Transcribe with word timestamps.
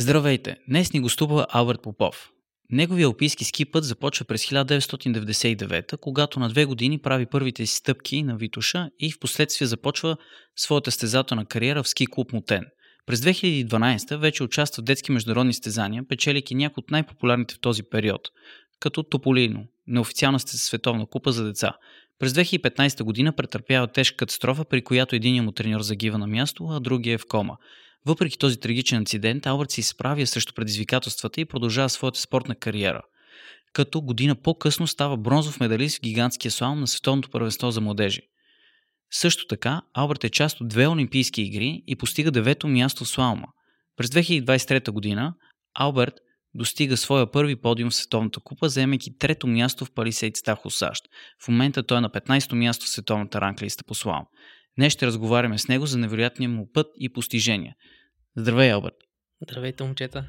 Здравейте! 0.00 0.56
Днес 0.68 0.92
ни 0.92 1.00
гостува 1.00 1.46
Алберт 1.50 1.82
Попов. 1.82 2.30
Неговия 2.70 3.06
алпийски 3.06 3.44
ски 3.44 3.64
път 3.64 3.84
започва 3.84 4.24
през 4.24 4.46
1999, 4.46 5.98
когато 6.00 6.40
на 6.40 6.48
две 6.48 6.64
години 6.64 6.98
прави 6.98 7.26
първите 7.26 7.66
си 7.66 7.76
стъпки 7.76 8.22
на 8.22 8.36
Витуша 8.36 8.90
и 8.98 9.12
в 9.12 9.18
последствие 9.20 9.66
започва 9.66 10.16
своята 10.56 10.90
стезателна 10.90 11.46
кариера 11.46 11.82
в 11.82 11.88
ски 11.88 12.06
клуб 12.06 12.32
Мотен. 12.32 12.64
През 13.06 13.20
2012 13.20 14.16
вече 14.16 14.42
участва 14.42 14.80
в 14.80 14.84
детски 14.84 15.12
международни 15.12 15.54
стезания, 15.54 16.02
печелики 16.08 16.54
някои 16.54 16.80
от 16.80 16.90
най-популярните 16.90 17.54
в 17.54 17.60
този 17.60 17.82
период, 17.82 18.20
като 18.80 19.02
Тополино, 19.02 19.64
неофициална 19.86 20.40
световна 20.40 21.06
купа 21.06 21.32
за 21.32 21.44
деца. 21.44 21.72
През 22.18 22.32
2015 22.32 23.02
година 23.02 23.32
претърпява 23.32 23.86
тежка 23.86 24.16
катастрофа, 24.16 24.64
при 24.64 24.82
която 24.82 25.16
единият 25.16 25.44
му 25.44 25.52
треньор 25.52 25.80
загива 25.80 26.18
на 26.18 26.26
място, 26.26 26.68
а 26.70 26.80
другия 26.80 27.14
е 27.14 27.18
в 27.18 27.26
кома. 27.28 27.54
Въпреки 28.06 28.38
този 28.38 28.60
трагичен 28.60 28.98
инцидент, 28.98 29.46
Албърт 29.46 29.70
се 29.70 29.80
изправя 29.80 30.26
срещу 30.26 30.54
предизвикателствата 30.54 31.40
и 31.40 31.44
продължава 31.44 31.88
своята 31.88 32.20
спортна 32.20 32.54
кариера. 32.54 33.02
Като 33.72 34.00
година 34.00 34.34
по-късно 34.34 34.86
става 34.86 35.16
бронзов 35.16 35.60
медалист 35.60 35.98
в 35.98 36.02
гигантския 36.02 36.50
слалом 36.50 36.80
на 36.80 36.86
Световното 36.86 37.30
първенство 37.30 37.70
за 37.70 37.80
младежи. 37.80 38.20
Също 39.10 39.46
така, 39.46 39.82
Алберт 39.94 40.24
е 40.24 40.30
част 40.30 40.60
от 40.60 40.68
две 40.68 40.86
Олимпийски 40.86 41.42
игри 41.42 41.82
и 41.86 41.96
постига 41.96 42.30
девето 42.30 42.68
място 42.68 43.04
в 43.04 43.08
слалома. 43.08 43.46
През 43.96 44.10
2023 44.10 44.90
година 44.90 45.34
Алберт 45.74 46.14
достига 46.54 46.96
своя 46.96 47.30
първи 47.30 47.56
подиум 47.56 47.90
в 47.90 47.94
Световната 47.94 48.40
купа, 48.40 48.68
заемайки 48.68 49.18
трето 49.18 49.46
място 49.46 49.84
в 49.84 49.92
Палисейд 49.94 50.36
Стахо, 50.36 50.70
САЩ. 50.70 51.04
В 51.44 51.48
момента 51.48 51.82
той 51.82 51.98
е 51.98 52.00
на 52.00 52.10
15-то 52.10 52.56
място 52.56 52.86
в 52.86 52.88
Световната 52.88 53.40
ранглиста 53.40 53.84
по 53.84 53.94
слалом. 53.94 54.24
Днес 54.78 54.92
ще 54.92 55.06
разговаряме 55.06 55.58
с 55.58 55.68
него 55.68 55.86
за 55.86 55.98
невероятния 55.98 56.48
му 56.48 56.72
път 56.72 56.86
и 57.00 57.12
постижения. 57.12 57.74
Здравей, 58.36 58.72
Алберт! 58.72 58.94
Здравейте, 59.42 59.84
момчета! 59.84 60.24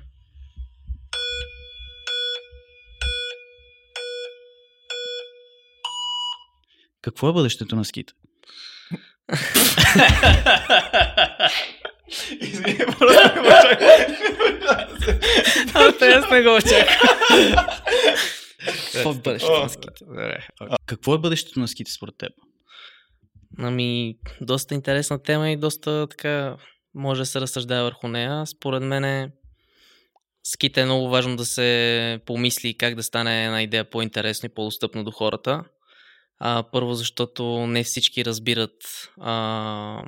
Какво 7.01 7.29
е 7.29 7.33
бъдещето 7.33 7.75
на 7.75 7.85
ските? 7.85 8.13
Извини, 12.41 12.77
просто 12.77 13.35
не 13.35 13.41
го 13.41 13.47
А, 15.73 15.97
те 15.99 16.05
аз 16.05 16.31
не 16.31 16.43
го 16.43 16.55
очаквам. 16.55 17.07
Какво 18.93 19.11
е 19.11 19.15
бъдещето 19.15 19.61
на 19.61 19.69
ските? 19.69 20.05
Какво 20.85 21.15
е 21.15 21.19
бъдещето 21.19 21.59
на 21.59 21.67
ските 21.67 21.91
според 21.91 22.15
теб? 22.17 22.31
Ами, 23.61 24.15
доста 24.41 24.75
интересна 24.75 25.23
тема 25.23 25.49
и 25.49 25.57
доста 25.57 26.07
така 26.07 26.57
може 26.93 27.21
да 27.21 27.25
се 27.25 27.41
разсъждава 27.41 27.83
върху 27.83 28.07
нея. 28.07 28.45
Според 28.45 28.83
мен 28.83 29.03
е 29.03 29.31
ските 30.43 30.81
е 30.81 30.85
много 30.85 31.09
важно 31.09 31.35
да 31.35 31.45
се 31.45 32.19
помисли 32.25 32.77
как 32.77 32.95
да 32.95 33.03
стане 33.03 33.45
една 33.45 33.63
идея 33.63 33.89
по-интересна 33.89 34.47
и 34.47 34.53
по-достъпна 34.53 35.03
до 35.03 35.11
хората. 35.11 35.63
А, 36.39 36.63
първо, 36.71 36.93
защото 36.93 37.67
не 37.67 37.83
всички 37.83 38.25
разбират 38.25 39.09
а, 39.21 40.03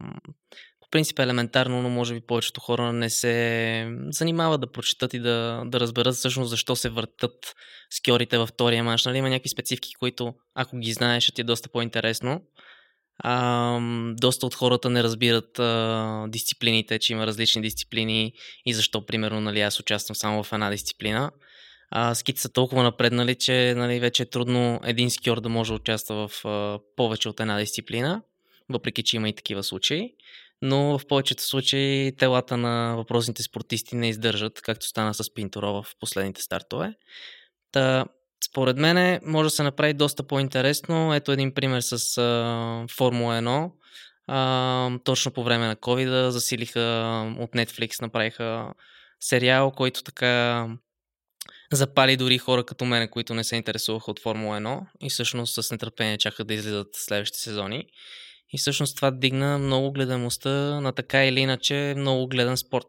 по 0.79 0.89
принцип 0.91 1.19
е 1.19 1.23
елементарно, 1.23 1.81
но 1.81 1.89
може 1.89 2.13
би 2.13 2.21
повечето 2.21 2.61
хора 2.61 2.93
не 2.93 3.09
се 3.09 3.87
занимават 4.09 4.61
да 4.61 4.71
прочитат 4.71 5.13
и 5.13 5.19
да, 5.19 5.63
да 5.65 5.79
разберат 5.79 6.15
всъщност 6.15 6.49
защо 6.49 6.75
се 6.75 6.89
въртат 6.89 7.55
скиорите 7.89 8.37
във 8.37 8.49
втория 8.49 8.83
мач. 8.83 9.05
Нали? 9.05 9.17
Има 9.17 9.29
някакви 9.29 9.49
специфики, 9.49 9.93
които 9.99 10.33
ако 10.55 10.77
ги 10.77 10.93
знаеш, 10.93 11.23
ще 11.23 11.31
ти 11.31 11.41
е 11.41 11.43
доста 11.43 11.69
по-интересно. 11.69 12.41
А, 13.23 13.79
доста 14.13 14.45
от 14.45 14.55
хората 14.55 14.89
не 14.89 15.03
разбират 15.03 15.59
а, 15.59 16.25
дисциплините, 16.27 16.99
че 16.99 17.13
има 17.13 17.27
различни 17.27 17.61
дисциплини 17.61 18.33
и 18.65 18.73
защо, 18.73 19.05
примерно, 19.05 19.41
нали, 19.41 19.61
аз 19.61 19.79
участвам 19.79 20.15
само 20.15 20.43
в 20.43 20.53
една 20.53 20.69
дисциплина. 20.69 21.31
А, 21.89 22.15
ските 22.15 22.41
са 22.41 22.49
толкова 22.49 22.83
напреднали, 22.83 23.35
че 23.35 23.73
нали, 23.77 23.99
вече 23.99 24.23
е 24.23 24.29
трудно 24.29 24.79
един 24.83 25.09
скиор 25.09 25.41
да 25.41 25.49
може 25.49 25.71
да 25.71 25.75
участва 25.75 26.27
в 26.27 26.45
а, 26.45 26.79
повече 26.95 27.29
от 27.29 27.39
една 27.39 27.59
дисциплина, 27.59 28.21
въпреки 28.69 29.03
че 29.03 29.15
има 29.15 29.29
и 29.29 29.35
такива 29.35 29.63
случаи. 29.63 30.13
Но 30.61 30.99
в 30.99 31.07
повечето 31.07 31.43
случаи 31.43 32.15
телата 32.17 32.57
на 32.57 32.95
въпросните 32.97 33.43
спортисти 33.43 33.95
не 33.95 34.09
издържат, 34.09 34.61
както 34.61 34.87
стана 34.87 35.13
с 35.13 35.33
Пинторова 35.33 35.83
в 35.83 35.95
последните 35.99 36.41
стартове. 36.41 36.93
Та, 37.71 38.05
според 38.49 38.77
мен 38.77 39.19
може 39.25 39.45
да 39.47 39.49
се 39.49 39.63
направи 39.63 39.93
доста 39.93 40.23
по-интересно. 40.23 41.13
Ето 41.13 41.31
един 41.31 41.53
пример 41.53 41.81
с 41.81 42.17
а, 42.17 42.85
Формула 42.97 43.41
1. 43.41 43.71
А, 44.27 44.99
точно 45.03 45.31
по 45.31 45.43
време 45.43 45.67
на 45.67 45.75
COVID 45.75 46.29
засилиха 46.29 46.79
от 47.39 47.51
Netflix, 47.51 48.01
направиха 48.01 48.73
сериал, 49.19 49.71
който 49.71 50.03
така 50.03 50.67
запали 51.71 52.17
дори 52.17 52.37
хора 52.37 52.63
като 52.63 52.85
мен, 52.85 53.09
които 53.09 53.33
не 53.33 53.43
се 53.43 53.55
интересуваха 53.55 54.11
от 54.11 54.19
Формула 54.19 54.57
1 54.57 54.81
и 55.01 55.09
всъщност 55.09 55.63
с 55.63 55.71
нетърпение 55.71 56.17
чакат 56.17 56.47
да 56.47 56.53
излизат 56.53 56.87
следващите 56.93 57.43
сезони. 57.43 57.85
И 58.53 58.57
всъщност 58.57 58.95
това 58.95 59.11
дигна 59.11 59.57
много 59.57 59.91
гледаността 59.91 60.81
на 60.81 60.91
така 60.91 61.25
или 61.25 61.39
иначе 61.39 61.93
много 61.97 62.27
гледан 62.27 62.57
спорт. 62.57 62.85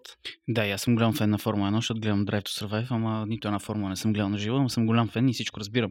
Да, 0.48 0.66
аз 0.66 0.82
съм 0.82 0.94
голям 0.94 1.14
фен 1.14 1.30
на 1.30 1.38
Формула 1.38 1.70
1, 1.70 1.74
защото 1.74 2.00
гледам 2.00 2.26
Drive 2.26 2.42
to 2.42 2.64
Survive, 2.64 2.86
ама 2.90 3.24
нито 3.28 3.48
една 3.48 3.58
формула 3.58 3.90
не 3.90 3.96
съм 3.96 4.12
гледал 4.12 4.28
на 4.28 4.38
живо, 4.38 4.58
но 4.58 4.68
съм 4.68 4.86
голям 4.86 5.08
фен 5.08 5.28
и 5.28 5.32
всичко 5.32 5.60
разбирам. 5.60 5.90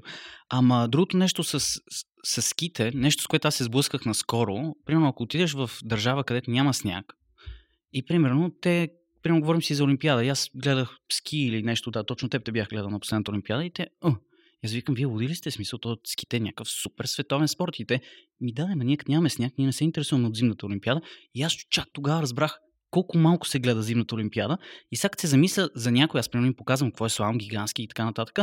Ама 0.50 0.88
другото 0.88 1.18
нещо 1.18 1.44
с, 1.44 1.60
с, 1.60 1.80
с 2.24 2.42
ските, 2.42 2.92
нещо 2.96 3.24
с 3.24 3.28
което 3.28 3.48
аз 3.48 3.56
се 3.56 3.64
сблъсках 3.64 4.06
наскоро, 4.06 4.76
примерно 4.86 5.08
ако 5.08 5.24
отидеш 5.24 5.54
в 5.54 5.70
държава, 5.84 6.24
където 6.24 6.52
няма 6.52 6.74
сняг, 6.74 7.14
и 7.94 8.06
примерно 8.06 8.52
те 8.62 8.90
примерно 9.24 9.42
говорим 9.42 9.62
си 9.62 9.76
за 9.76 9.84
Олимпиада. 9.84 10.26
И 10.26 10.30
аз 10.30 10.50
гледах 10.56 10.98
ски 11.12 11.38
или 11.38 11.64
нещо, 11.64 11.92
да, 11.92 12.04
точно 12.04 12.30
теб 12.30 12.46
те 12.46 12.52
бях 12.52 12.70
гледал 12.70 12.90
на 12.90 13.00
последната 13.00 13.32
Олимпиада 13.32 13.66
и 13.66 13.72
те, 13.74 13.88
а, 14.64 14.68
аз 14.68 14.72
викам, 14.72 14.96
вие 14.96 15.06
луди 15.06 15.28
ли 15.28 15.36
сте 15.36 15.52
смисъл, 15.52 15.80
то 15.80 15.98
ските 16.04 16.38
е 16.38 16.40
някакъв 16.40 16.70
супер 16.70 17.06
световен 17.06 17.48
спорт 17.48 17.80
и 17.80 17.86
те, 17.86 18.02
ми 18.42 18.54
да, 18.54 18.76
ма 18.76 18.84
ние 18.84 18.98
нямаме 19.08 19.30
сняг, 19.30 19.54
ние 19.58 19.68
не 19.68 19.74
се 19.74 19.84
интересуваме 19.84 20.28
от 20.28 20.36
зимната 20.36 20.66
Олимпиада 20.66 21.02
и 21.36 21.44
аз 21.44 21.54
чак 21.54 21.88
тогава 21.94 22.22
разбрах 22.22 22.60
колко 22.90 23.18
малко 23.18 23.48
се 23.48 23.60
гледа 23.60 23.82
зимната 23.82 24.16
Олимпиада 24.16 24.58
и 24.92 24.96
сега 24.96 25.16
се 25.18 25.28
замисля 25.28 25.70
за 25.76 25.92
някой, 25.92 26.20
аз 26.20 26.30
примерно 26.30 26.48
им 26.48 26.56
показвам 26.56 26.92
какво 26.92 27.06
е 27.06 27.10
слам 27.10 27.38
гигантски 27.38 27.84
и 27.84 27.88
така 27.88 28.06
нататък 28.06 28.40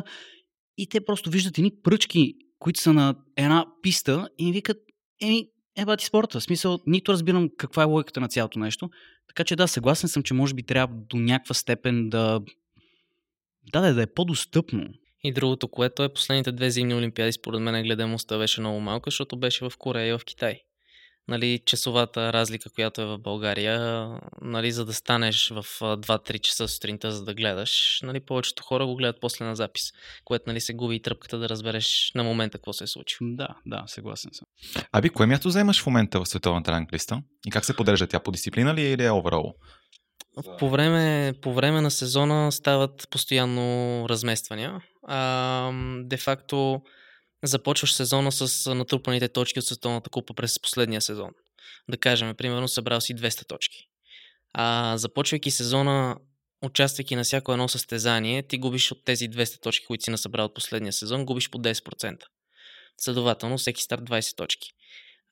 и 0.79 0.89
те 0.89 1.05
просто 1.05 1.31
виждат 1.31 1.59
едни 1.59 1.73
пръчки, 1.83 2.35
които 2.59 2.81
са 2.81 2.93
на 2.93 3.15
една 3.37 3.67
писта 3.83 4.29
и 4.39 4.45
ми 4.45 4.53
викат, 4.53 4.77
еми, 5.23 5.49
е 5.77 5.97
ти 5.97 6.05
спорта. 6.05 6.41
В 6.41 6.43
смисъл, 6.43 6.79
нито 6.87 7.13
разбирам 7.13 7.49
каква 7.59 7.83
е 7.83 7.87
логиката 7.87 8.21
на 8.21 8.29
цялото 8.29 8.59
нещо. 8.59 8.91
Така 9.29 9.45
че 9.45 9.57
да, 9.57 9.69
съгласен 9.69 10.09
съм, 10.09 10.23
че 10.23 10.35
може 10.35 10.55
би 10.55 10.63
трябва 10.63 10.95
до 11.09 11.17
някаква 11.17 11.55
степен 11.55 12.09
да 12.09 12.41
да, 13.73 13.81
да, 13.81 13.95
да 13.95 14.03
е 14.03 14.07
по-достъпно. 14.07 14.89
И 15.25 15.33
другото, 15.33 15.69
което 15.69 16.03
е 16.03 16.13
последните 16.13 16.53
две 16.53 16.71
зимни 16.71 16.95
олимпиади, 16.95 17.33
според 17.33 17.61
мен 17.61 17.83
гледаемостта 17.83 18.39
беше 18.39 18.61
много 18.61 18.81
малка, 18.81 19.11
защото 19.11 19.37
беше 19.37 19.65
в 19.65 19.73
Корея 19.79 20.09
и 20.09 20.19
в 20.19 20.25
Китай. 20.25 20.61
Нали, 21.29 21.61
часовата 21.65 22.33
разлика, 22.33 22.71
която 22.71 23.03
е 23.03 23.05
в 23.05 23.19
България, 23.19 24.09
нали, 24.43 24.73
за 24.73 24.85
да 24.85 24.95
станеш 24.95 25.49
в 25.49 25.63
2-3 25.81 26.41
часа 26.41 26.69
сутринта, 26.69 27.13
за 27.13 27.25
да 27.25 27.35
гледаш, 27.35 28.01
нали, 28.03 28.21
повечето 28.21 28.63
хора 28.63 28.87
го 28.87 28.97
гледат 28.97 29.21
после 29.21 29.45
на 29.45 29.57
запис, 29.57 29.83
което 30.25 30.45
нали, 30.47 30.61
се 30.61 30.75
губи 30.75 30.95
и 30.95 31.03
тръпката 31.03 31.39
да 31.39 31.49
разбереш 31.49 32.13
на 32.15 32.25
момента 32.25 32.59
какво 32.59 32.73
се 32.73 32.85
е 32.85 32.87
случило. 32.87 33.31
Да, 33.33 33.49
да, 33.67 33.85
съгласен 33.87 34.31
съм. 34.35 34.47
Аби, 34.93 35.11
кое 35.11 35.27
място 35.27 35.49
вземаш 35.49 35.83
в 35.83 35.87
момента 35.87 36.21
в 36.21 36.27
световната 36.27 36.73
ранглиста? 36.73 37.23
И 37.47 37.51
как 37.51 37.65
се 37.65 37.77
поддържа 37.77 38.07
тя 38.07 38.21
по 38.21 38.31
дисциплина 38.31 38.75
ли 38.75 38.83
или 38.83 39.05
е 39.05 39.11
оверол? 39.11 39.55
По 40.59 40.71
време, 40.71 41.35
по 41.43 41.53
време 41.53 41.81
на 41.81 41.91
сезона 41.91 42.53
стават 42.53 43.09
постоянно 43.11 44.07
размествания. 44.09 44.81
А, 45.03 45.71
де-факто 46.03 46.83
започваш 47.45 47.95
сезона 47.95 48.33
с 48.33 48.75
натрупаните 48.75 49.29
точки 49.29 49.59
от 49.59 49.65
Световната 49.65 50.11
купа 50.11 50.35
през 50.35 50.61
последния 50.63 51.01
сезон. 51.01 51.31
Да 51.91 51.97
кажем, 51.97 52.35
примерно, 52.35 52.69
събрал 52.69 53.01
си 53.01 53.15
200 53.17 53.47
точки. 53.47 53.89
А 54.55 54.97
започвайки 54.97 55.51
сезона, 55.51 56.17
участвайки 56.63 57.17
на 57.17 57.25
всяко 57.25 57.53
едно 57.53 57.69
състезание, 57.69 58.43
ти 58.43 58.59
губиш 58.59 58.93
от 58.93 59.05
тези 59.05 59.31
200 59.31 59.61
точки, 59.61 59.87
които 59.87 60.05
си 60.05 60.11
насъбрал 60.11 60.47
от 60.47 60.55
последния 60.55 60.93
сезон, 60.93 61.27
губиш 61.27 61.51
по 61.51 61.59
10%. 61.59 62.23
Следователно, 63.01 63.59
всеки 63.59 63.83
старт 63.83 64.03
20 64.03 64.37
точки. 64.37 64.73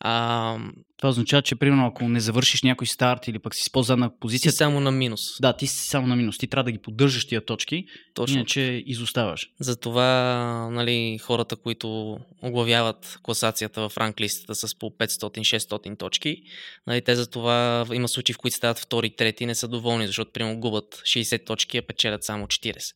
А, 0.00 0.58
това 0.96 1.08
означава, 1.08 1.42
че 1.42 1.56
примерно 1.56 1.86
ако 1.86 2.08
не 2.08 2.20
завършиш 2.20 2.62
някой 2.62 2.86
старт 2.86 3.28
или 3.28 3.38
пък 3.38 3.54
си 3.54 3.62
с 3.62 3.70
по-задна 3.70 4.18
позиция. 4.20 4.52
Си 4.52 4.58
само 4.58 4.80
на 4.80 4.90
минус. 4.90 5.20
Да, 5.40 5.52
ти 5.52 5.66
си 5.66 5.88
само 5.88 6.06
на 6.06 6.16
минус. 6.16 6.38
Ти 6.38 6.46
трябва 6.46 6.64
да 6.64 6.72
ги 6.72 6.78
поддържаш 6.78 7.26
тия 7.26 7.44
точки, 7.44 7.86
Точно. 8.14 8.36
иначе 8.36 8.82
изоставаш. 8.86 9.50
Затова 9.60 10.68
нали, 10.72 11.18
хората, 11.18 11.56
които 11.56 12.18
оглавяват 12.42 13.18
класацията 13.22 13.88
в 13.88 13.96
ранглистата 13.98 14.54
с 14.54 14.78
по 14.78 14.90
500-600 14.90 15.98
точки, 15.98 16.42
нали, 16.86 17.02
те 17.02 17.16
за 17.16 17.30
това 17.30 17.86
има 17.92 18.08
случаи, 18.08 18.34
в 18.34 18.38
които 18.38 18.56
стават 18.56 18.78
втори, 18.78 19.10
трети 19.16 19.44
и 19.44 19.46
не 19.46 19.54
са 19.54 19.68
доволни, 19.68 20.06
защото 20.06 20.32
примерно 20.32 20.60
губят 20.60 20.94
60 20.94 21.46
точки, 21.46 21.78
а 21.78 21.82
печелят 21.82 22.24
само 22.24 22.46
40. 22.46 22.92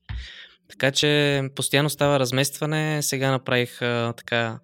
Така 0.70 0.92
че 0.92 1.42
постоянно 1.54 1.90
става 1.90 2.18
разместване. 2.18 3.02
Сега 3.02 3.30
направих 3.30 3.82
а, 3.82 4.14
така 4.16 4.58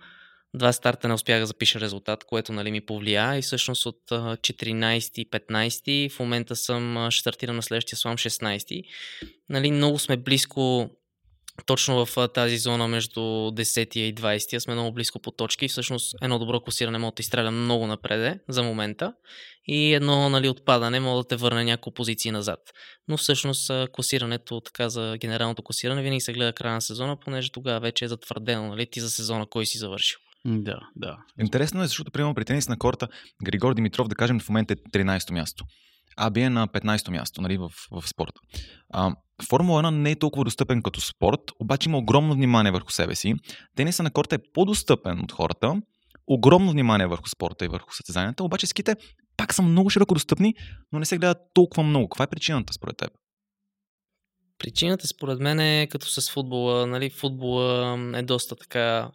Два 0.56 0.72
старта 0.72 1.08
не 1.08 1.14
успях 1.14 1.40
да 1.40 1.46
запиша 1.46 1.80
резултат, 1.80 2.24
което 2.24 2.52
нали, 2.52 2.70
ми 2.70 2.80
повлия 2.80 3.38
и 3.38 3.42
всъщност 3.42 3.86
от 3.86 4.00
14-15 4.10 6.10
в 6.10 6.20
момента 6.20 6.56
съм 6.56 7.10
ще 7.10 7.20
стартирам 7.20 7.56
на 7.56 7.62
следващия 7.62 7.98
слам 7.98 8.16
16. 8.16 8.84
Нали, 9.48 9.70
много 9.70 9.98
сме 9.98 10.16
близко 10.16 10.90
точно 11.66 12.06
в 12.06 12.28
тази 12.28 12.58
зона 12.58 12.88
между 12.88 13.20
10 13.20 13.96
и 13.96 14.14
20 14.14 14.58
сме 14.58 14.74
много 14.74 14.92
близко 14.92 15.18
по 15.18 15.30
точки. 15.30 15.68
Всъщност 15.68 16.14
едно 16.22 16.38
добро 16.38 16.60
класиране 16.60 16.98
може 16.98 17.14
да 17.14 17.20
изстреля 17.20 17.50
много 17.50 17.86
напреде 17.86 18.38
за 18.48 18.62
момента 18.62 19.12
и 19.66 19.94
едно 19.94 20.28
нали, 20.28 20.48
отпадане 20.48 21.00
може 21.00 21.22
да 21.22 21.28
те 21.28 21.36
върне 21.36 21.64
няколко 21.64 21.94
позиции 21.94 22.30
назад. 22.30 22.60
Но 23.08 23.16
всъщност 23.16 23.70
класирането 23.92 24.60
така 24.60 24.88
за 24.88 25.16
генералното 25.20 25.62
класиране 25.62 26.02
винаги 26.02 26.20
се 26.20 26.32
гледа 26.32 26.52
края 26.52 26.74
на 26.74 26.82
сезона, 26.82 27.20
понеже 27.20 27.52
тогава 27.52 27.80
вече 27.80 28.04
е 28.04 28.08
затвърдено 28.08 28.68
нали, 28.68 28.86
ти 28.86 29.00
за 29.00 29.10
сезона 29.10 29.46
кой 29.46 29.66
си 29.66 29.78
завършил. 29.78 30.18
Да, 30.46 30.78
да. 30.96 31.16
Интересно 31.40 31.82
е, 31.82 31.86
защото, 31.86 32.10
примерно, 32.10 32.34
при 32.34 32.44
тенис 32.44 32.68
на 32.68 32.78
корта, 32.78 33.08
Григор 33.44 33.74
Димитров, 33.74 34.08
да 34.08 34.14
кажем, 34.14 34.40
в 34.40 34.48
момента 34.48 34.74
е 34.74 34.76
13-то 34.76 35.32
място. 35.32 35.64
Аби 36.16 36.40
е 36.40 36.50
на 36.50 36.68
15-то 36.68 37.10
място 37.10 37.42
нали, 37.42 37.58
в, 37.58 37.70
в 37.90 38.08
спорта. 38.08 38.40
А, 38.92 39.14
Формула 39.48 39.82
1 39.82 39.90
не 39.90 40.10
е 40.10 40.18
толкова 40.18 40.44
достъпен 40.44 40.82
като 40.82 41.00
спорт, 41.00 41.40
обаче 41.60 41.88
има 41.88 41.98
огромно 41.98 42.34
внимание 42.34 42.72
върху 42.72 42.90
себе 42.90 43.14
си. 43.14 43.34
Тениса 43.76 44.02
на 44.02 44.10
корта 44.10 44.34
е 44.34 44.38
по-достъпен 44.52 45.20
от 45.20 45.32
хората, 45.32 45.74
огромно 46.26 46.72
внимание 46.72 47.06
върху 47.06 47.28
спорта 47.28 47.64
и 47.64 47.68
върху 47.68 47.92
състезанията, 47.92 48.44
обаче 48.44 48.66
ските 48.66 48.96
пак 49.36 49.54
са 49.54 49.62
много 49.62 49.90
широко 49.90 50.14
достъпни, 50.14 50.54
но 50.92 50.98
не 50.98 51.04
се 51.04 51.18
гледат 51.18 51.38
толкова 51.54 51.82
много. 51.82 52.08
Каква 52.08 52.22
е 52.22 52.30
причината 52.30 52.72
според 52.72 52.96
теб? 52.96 53.10
Причината 54.58 55.06
според 55.06 55.40
мен 55.40 55.60
е 55.60 55.88
като 55.90 56.06
с 56.06 56.30
футбола. 56.30 56.86
Нали, 56.86 57.10
футбола 57.10 57.98
е 58.14 58.22
доста 58.22 58.56
така 58.56 59.10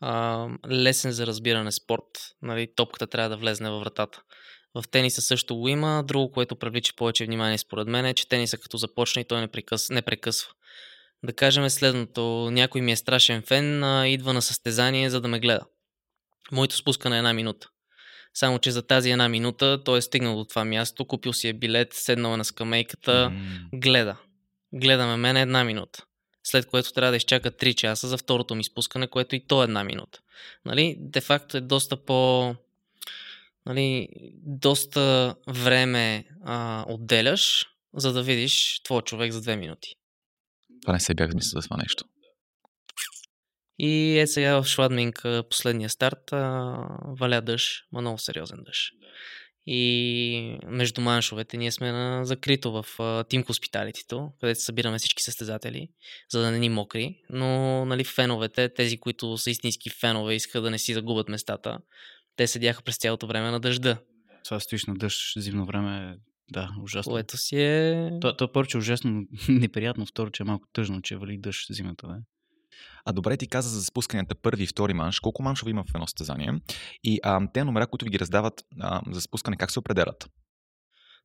а, 0.00 0.46
лесен 0.70 1.12
за 1.12 1.26
разбиране 1.26 1.72
спорт. 1.72 2.34
Нали, 2.42 2.68
топката 2.76 3.06
трябва 3.06 3.28
да 3.28 3.36
влезне 3.36 3.70
във 3.70 3.80
вратата. 3.80 4.22
В 4.74 4.84
тениса 4.90 5.22
също 5.22 5.56
го 5.56 5.68
има. 5.68 6.04
Друго, 6.06 6.30
което 6.30 6.56
привлича 6.56 6.92
повече 6.96 7.24
внимание 7.24 7.58
според 7.58 7.88
мен 7.88 8.06
е, 8.06 8.14
че 8.14 8.28
тениса 8.28 8.58
като 8.58 8.76
започне 8.76 9.22
и 9.22 9.24
той 9.24 9.40
не, 9.40 9.48
прекъс... 9.48 9.90
не 9.90 10.02
прекъсва. 10.02 10.50
Да 11.22 11.32
кажем 11.32 11.70
следното. 11.70 12.48
Някой 12.52 12.80
ми 12.80 12.92
е 12.92 12.96
страшен 12.96 13.42
фен, 13.42 13.84
а, 13.84 14.08
идва 14.08 14.32
на 14.32 14.42
състезание, 14.42 15.10
за 15.10 15.20
да 15.20 15.28
ме 15.28 15.40
гледа. 15.40 15.66
Моето 16.52 16.76
спускане 16.76 17.16
е 17.16 17.18
една 17.18 17.32
минута. 17.32 17.68
Само, 18.34 18.58
че 18.58 18.70
за 18.70 18.86
тази 18.86 19.10
една 19.10 19.28
минута 19.28 19.84
той 19.84 19.98
е 19.98 20.02
стигнал 20.02 20.36
до 20.36 20.44
това 20.44 20.64
място, 20.64 21.04
купил 21.04 21.32
си 21.32 21.48
е 21.48 21.52
билет, 21.52 21.88
седнал 21.92 22.34
е 22.34 22.36
на 22.36 22.44
скамейката, 22.44 23.30
mm. 23.32 23.80
гледа. 23.80 24.16
Гледаме 24.72 25.16
мен 25.16 25.36
една 25.36 25.64
минута. 25.64 26.04
След 26.44 26.66
което 26.66 26.92
трябва 26.92 27.10
да 27.10 27.16
изчака 27.16 27.50
3 27.50 27.74
часа 27.74 28.08
за 28.08 28.18
второто 28.18 28.54
ми 28.54 28.64
спускане, 28.64 29.06
което 29.06 29.36
и 29.36 29.46
то 29.46 29.62
е 29.62 29.64
една 29.64 29.84
минута. 29.84 30.20
Нали? 30.64 30.96
Де 30.98 31.20
факто 31.20 31.56
е 31.56 31.60
доста 31.60 31.96
по 31.96 32.54
нали, 33.66 34.08
доста 34.42 35.34
време 35.48 36.24
а, 36.44 36.84
отделяш, 36.88 37.66
за 37.94 38.12
да 38.12 38.22
видиш 38.22 38.80
твой 38.84 39.02
човек 39.02 39.32
за 39.32 39.40
две 39.40 39.56
минути. 39.56 39.94
Това 40.82 40.92
не 40.92 41.00
се 41.00 41.14
бях 41.14 41.30
замислил 41.30 41.60
за 41.60 41.68
това 41.68 41.76
нещо. 41.76 42.04
И 43.78 44.18
е 44.18 44.26
сега 44.26 44.62
в 44.62 44.66
Шладминг 44.66 45.24
последния 45.50 45.90
старт 45.90 46.32
а, 46.32 46.76
валя 47.20 47.40
дъжд, 47.40 47.84
ма 47.92 48.00
много 48.00 48.18
сериозен 48.18 48.58
дъжд. 48.66 48.94
И 49.72 50.58
между 50.66 51.00
маншовете 51.00 51.56
ние 51.56 51.72
сме 51.72 51.92
на 51.92 52.24
закрито 52.24 52.72
в 52.72 52.84
Team 52.98 53.44
Hospitality, 53.44 54.30
където 54.40 54.60
събираме 54.60 54.98
всички 54.98 55.22
състезатели, 55.22 55.88
за 56.30 56.40
да 56.40 56.50
не 56.50 56.58
ни 56.58 56.68
мокри. 56.68 57.22
Но 57.30 57.84
нали, 57.84 58.04
феновете, 58.04 58.68
тези, 58.74 58.98
които 58.98 59.38
са 59.38 59.50
истински 59.50 59.90
фенове, 59.90 60.34
искат 60.34 60.62
да 60.62 60.70
не 60.70 60.78
си 60.78 60.94
загубят 60.94 61.28
местата, 61.28 61.78
те 62.36 62.46
седяха 62.46 62.82
през 62.82 62.96
цялото 62.96 63.26
време 63.26 63.50
на 63.50 63.60
дъжда. 63.60 63.98
Това 64.44 64.60
стоиш 64.60 64.84
на 64.86 64.94
дъжд 64.94 65.18
зимно 65.36 65.66
време, 65.66 66.16
да, 66.52 66.70
ужасно. 66.82 67.10
Което 67.10 67.36
си 67.36 67.56
е... 67.56 68.10
То, 68.20 68.36
то 68.36 68.52
първо, 68.52 68.68
че 68.68 68.76
е 68.76 68.78
ужасно 68.78 69.22
неприятно, 69.48 70.06
второ, 70.06 70.30
че 70.30 70.42
е 70.42 70.46
малко 70.46 70.68
тъжно, 70.72 71.02
че 71.02 71.16
вали 71.16 71.38
дъжд 71.38 71.66
зимата, 71.70 72.06
да. 72.06 72.16
А 73.04 73.12
добре 73.12 73.36
ти 73.36 73.48
каза 73.48 73.68
за 73.68 73.84
спусканията 73.84 74.34
първи 74.34 74.62
и 74.62 74.66
втори 74.66 74.94
манш. 74.94 75.20
Колко 75.20 75.42
маншове 75.42 75.70
има 75.70 75.84
в 75.84 75.94
едно 75.94 76.06
състезание? 76.06 76.52
И 77.04 77.20
а, 77.22 77.40
те 77.54 77.64
номера, 77.64 77.86
които 77.86 78.04
ви 78.04 78.10
ги 78.10 78.18
раздават 78.18 78.64
а, 78.80 79.00
за 79.10 79.20
спускане, 79.20 79.56
как 79.56 79.70
се 79.70 79.78
определят? 79.78 80.30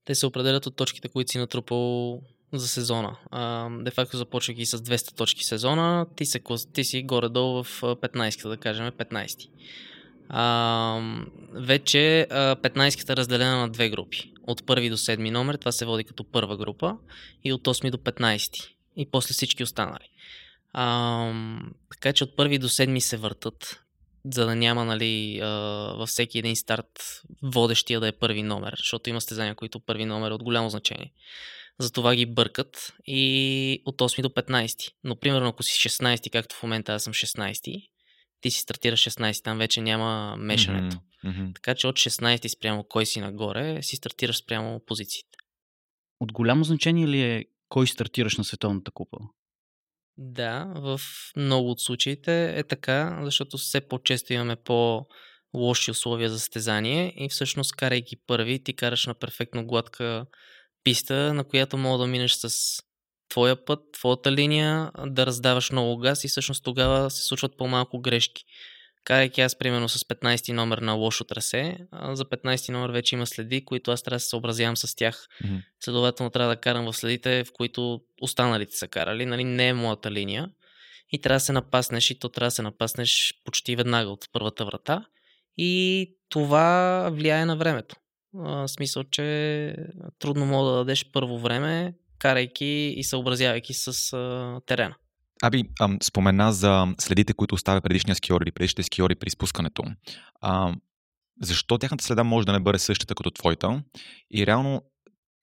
Те 0.05 0.15
се 0.15 0.25
определят 0.25 0.65
от 0.65 0.75
точките, 0.75 1.09
които 1.09 1.31
си 1.31 1.37
натрупал 1.37 2.21
за 2.53 2.67
сезона. 2.67 3.17
Де 3.83 3.91
факто 3.91 4.17
започвайки 4.17 4.65
с 4.65 4.77
200 4.77 5.15
точки 5.15 5.43
сезона, 5.43 6.05
ти, 6.15 6.25
се, 6.25 6.41
ти 6.73 6.83
си 6.83 7.03
горе-долу 7.03 7.63
в 7.63 7.81
15-та, 7.81 8.49
да 8.49 8.57
кажем 8.57 8.91
15 8.91 9.49
а, 10.29 11.01
вече 11.53 12.27
15-ката 12.31 13.09
е 13.13 13.17
разделена 13.17 13.57
на 13.57 13.69
две 13.69 13.89
групи. 13.89 14.31
От 14.47 14.65
първи 14.65 14.89
до 14.89 14.97
седми 14.97 15.31
номер, 15.31 15.55
това 15.55 15.71
се 15.71 15.85
води 15.85 16.03
като 16.03 16.23
първа 16.23 16.57
група, 16.57 16.97
и 17.43 17.53
от 17.53 17.67
8 17.67 17.91
до 17.91 17.97
15. 17.97 18.69
И 18.97 19.05
после 19.11 19.33
всички 19.33 19.63
останали. 19.63 20.09
А, 20.77 21.33
така 21.91 22.13
че 22.13 22.23
от 22.23 22.35
първи 22.35 22.57
до 22.57 22.69
седми 22.69 23.01
се 23.01 23.17
въртат, 23.17 23.83
за 24.33 24.45
да 24.45 24.55
няма 24.55 24.85
нали, 24.85 25.39
във 25.97 26.09
всеки 26.09 26.39
един 26.39 26.55
старт 26.55 27.21
водещия 27.43 27.99
да 27.99 28.07
е 28.07 28.11
първи 28.11 28.43
номер, 28.43 28.73
защото 28.77 29.09
има 29.09 29.21
стезания, 29.21 29.55
които 29.55 29.79
първи 29.79 30.05
номер 30.05 30.31
е 30.31 30.33
от 30.33 30.43
голямо 30.43 30.69
значение. 30.69 31.13
Затова 31.79 32.15
ги 32.15 32.25
бъркат 32.25 32.93
и 33.05 33.81
от 33.85 34.01
8 34.01 34.21
до 34.21 34.29
15. 34.29 34.91
Но 35.03 35.15
примерно 35.15 35.47
ако 35.47 35.63
си 35.63 35.89
16, 35.89 36.31
както 36.31 36.55
в 36.55 36.63
момента 36.63 36.93
аз 36.93 37.03
съм 37.03 37.13
16, 37.13 37.89
ти 38.41 38.51
си 38.51 38.59
стартираш 38.59 38.99
16, 38.99 39.43
там 39.43 39.57
вече 39.57 39.81
няма 39.81 40.35
мешането. 40.37 40.97
Mm-hmm. 41.25 41.55
Така 41.55 41.75
че 41.75 41.87
от 41.87 41.95
16 41.95 42.47
спрямо 42.47 42.83
кой 42.83 43.05
си 43.05 43.19
нагоре, 43.19 43.83
си 43.83 43.95
стартираш 43.95 44.37
спрямо 44.37 44.81
позициите. 44.85 45.37
От 46.19 46.31
голямо 46.31 46.63
значение 46.63 47.07
ли 47.07 47.21
е 47.21 47.45
кой 47.69 47.87
стартираш 47.87 48.37
на 48.37 48.43
Световната 48.43 48.91
купа? 48.91 49.17
Да, 50.17 50.73
в 50.75 50.99
много 51.37 51.71
от 51.71 51.81
случаите 51.81 52.59
е 52.59 52.63
така, 52.63 53.19
защото 53.23 53.57
все 53.57 53.81
по-често 53.81 54.33
имаме 54.33 54.55
по- 54.55 55.05
лоши 55.53 55.91
условия 55.91 56.29
за 56.29 56.39
състезание 56.39 57.13
и 57.17 57.29
всъщност 57.29 57.75
карайки 57.75 58.15
първи, 58.27 58.63
ти 58.63 58.75
караш 58.75 59.05
на 59.05 59.13
перфектно 59.13 59.65
гладка 59.65 60.25
писта, 60.83 61.33
на 61.33 61.43
която 61.43 61.77
мога 61.77 61.97
да 61.97 62.07
минеш 62.07 62.33
с 62.33 62.79
твоя 63.29 63.65
път, 63.65 63.79
твоята 63.93 64.31
линия, 64.31 64.91
да 65.05 65.25
раздаваш 65.25 65.71
много 65.71 65.97
газ 65.97 66.23
и 66.23 66.27
всъщност 66.27 66.63
тогава 66.63 67.11
се 67.11 67.23
случват 67.23 67.57
по-малко 67.57 67.99
грешки. 68.01 68.43
Карайки 69.05 69.41
аз 69.41 69.55
примерно 69.55 69.89
с 69.89 69.99
15 69.99 70.53
номер 70.53 70.77
на 70.77 70.93
лошо 70.93 71.23
трасе, 71.23 71.77
за 72.03 72.25
15 72.25 72.71
номер 72.71 72.89
вече 72.89 73.15
има 73.15 73.27
следи, 73.27 73.65
които 73.65 73.91
аз 73.91 74.03
трябва 74.03 74.15
да 74.15 74.19
се 74.19 74.29
съобразявам 74.29 74.77
с 74.77 74.95
тях. 74.95 75.27
Mm-hmm. 75.43 75.63
Следователно 75.79 76.29
трябва 76.29 76.55
да 76.55 76.61
карам 76.61 76.85
в 76.85 76.93
следите, 76.93 77.43
в 77.43 77.53
които 77.53 78.01
останалите 78.21 78.77
са 78.77 78.87
карали. 78.87 79.25
Нали, 79.25 79.43
не 79.43 79.67
е 79.67 79.73
моята 79.73 80.11
линия. 80.11 80.49
И 81.11 81.21
трябва 81.21 81.35
да 81.35 81.39
се 81.39 81.51
напаснеш 81.51 82.11
и 82.11 82.19
то 82.19 82.29
трябва 82.29 82.47
да 82.47 82.51
се 82.51 82.61
напаснеш 82.61 83.33
почти 83.43 83.75
веднага 83.75 84.09
от 84.09 84.25
първата 84.31 84.65
врата. 84.65 85.05
И 85.57 86.11
това 86.29 87.09
влияе 87.13 87.45
на 87.45 87.57
времето. 87.57 87.95
В 88.33 88.67
смисъл, 88.67 89.03
че 89.03 89.75
трудно 90.19 90.45
мога 90.45 90.71
да 90.71 90.77
дадеш 90.77 91.05
първо 91.13 91.39
време, 91.39 91.93
карайки 92.19 92.93
и 92.97 93.03
съобразявайки 93.03 93.73
с 93.73 94.13
а, 94.13 94.61
терена. 94.65 94.95
Аби, 95.41 95.63
ам, 95.79 95.97
спомена 96.03 96.53
за 96.53 96.87
следите, 96.99 97.33
които 97.33 97.55
оставя 97.55 97.81
предишния 97.81 98.15
скиор 98.15 98.41
или 98.41 98.51
предишните 98.51 98.83
скиори 98.83 99.15
при 99.15 99.29
спускането. 99.29 99.83
А, 100.41 100.73
защо 101.41 101.77
тяхната 101.77 102.03
следа 102.03 102.23
може 102.23 102.45
да 102.45 102.53
не 102.53 102.59
бъде 102.59 102.79
същата 102.79 103.15
като 103.15 103.31
твоята? 103.31 103.83
И 104.31 104.45
реално, 104.45 104.81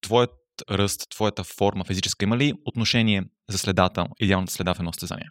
твоят 0.00 0.30
ръст, 0.70 1.10
твоята 1.10 1.44
форма 1.44 1.84
физическа 1.84 2.24
има 2.24 2.36
ли 2.36 2.52
отношение 2.64 3.24
за 3.48 3.58
следата, 3.58 4.06
идеалната 4.20 4.52
следа 4.52 4.74
в 4.74 4.78
едно 4.78 4.92
състезание? 4.92 5.28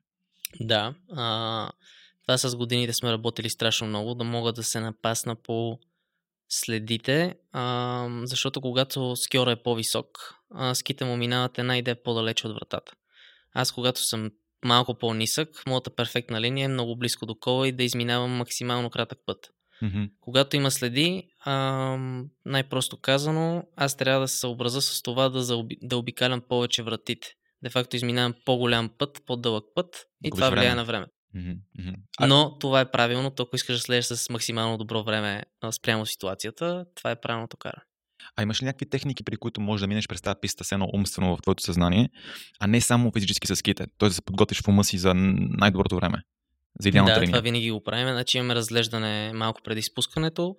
Да. 0.59 0.93
А, 1.15 1.71
това 2.27 2.37
с 2.37 2.55
годините 2.55 2.93
сме 2.93 3.11
работили 3.11 3.49
страшно 3.49 3.87
много, 3.87 4.15
да 4.15 4.23
мога 4.23 4.53
да 4.53 4.63
се 4.63 4.79
напасна 4.79 5.35
по 5.35 5.79
следите, 6.49 7.35
а, 7.51 8.07
защото 8.23 8.61
когато 8.61 9.15
скиора 9.15 9.51
е 9.51 9.63
по-висок, 9.63 10.35
а, 10.53 10.75
ските 10.75 11.05
му 11.05 11.17
минават 11.17 11.57
една 11.57 11.77
идея 11.77 12.03
по-далече 12.03 12.47
от 12.47 12.53
вратата. 12.53 12.93
Аз 13.53 13.71
когато 13.71 14.03
съм 14.03 14.31
малко 14.65 14.97
по-нисък, 14.97 15.63
моята 15.67 15.89
перфектна 15.89 16.41
линия 16.41 16.65
е 16.65 16.67
много 16.67 16.95
близко 16.95 17.25
до 17.25 17.35
кола 17.35 17.67
и 17.67 17.71
да 17.71 17.83
изминавам 17.83 18.31
максимално 18.31 18.89
кратък 18.89 19.19
път. 19.25 19.49
Mm-hmm. 19.83 20.11
Когато 20.21 20.55
има 20.55 20.71
следи, 20.71 21.23
а, 21.39 21.53
най-просто 22.45 22.97
казано, 22.97 23.63
аз 23.75 23.97
трябва 23.97 24.21
да 24.21 24.27
се 24.27 24.37
съобразя 24.37 24.81
с 24.81 25.01
това 25.01 25.29
да, 25.29 25.43
заоби, 25.43 25.77
да 25.81 25.97
обикалям 25.97 26.41
повече 26.41 26.83
вратите. 26.83 27.27
Де 27.63 27.69
факто 27.69 27.95
изминавам 27.95 28.33
по-голям 28.45 28.89
път, 28.97 29.21
по-дълъг 29.25 29.65
път 29.75 30.05
и 30.23 30.29
Губиш 30.29 30.45
това 30.45 30.49
влияе 30.49 30.75
на 30.75 30.85
времето. 30.85 31.11
Mm-hmm. 31.35 31.95
А... 32.19 32.27
Но 32.27 32.57
това 32.59 32.81
е 32.81 32.91
правилно. 32.91 33.31
Ако 33.39 33.55
искаш 33.55 33.75
да 33.75 33.81
следиш 33.81 34.05
с 34.05 34.29
максимално 34.29 34.77
добро 34.77 35.03
време 35.03 35.43
спрямо 35.71 36.05
ситуацията, 36.05 36.85
това 36.95 37.11
е 37.11 37.21
правилното 37.21 37.57
каране. 37.57 37.83
А 38.35 38.41
имаш 38.43 38.61
ли 38.61 38.65
някакви 38.65 38.89
техники, 38.89 39.23
при 39.23 39.37
които 39.37 39.61
можеш 39.61 39.81
да 39.81 39.87
минеш 39.87 40.07
през 40.07 40.21
тази 40.21 40.35
писта 40.41 40.63
с 40.63 40.71
едно 40.71 40.89
умствено 40.93 41.37
в 41.37 41.41
твоето 41.41 41.63
съзнание, 41.63 42.09
а 42.59 42.67
не 42.67 42.81
само 42.81 43.11
физически 43.11 43.47
с 43.47 43.55
ските, 43.55 43.85
т.е. 43.97 44.09
да 44.09 44.15
се 44.15 44.21
подготвиш 44.21 44.61
в 44.61 44.67
ума 44.67 44.83
си 44.83 44.97
за 44.97 45.13
най-доброто 45.15 45.95
време? 45.95 46.23
за 46.79 46.89
идеалната 46.89 47.15
да, 47.15 47.21
линия. 47.21 47.31
това 47.31 47.41
винаги 47.41 47.71
го 47.71 47.83
правим. 47.83 48.07
Значи 48.07 48.37
имаме 48.37 48.55
разглеждане 48.55 49.33
малко 49.33 49.61
преди 49.63 49.81
спускането. 49.81 50.55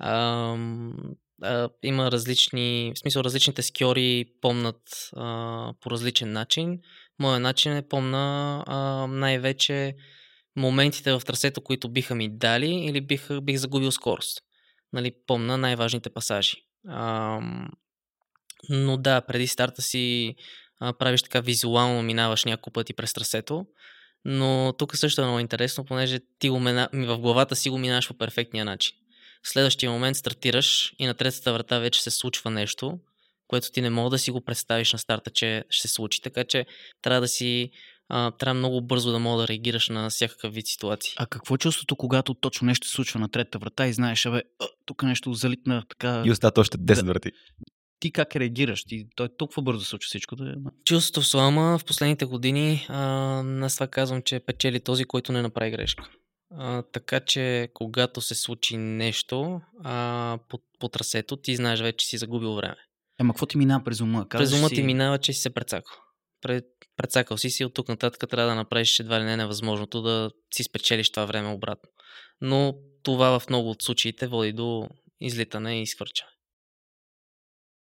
Ам, 0.00 0.94
а, 1.42 1.68
има 1.82 2.10
различни, 2.10 2.92
в 2.96 2.98
смисъл 2.98 3.20
различните 3.20 3.62
скиори 3.62 4.24
помнат 4.40 4.80
а, 5.16 5.72
по 5.80 5.90
различен 5.90 6.32
начин. 6.32 6.78
Моя 7.18 7.40
начин 7.40 7.76
е 7.76 7.88
помна 7.88 8.64
а, 8.66 9.06
най-вече 9.06 9.94
моментите 10.56 11.12
в 11.12 11.22
трасето, 11.26 11.60
които 11.60 11.88
биха 11.88 12.14
ми 12.14 12.28
дали 12.28 12.70
или 12.70 13.00
бих, 13.00 13.40
бих 13.42 13.56
загубил 13.56 13.92
скорост. 13.92 14.40
Нали, 14.92 15.12
помна 15.26 15.58
най-важните 15.58 16.10
пасажи. 16.10 16.56
Но 18.68 18.96
да, 18.96 19.20
преди 19.20 19.46
старта 19.46 19.82
си 19.82 20.34
а, 20.80 20.92
правиш 20.92 21.22
така 21.22 21.40
визуално, 21.40 22.02
минаваш 22.02 22.44
няколко 22.44 22.70
пъти 22.70 22.94
през 22.94 23.12
трасето. 23.12 23.66
Но 24.24 24.74
тук 24.78 24.96
също 24.96 25.20
е 25.20 25.24
много 25.24 25.38
интересно, 25.38 25.84
понеже 25.84 26.20
ти 26.38 26.48
го 26.48 26.60
мина... 26.60 26.88
в 26.92 27.18
главата 27.18 27.56
си 27.56 27.70
го 27.70 27.78
минаваш 27.78 28.08
по 28.08 28.14
перфектния 28.14 28.64
начин. 28.64 28.96
В 29.42 29.48
следващия 29.48 29.90
момент 29.90 30.16
стартираш 30.16 30.94
и 30.98 31.06
на 31.06 31.14
третата 31.14 31.52
врата 31.52 31.78
вече 31.78 32.02
се 32.02 32.10
случва 32.10 32.50
нещо, 32.50 32.98
което 33.46 33.70
ти 33.70 33.80
не 33.80 33.90
мога 33.90 34.10
да 34.10 34.18
си 34.18 34.30
го 34.30 34.44
представиш 34.44 34.92
на 34.92 34.98
старта, 34.98 35.30
че 35.30 35.64
ще 35.70 35.88
се 35.88 35.94
случи. 35.94 36.22
Така 36.22 36.44
че 36.44 36.66
трябва 37.02 37.20
да 37.20 37.28
си 37.28 37.70
а, 38.08 38.30
трябва 38.30 38.54
много 38.54 38.80
бързо 38.80 39.12
да 39.12 39.18
мога 39.18 39.42
да 39.42 39.48
реагираш 39.48 39.88
на 39.88 40.10
всякакъв 40.10 40.54
вид 40.54 40.66
ситуации. 40.66 41.12
А 41.16 41.26
какво 41.26 41.54
е 41.54 41.58
чувството, 41.58 41.96
когато 41.96 42.34
точно 42.34 42.66
нещо 42.66 42.88
се 42.88 42.94
случва 42.94 43.20
на 43.20 43.28
третата 43.28 43.58
врата 43.58 43.86
и 43.86 43.92
знаеш, 43.92 44.26
абе, 44.26 44.42
тук 44.84 45.02
нещо 45.02 45.32
залитна 45.32 45.82
така... 45.88 46.22
И 46.26 46.30
остават 46.30 46.58
още 46.58 46.78
10 46.78 47.02
Да. 47.02 47.04
врати. 47.04 47.32
Ти 48.00 48.12
как 48.12 48.36
реагираш? 48.36 48.84
Ти, 48.84 49.06
той 49.16 49.28
толкова 49.38 49.62
бързо 49.62 49.80
се 49.80 49.88
случва 49.88 50.06
всичко. 50.06 50.36
Да... 50.36 50.54
Чувството 50.84 51.20
в 51.20 51.26
слама 51.26 51.78
в 51.78 51.84
последните 51.84 52.24
години, 52.24 52.86
а, 52.88 53.64
аз 53.64 53.74
това 53.74 53.86
казвам, 53.86 54.22
че 54.22 54.40
печели 54.40 54.80
този, 54.80 55.04
който 55.04 55.32
не 55.32 55.42
направи 55.42 55.70
грешка. 55.70 56.08
А, 56.58 56.82
така 56.82 57.20
че, 57.20 57.68
когато 57.74 58.20
се 58.20 58.34
случи 58.34 58.76
нещо 58.76 59.60
а, 59.84 60.38
по, 60.48 60.58
по 60.78 60.88
трасето, 60.88 61.36
ти 61.36 61.56
знаеш 61.56 61.80
вече, 61.80 61.96
че 61.96 62.06
си 62.06 62.18
загубил 62.18 62.54
време. 62.54 62.76
Ема, 63.20 63.32
какво 63.32 63.46
ти 63.46 63.58
минава 63.58 63.84
през 63.84 64.00
ума? 64.00 64.26
През 64.30 64.40
Казваш 64.40 64.60
ума 64.60 64.68
си... 64.68 64.74
ти 64.74 64.82
минава, 64.82 65.18
че 65.18 65.32
си 65.32 65.40
се 65.40 65.50
прецакал. 65.50 65.96
Пред, 66.42 66.64
прецакал 66.96 67.38
си 67.38 67.50
си 67.50 67.64
от 67.64 67.74
тук 67.74 67.88
нататък 67.88 68.30
трябва 68.30 68.48
да 68.48 68.54
направиш 68.54 69.00
едва 69.00 69.20
ли 69.20 69.24
не 69.24 69.36
невъзможното 69.36 70.02
да 70.02 70.30
си 70.54 70.62
спечелиш 70.62 71.10
това 71.10 71.24
време 71.24 71.48
обратно. 71.48 71.90
Но 72.40 72.74
това 73.02 73.38
в 73.38 73.48
много 73.48 73.70
от 73.70 73.82
случаите 73.82 74.26
води 74.26 74.52
до 74.52 74.88
излитане 75.20 75.78
и 75.78 75.82
изхвърчане. 75.82 76.30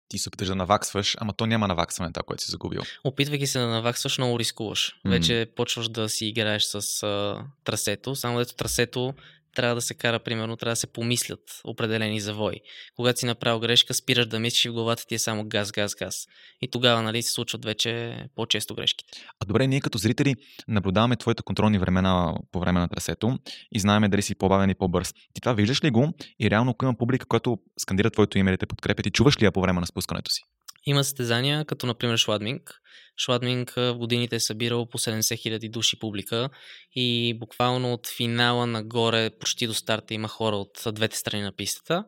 Ти 0.08 0.18
се 0.18 0.28
опиташ 0.28 0.48
да 0.48 0.54
наваксваш, 0.54 1.16
ама 1.20 1.32
то 1.32 1.46
няма 1.46 1.68
наваксване 1.68 2.12
това, 2.12 2.22
което 2.22 2.42
си 2.42 2.50
загубил. 2.50 2.82
Опитвайки 3.04 3.46
се 3.46 3.58
да 3.58 3.66
наваксваш, 3.66 4.18
много 4.18 4.38
рискуваш. 4.38 5.00
М. 5.04 5.10
Вече 5.10 5.52
почваш 5.56 5.88
да 5.88 6.08
си 6.08 6.26
играеш 6.26 6.62
с 6.64 7.02
а, 7.02 7.44
трасето, 7.64 8.16
само 8.16 8.38
дето 8.38 8.54
трасето 8.54 9.14
трябва 9.56 9.74
да 9.74 9.80
се 9.80 9.94
кара, 9.94 10.18
примерно, 10.18 10.56
трябва 10.56 10.72
да 10.72 10.76
се 10.76 10.86
помислят 10.86 11.40
определени 11.64 12.20
завои. 12.20 12.60
Когато 12.96 13.18
си 13.18 13.26
направил 13.26 13.60
грешка, 13.60 13.94
спираш 13.94 14.26
да 14.26 14.40
мислиш 14.40 14.66
в 14.66 14.72
главата 14.72 15.06
ти 15.06 15.14
е 15.14 15.18
само 15.18 15.44
газ, 15.44 15.72
газ, 15.72 15.94
газ. 15.94 16.26
И 16.60 16.70
тогава, 16.70 17.02
нали, 17.02 17.22
се 17.22 17.32
случват 17.32 17.64
вече 17.64 18.18
по-често 18.34 18.74
грешките. 18.74 19.20
А 19.40 19.46
добре, 19.46 19.66
ние 19.66 19.80
като 19.80 19.98
зрители 19.98 20.34
наблюдаваме 20.68 21.16
твоите 21.16 21.42
контролни 21.42 21.78
времена 21.78 22.34
по 22.52 22.60
време 22.60 22.80
на 22.80 22.88
трасето 22.88 23.38
и 23.72 23.80
знаем 23.80 24.10
дали 24.10 24.22
си 24.22 24.34
по-бавен 24.34 24.70
и 24.70 24.74
по-бърз. 24.74 25.12
Ти 25.12 25.40
това 25.40 25.52
виждаш 25.52 25.84
ли 25.84 25.90
го? 25.90 26.12
И 26.40 26.50
реално, 26.50 26.70
ако 26.70 26.84
има 26.84 26.94
публика, 26.98 27.26
която 27.26 27.58
скандира 27.78 28.10
твоето 28.10 28.38
име 28.38 28.50
или 28.50 28.58
те 28.58 28.66
подкрепя, 28.66 29.02
ти 29.02 29.10
чуваш 29.10 29.40
ли 29.40 29.44
я 29.44 29.52
по 29.52 29.60
време 29.60 29.80
на 29.80 29.86
спускането 29.86 30.30
си? 30.30 30.42
Има 30.86 31.04
състезания, 31.04 31.64
като 31.64 31.86
например 31.86 32.16
Шладминг. 32.16 32.80
Шладминг 33.16 33.70
в 33.70 33.94
годините 33.94 34.36
е 34.36 34.40
събирал 34.40 34.86
по 34.86 34.98
70 34.98 35.20
000 35.20 35.70
души 35.70 35.98
публика 35.98 36.50
и 36.94 37.36
буквално 37.40 37.92
от 37.92 38.06
финала 38.06 38.66
нагоре, 38.66 39.30
почти 39.30 39.66
до 39.66 39.74
старта, 39.74 40.14
има 40.14 40.28
хора 40.28 40.56
от 40.56 40.82
двете 40.92 41.18
страни 41.18 41.42
на 41.42 41.52
пистата. 41.52 42.04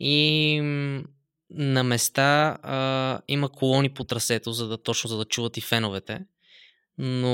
И 0.00 0.60
на 1.50 1.82
места 1.82 2.58
а, 2.62 3.20
има 3.28 3.48
колони 3.48 3.94
по 3.94 4.04
трасето, 4.04 4.52
за 4.52 4.68
да 4.68 4.82
точно 4.82 5.08
за 5.08 5.16
да 5.18 5.24
чуват 5.24 5.56
и 5.56 5.60
феновете. 5.60 6.20
Но 6.98 7.28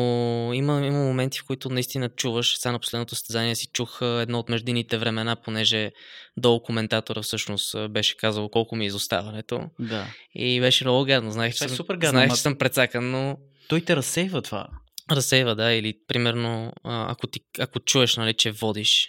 има, 0.54 0.86
има 0.86 0.98
моменти, 0.98 1.38
в 1.38 1.44
които 1.46 1.70
наистина 1.70 2.08
чуваш. 2.08 2.56
Сега 2.58 2.72
на 2.72 2.78
последното 2.78 3.14
състезание 3.14 3.56
си 3.56 3.66
чух 3.72 3.98
едно 4.02 4.38
от 4.38 4.48
междинните 4.48 4.98
времена, 4.98 5.36
понеже 5.36 5.92
долу 6.36 6.62
коментатора 6.62 7.22
всъщност 7.22 7.88
беше 7.90 8.16
казал 8.16 8.48
колко 8.48 8.76
ми 8.76 8.84
е 8.84 8.86
изоставането. 8.86 9.60
Да. 9.78 10.06
И 10.34 10.60
беше 10.60 10.84
много 10.84 11.04
гадно. 11.04 11.30
Знаех, 11.30 11.54
че, 11.54 11.64
е 11.64 11.68
съм, 11.68 11.76
супер 11.76 11.94
гадно, 11.94 12.10
знаех, 12.10 12.30
ма- 12.30 12.34
че 12.34 12.40
съм 12.40 12.58
прецакан, 12.58 13.10
но 13.10 13.36
Той 13.68 13.80
те 13.80 13.96
разсейва 13.96 14.42
това. 14.42 14.66
разсейва, 15.10 15.54
да. 15.54 15.72
Или 15.72 15.94
примерно, 16.08 16.72
ако, 16.84 17.26
ти, 17.26 17.40
ако 17.58 17.80
чуеш, 17.80 18.16
нали, 18.16 18.34
че 18.34 18.50
водиш, 18.50 19.08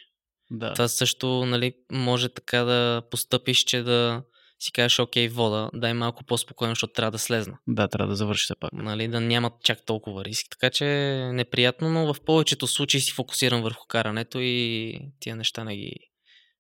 Да. 0.52 0.74
това 0.74 0.88
също 0.88 1.46
нали, 1.46 1.74
може 1.92 2.30
така 2.30 2.64
да 2.64 3.02
постъпиш, 3.12 3.64
че 3.64 3.82
да 3.82 4.22
си 4.60 4.72
кажеш, 4.72 5.00
окей, 5.00 5.28
вода, 5.28 5.70
дай 5.74 5.94
малко 5.94 6.24
по-спокойно, 6.24 6.72
защото 6.72 6.94
трябва 6.94 7.12
да 7.12 7.20
слезна. 7.20 7.58
Да, 7.68 7.88
трябва 7.88 8.10
да 8.10 8.16
завърши 8.16 8.44
все 8.44 8.54
пак. 8.60 8.74
Нали, 8.74 9.08
да 9.08 9.22
нямат 9.22 9.54
чак 9.64 9.86
толкова 9.86 10.26
риск. 10.26 10.46
Така 10.50 10.70
че 10.70 10.86
е 10.86 11.34
неприятно, 11.34 11.90
но 11.90 12.14
в 12.14 12.22
повечето 12.26 12.68
случаи 12.68 13.02
си 13.02 13.12
фокусирам 13.12 13.62
върху 13.62 13.88
карането 13.88 14.40
и 14.42 15.00
тия 15.20 15.36
неща 15.36 15.64
не 15.64 15.76
ги 15.76 15.92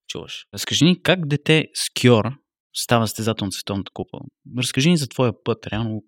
чуваш. 0.07 0.45
Разкажи 0.53 0.85
ни 0.85 1.01
как 1.01 1.27
дете 1.27 1.67
скьор 1.73 2.31
става 2.75 3.07
състезател 3.07 3.45
на 3.45 3.51
Световната 3.51 3.91
купа. 3.93 4.17
Разкажи 4.57 4.89
ни 4.89 4.97
за 4.97 5.07
твоя 5.07 5.43
път, 5.43 5.67
реално 5.67 6.03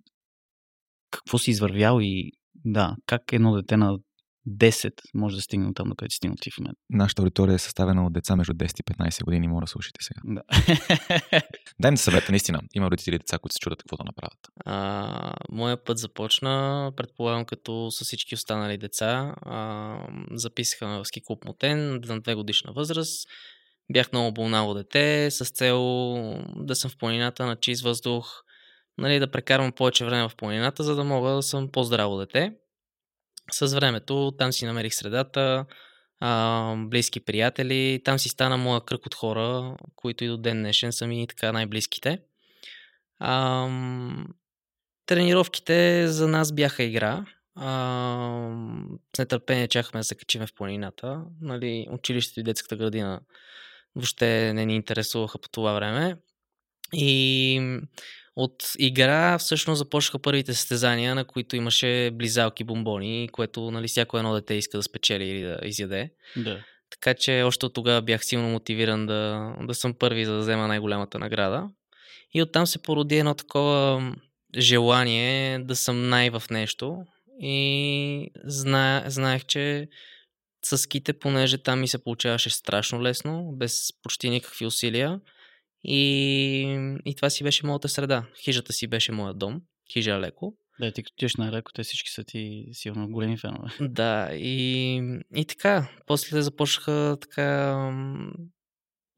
какво 1.11 1.37
си 1.37 1.51
извървял 1.51 1.99
и 2.01 2.31
да, 2.55 2.95
как 3.05 3.21
едно 3.33 3.55
дете 3.55 3.77
на 3.77 3.97
10 4.47 4.93
може 5.13 5.35
да 5.35 5.41
стигне 5.41 5.73
там, 5.73 5.89
до 5.89 5.95
където 5.95 6.13
си 6.13 6.17
стигнал 6.17 6.35
ти 6.41 6.51
в 6.51 6.57
момента. 6.57 6.81
Нашата 6.89 7.21
аудитория 7.21 7.55
е 7.55 7.59
съставена 7.59 8.05
от 8.05 8.13
деца 8.13 8.35
между 8.35 8.53
10 8.53 8.79
и 8.79 8.83
15 8.83 9.23
години, 9.23 9.47
моля 9.47 9.61
да 9.61 9.67
слушайте 9.67 10.03
сега. 10.03 10.21
Да. 10.25 10.41
Дай 11.79 11.91
ми 11.91 11.97
съвета, 11.97 12.31
наистина. 12.31 12.61
Има 12.73 12.91
родители 12.91 13.15
и 13.15 13.19
деца, 13.19 13.39
които 13.39 13.53
се 13.53 13.59
чудят 13.59 13.79
какво 13.79 13.97
да 13.97 14.03
направят. 14.03 14.39
А, 14.65 15.33
моя 15.51 15.83
път 15.83 15.97
започна, 15.97 16.91
предполагам, 16.95 17.45
като 17.45 17.91
с 17.91 18.05
всички 18.05 18.35
останали 18.35 18.77
деца. 18.77 19.35
А, 19.41 19.97
записаха 20.31 20.87
ме 20.87 20.97
в 20.97 21.05
ски 21.05 21.21
клуб 21.25 21.45
Мотен 21.45 22.01
на 22.07 22.21
две 22.21 22.35
годишна 22.35 22.73
възраст. 22.73 23.27
Бях 23.93 24.11
много 24.11 24.33
болнало 24.33 24.73
дете, 24.73 25.31
с 25.31 25.45
цел 25.45 25.81
да 26.55 26.75
съм 26.75 26.91
в 26.91 26.97
планината 26.97 27.45
на 27.45 27.55
чист 27.55 27.83
въздух, 27.83 28.27
нали, 28.97 29.19
да 29.19 29.31
прекарвам 29.31 29.71
повече 29.71 30.05
време 30.05 30.29
в 30.29 30.35
планината, 30.35 30.83
за 30.83 30.95
да 30.95 31.03
мога 31.03 31.29
да 31.29 31.43
съм 31.43 31.69
по-здраво 31.71 32.17
дете. 32.17 32.53
С 33.51 33.75
времето 33.75 34.33
там 34.37 34.53
си 34.53 34.65
намерих 34.65 34.93
средата, 34.93 35.65
а, 36.19 36.75
близки 36.77 37.19
приятели, 37.19 38.01
там 38.05 38.19
си 38.19 38.29
стана 38.29 38.57
моя 38.57 38.81
кръг 38.81 39.05
от 39.05 39.15
хора, 39.15 39.77
които 39.95 40.23
и 40.23 40.27
до 40.27 40.37
ден 40.37 40.57
днешен 40.57 40.93
са 40.93 41.07
ми 41.07 41.27
така 41.27 41.51
най-близките. 41.51 42.19
Ам, 43.19 44.27
тренировките 45.05 46.07
за 46.07 46.27
нас 46.27 46.53
бяха 46.53 46.83
игра. 46.83 47.25
Ам, 47.59 48.87
с 49.15 49.19
нетърпение 49.19 49.67
чакахме 49.67 49.99
да 49.99 50.03
се 50.03 50.15
качиме 50.15 50.47
в 50.47 50.53
планината. 50.53 51.21
Нали, 51.41 51.87
училището 51.91 52.39
и 52.39 52.43
детската 52.43 52.75
градина 52.75 53.21
въобще 53.95 54.53
не 54.53 54.65
ни 54.65 54.75
интересуваха 54.75 55.39
по 55.39 55.49
това 55.49 55.73
време. 55.73 56.17
И 56.93 57.79
от 58.39 58.73
игра 58.79 59.37
всъщност 59.37 59.79
започнаха 59.79 60.19
първите 60.19 60.53
състезания, 60.53 61.15
на 61.15 61.25
които 61.25 61.55
имаше 61.55 62.11
близалки, 62.13 62.63
бомбони, 62.63 63.29
което 63.31 63.71
нали, 63.71 63.87
всяко 63.87 64.17
едно 64.17 64.33
дете 64.33 64.53
иска 64.53 64.77
да 64.77 64.83
спечели 64.83 65.23
или 65.23 65.41
да 65.41 65.59
изяде. 65.63 66.09
да. 66.35 66.63
Така 66.89 67.13
че 67.13 67.43
още 67.45 67.65
от 67.65 67.73
тогава 67.73 68.01
бях 68.01 68.25
силно 68.25 68.49
мотивиран 68.49 69.05
да, 69.05 69.53
да 69.61 69.73
съм 69.75 69.93
първи, 69.93 70.25
за 70.25 70.33
да 70.33 70.39
взема 70.39 70.67
най-голямата 70.67 71.19
награда. 71.19 71.69
И 72.33 72.41
оттам 72.41 72.67
се 72.67 72.81
породи 72.81 73.17
едно 73.17 73.33
такова 73.33 74.03
желание 74.57 75.59
да 75.59 75.75
съм 75.75 76.09
най 76.09 76.29
в 76.29 76.43
нещо. 76.51 76.97
И 77.41 78.31
зна, 78.45 79.03
знаех, 79.07 79.45
че 79.45 79.87
с 80.65 80.77
ските, 80.77 81.13
понеже 81.13 81.57
там 81.57 81.79
ми 81.79 81.87
се 81.87 82.03
получаваше 82.03 82.49
страшно 82.49 83.03
лесно, 83.03 83.51
без 83.53 83.87
почти 84.03 84.29
никакви 84.29 84.65
усилия. 84.65 85.19
И, 85.83 86.99
и 87.05 87.15
това 87.15 87.29
си 87.29 87.43
беше 87.43 87.65
моята 87.65 87.89
среда. 87.89 88.25
Хижата 88.43 88.73
си 88.73 88.87
беше 88.87 89.11
моя 89.11 89.33
дом. 89.33 89.61
Хижа 89.93 90.19
леко. 90.19 90.53
Да, 90.79 90.91
ти 90.91 91.03
като 91.03 91.13
отидеш 91.13 91.35
най-леко, 91.35 91.71
те 91.73 91.83
всички 91.83 92.09
са 92.09 92.23
ти 92.23 92.65
сигурно 92.71 93.09
големи 93.09 93.37
фенове. 93.37 93.69
Да, 93.81 94.29
и, 94.33 94.95
и 95.35 95.45
така. 95.45 95.89
После 96.05 96.41
започнаха 96.41 97.17
така. 97.21 97.75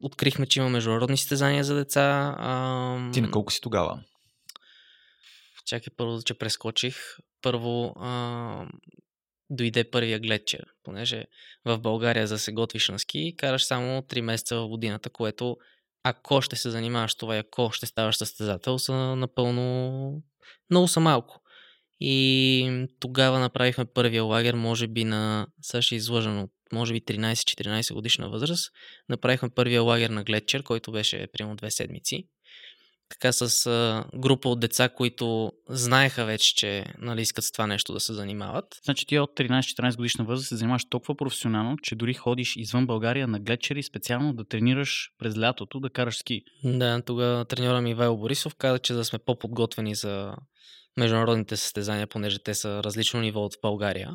Открихме, 0.04 0.46
че 0.46 0.60
има 0.60 0.70
международни 0.70 1.18
състезания 1.18 1.64
за 1.64 1.76
деца. 1.76 2.36
ам, 2.40 3.12
Ти 3.14 3.22
на 3.22 3.32
колко 3.32 3.52
си 3.52 3.62
тогава? 3.62 4.04
Чакай 5.66 5.94
първо, 5.98 6.22
че 6.26 6.34
прескочих. 6.34 6.96
Първо 7.42 7.94
а, 8.00 8.66
дойде 9.50 9.90
първия 9.90 10.20
гледчер, 10.20 10.66
понеже 10.84 11.26
в 11.66 11.80
България 11.80 12.28
за 12.28 12.36
да 12.36 12.40
се 12.40 12.52
готвиш 12.52 12.90
на 12.90 13.00
ски, 13.00 13.36
караш 13.38 13.66
само 13.66 14.02
3 14.02 14.22
месеца 14.22 14.56
в 14.56 14.68
годината, 14.68 15.10
което 15.10 15.58
ако 16.04 16.42
ще 16.42 16.56
се 16.56 16.70
занимаваш 16.70 17.16
това 17.16 17.36
и 17.36 17.40
ако 17.40 17.72
ще 17.72 17.86
ставаш 17.86 18.18
състезател, 18.18 18.80
са 18.80 18.94
напълно 19.16 20.24
много 20.70 20.88
са 20.88 21.00
малко. 21.00 21.42
И 22.00 22.88
тогава 23.00 23.40
направихме 23.40 23.86
първия 23.86 24.24
лагер, 24.24 24.54
може 24.54 24.88
би 24.88 25.04
на, 25.04 25.48
сега 25.62 25.82
ще 25.82 25.96
излъжа, 25.96 26.48
може 26.74 26.94
би 26.94 27.02
13-14 27.02 27.94
годишна 27.94 28.30
възраст. 28.30 28.72
Направихме 29.10 29.50
първия 29.50 29.82
лагер 29.82 30.10
на 30.10 30.24
Глетчер, 30.24 30.64
който 30.64 30.92
беше 30.92 31.28
примерно 31.34 31.56
две 31.56 31.72
седмици 31.72 32.28
така 33.10 33.32
с 33.32 33.66
а, 33.66 34.06
група 34.16 34.50
от 34.50 34.60
деца, 34.60 34.90
които 34.90 35.52
знаеха 35.70 36.26
вече, 36.26 36.56
че 36.56 36.86
нали, 36.98 37.22
искат 37.22 37.46
с 37.46 37.52
това 37.52 37.68
нещо 37.68 37.94
да 37.94 38.00
се 38.00 38.14
занимават. 38.14 38.66
Значи 38.84 39.06
ти 39.06 39.20
от 39.20 39.38
13-14 39.38 39.96
годишна 39.96 40.26
възраст 40.26 40.48
се 40.48 40.56
занимаваш 40.56 40.86
толкова 40.90 41.16
професионално, 41.16 41.78
че 41.78 41.96
дори 41.96 42.14
ходиш 42.14 42.56
извън 42.56 42.88
България 42.88 43.28
на 43.28 43.40
глечери 43.40 43.84
специално 43.84 44.34
да 44.34 44.46
тренираш 44.46 45.10
през 45.18 45.38
лятото, 45.38 45.80
да 45.80 45.90
караш 45.90 46.18
ски. 46.18 46.42
Да, 46.64 47.02
тогава 47.06 47.46
треньора 47.46 47.82
ми 47.82 47.92
Ивайло 47.92 48.18
Борисов 48.18 48.56
каза, 48.56 48.80
че 48.80 48.94
да 48.94 49.06
сме 49.06 49.20
по-подготвени 49.20 49.96
за 49.96 50.36
международните 50.98 51.58
състезания, 51.58 52.08
понеже 52.08 52.40
те 52.44 52.54
са 52.54 52.84
различно 52.84 53.22
ниво 53.22 53.42
от 53.42 53.54
България. 53.62 54.12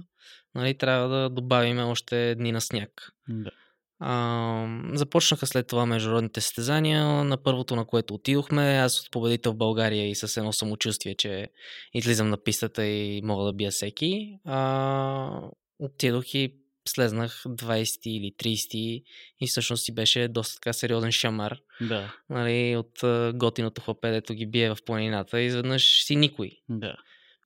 Нали, 0.55 0.79
трябва 0.79 1.09
да 1.09 1.31
добавим 1.31 1.79
още 1.79 2.35
дни 2.35 2.53
на 2.53 2.61
сняг. 2.61 2.91
Да. 3.29 3.51
А, 3.99 4.67
започнаха 4.93 5.47
след 5.47 5.67
това 5.67 5.87
международните 5.87 6.41
състезания. 6.41 7.05
На 7.05 7.43
първото, 7.43 7.77
на 7.77 7.85
което 7.85 8.15
отидохме, 8.15 8.63
аз 8.63 9.01
от 9.01 9.11
победител 9.11 9.53
в 9.53 9.57
България 9.57 10.11
и 10.11 10.15
с 10.15 10.37
едно 10.37 10.53
самочувствие, 10.53 11.15
че 11.15 11.49
излизам 11.95 12.29
на 12.29 12.43
пистата 12.43 12.87
и 12.87 13.23
мога 13.23 13.45
да 13.45 13.53
бия 13.53 13.71
всеки. 13.71 14.39
А, 14.45 15.41
отидох 15.79 16.35
и 16.35 16.55
слезнах 16.89 17.43
20 17.43 18.09
или 18.09 18.33
30 18.39 19.05
и 19.41 19.47
всъщност 19.47 19.85
си 19.85 19.95
беше 19.95 20.29
доста 20.29 20.55
така 20.55 20.73
сериозен 20.73 21.13
шамар. 21.13 21.59
Да. 21.81 22.15
Нали, 22.31 22.77
от 22.77 22.99
готиното 23.37 23.81
хлапе, 23.81 24.11
дето 24.11 24.35
ги 24.35 24.47
бие 24.47 24.75
в 24.75 24.79
планината 24.87 25.41
и 25.41 25.47
изведнъж 25.47 26.05
си 26.05 26.17
никой. 26.17 26.51
Да. 26.69 26.97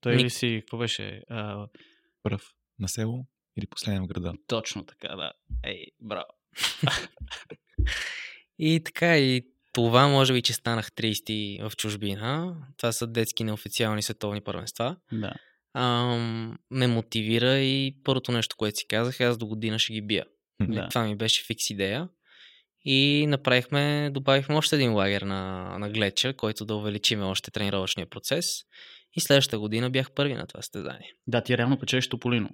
Той 0.03 0.17
Ник... 0.17 0.25
ли 0.25 0.31
си, 0.31 0.59
какво 0.63 0.79
беше? 0.79 1.23
А... 1.29 1.67
Пръв 2.23 2.43
на 2.79 2.89
село 2.89 3.27
или 3.59 3.67
последен 3.67 4.05
в 4.05 4.07
града? 4.07 4.33
Точно 4.47 4.85
така, 4.85 5.09
да. 5.09 5.33
Ей, 5.65 5.87
браво. 6.01 6.38
И 8.59 8.85
така, 8.85 9.19
и 9.19 9.43
това 9.73 10.09
може 10.09 10.33
би, 10.33 10.43
че 10.43 10.53
станах 10.53 10.91
30 10.93 11.69
в 11.69 11.77
чужбина. 11.77 12.57
Това 12.77 12.93
са 12.93 13.07
детски 13.07 13.45
неофициални 13.45 14.03
световни 14.03 14.41
първенства. 14.41 14.97
Да. 15.13 15.33
Ам, 15.75 16.59
ме 16.71 16.87
мотивира 16.87 17.59
и 17.59 17.97
първото 18.05 18.33
нещо, 18.33 18.57
което 18.57 18.79
си 18.79 18.87
казах, 18.87 19.21
аз 19.21 19.39
до 19.39 19.47
година 19.47 19.79
ще 19.79 19.93
ги 19.93 20.03
бия. 20.03 20.25
Да. 20.61 20.89
Това 20.89 21.05
ми 21.05 21.17
беше 21.17 21.45
фикс 21.45 21.71
идея. 21.71 22.09
И 22.85 23.27
направихме, 23.27 24.11
добавихме 24.11 24.55
още 24.55 24.77
един 24.77 24.93
лагер 24.93 25.23
на, 25.23 25.77
на 25.79 25.91
Глечер, 25.91 26.37
който 26.37 26.65
да 26.65 26.75
увеличиме 26.75 27.25
още 27.25 27.51
тренировъчния 27.51 28.07
процес. 28.07 28.47
И 29.17 29.21
следващата 29.21 29.59
година 29.59 29.91
бях 29.91 30.11
първи 30.11 30.35
на 30.35 30.47
това 30.47 30.63
състезание. 30.63 31.13
Да, 31.27 31.43
ти 31.43 31.59
реално 31.59 31.79
печелиш 31.79 32.09
Тополино 32.09 32.51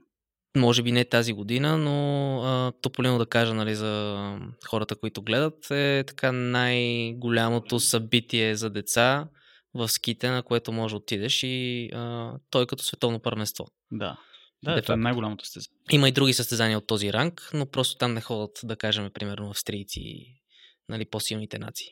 може 0.57 0.83
би 0.83 0.93
не 0.93 1.05
тази 1.05 1.33
година, 1.33 1.79
но 1.79 2.39
а, 2.43 2.73
Тополино 2.81 3.19
да 3.19 3.27
кажа 3.27 3.55
нали, 3.55 3.75
за 3.75 4.39
хората, 4.67 4.97
които 4.97 5.23
гледат, 5.23 5.71
е 5.71 6.05
така 6.07 6.33
най-голямото 6.33 7.81
събитие 7.81 8.57
за 8.57 8.71
деца 8.71 9.29
в 9.75 9.89
ските, 9.89 10.31
на 10.31 10.43
което 10.43 10.73
може 10.73 10.93
да 10.93 10.97
отидеш 10.97 11.43
и 11.43 11.91
а, 11.95 12.33
той 12.51 12.63
е 12.63 12.67
като 12.67 12.85
световно 12.85 13.21
първенство. 13.21 13.67
Да. 13.93 14.17
Да, 14.65 14.83
това 14.83 14.95
е 14.95 14.97
най-голямото 14.97 15.45
състезание. 15.45 15.79
Има 15.91 16.09
и 16.09 16.13
други 16.13 16.33
състезания 16.33 16.79
от 16.79 16.87
този 16.87 17.13
ранг, 17.13 17.51
но 17.55 17.67
просто 17.67 17.97
там 17.97 18.15
не 18.15 18.21
ходят, 18.21 18.61
да 18.65 18.77
кажем, 18.77 19.11
примерно 19.15 19.51
австрийци 19.51 20.01
и 20.01 20.43
нали, 20.89 21.05
по-силните 21.05 21.59
нации. 21.59 21.89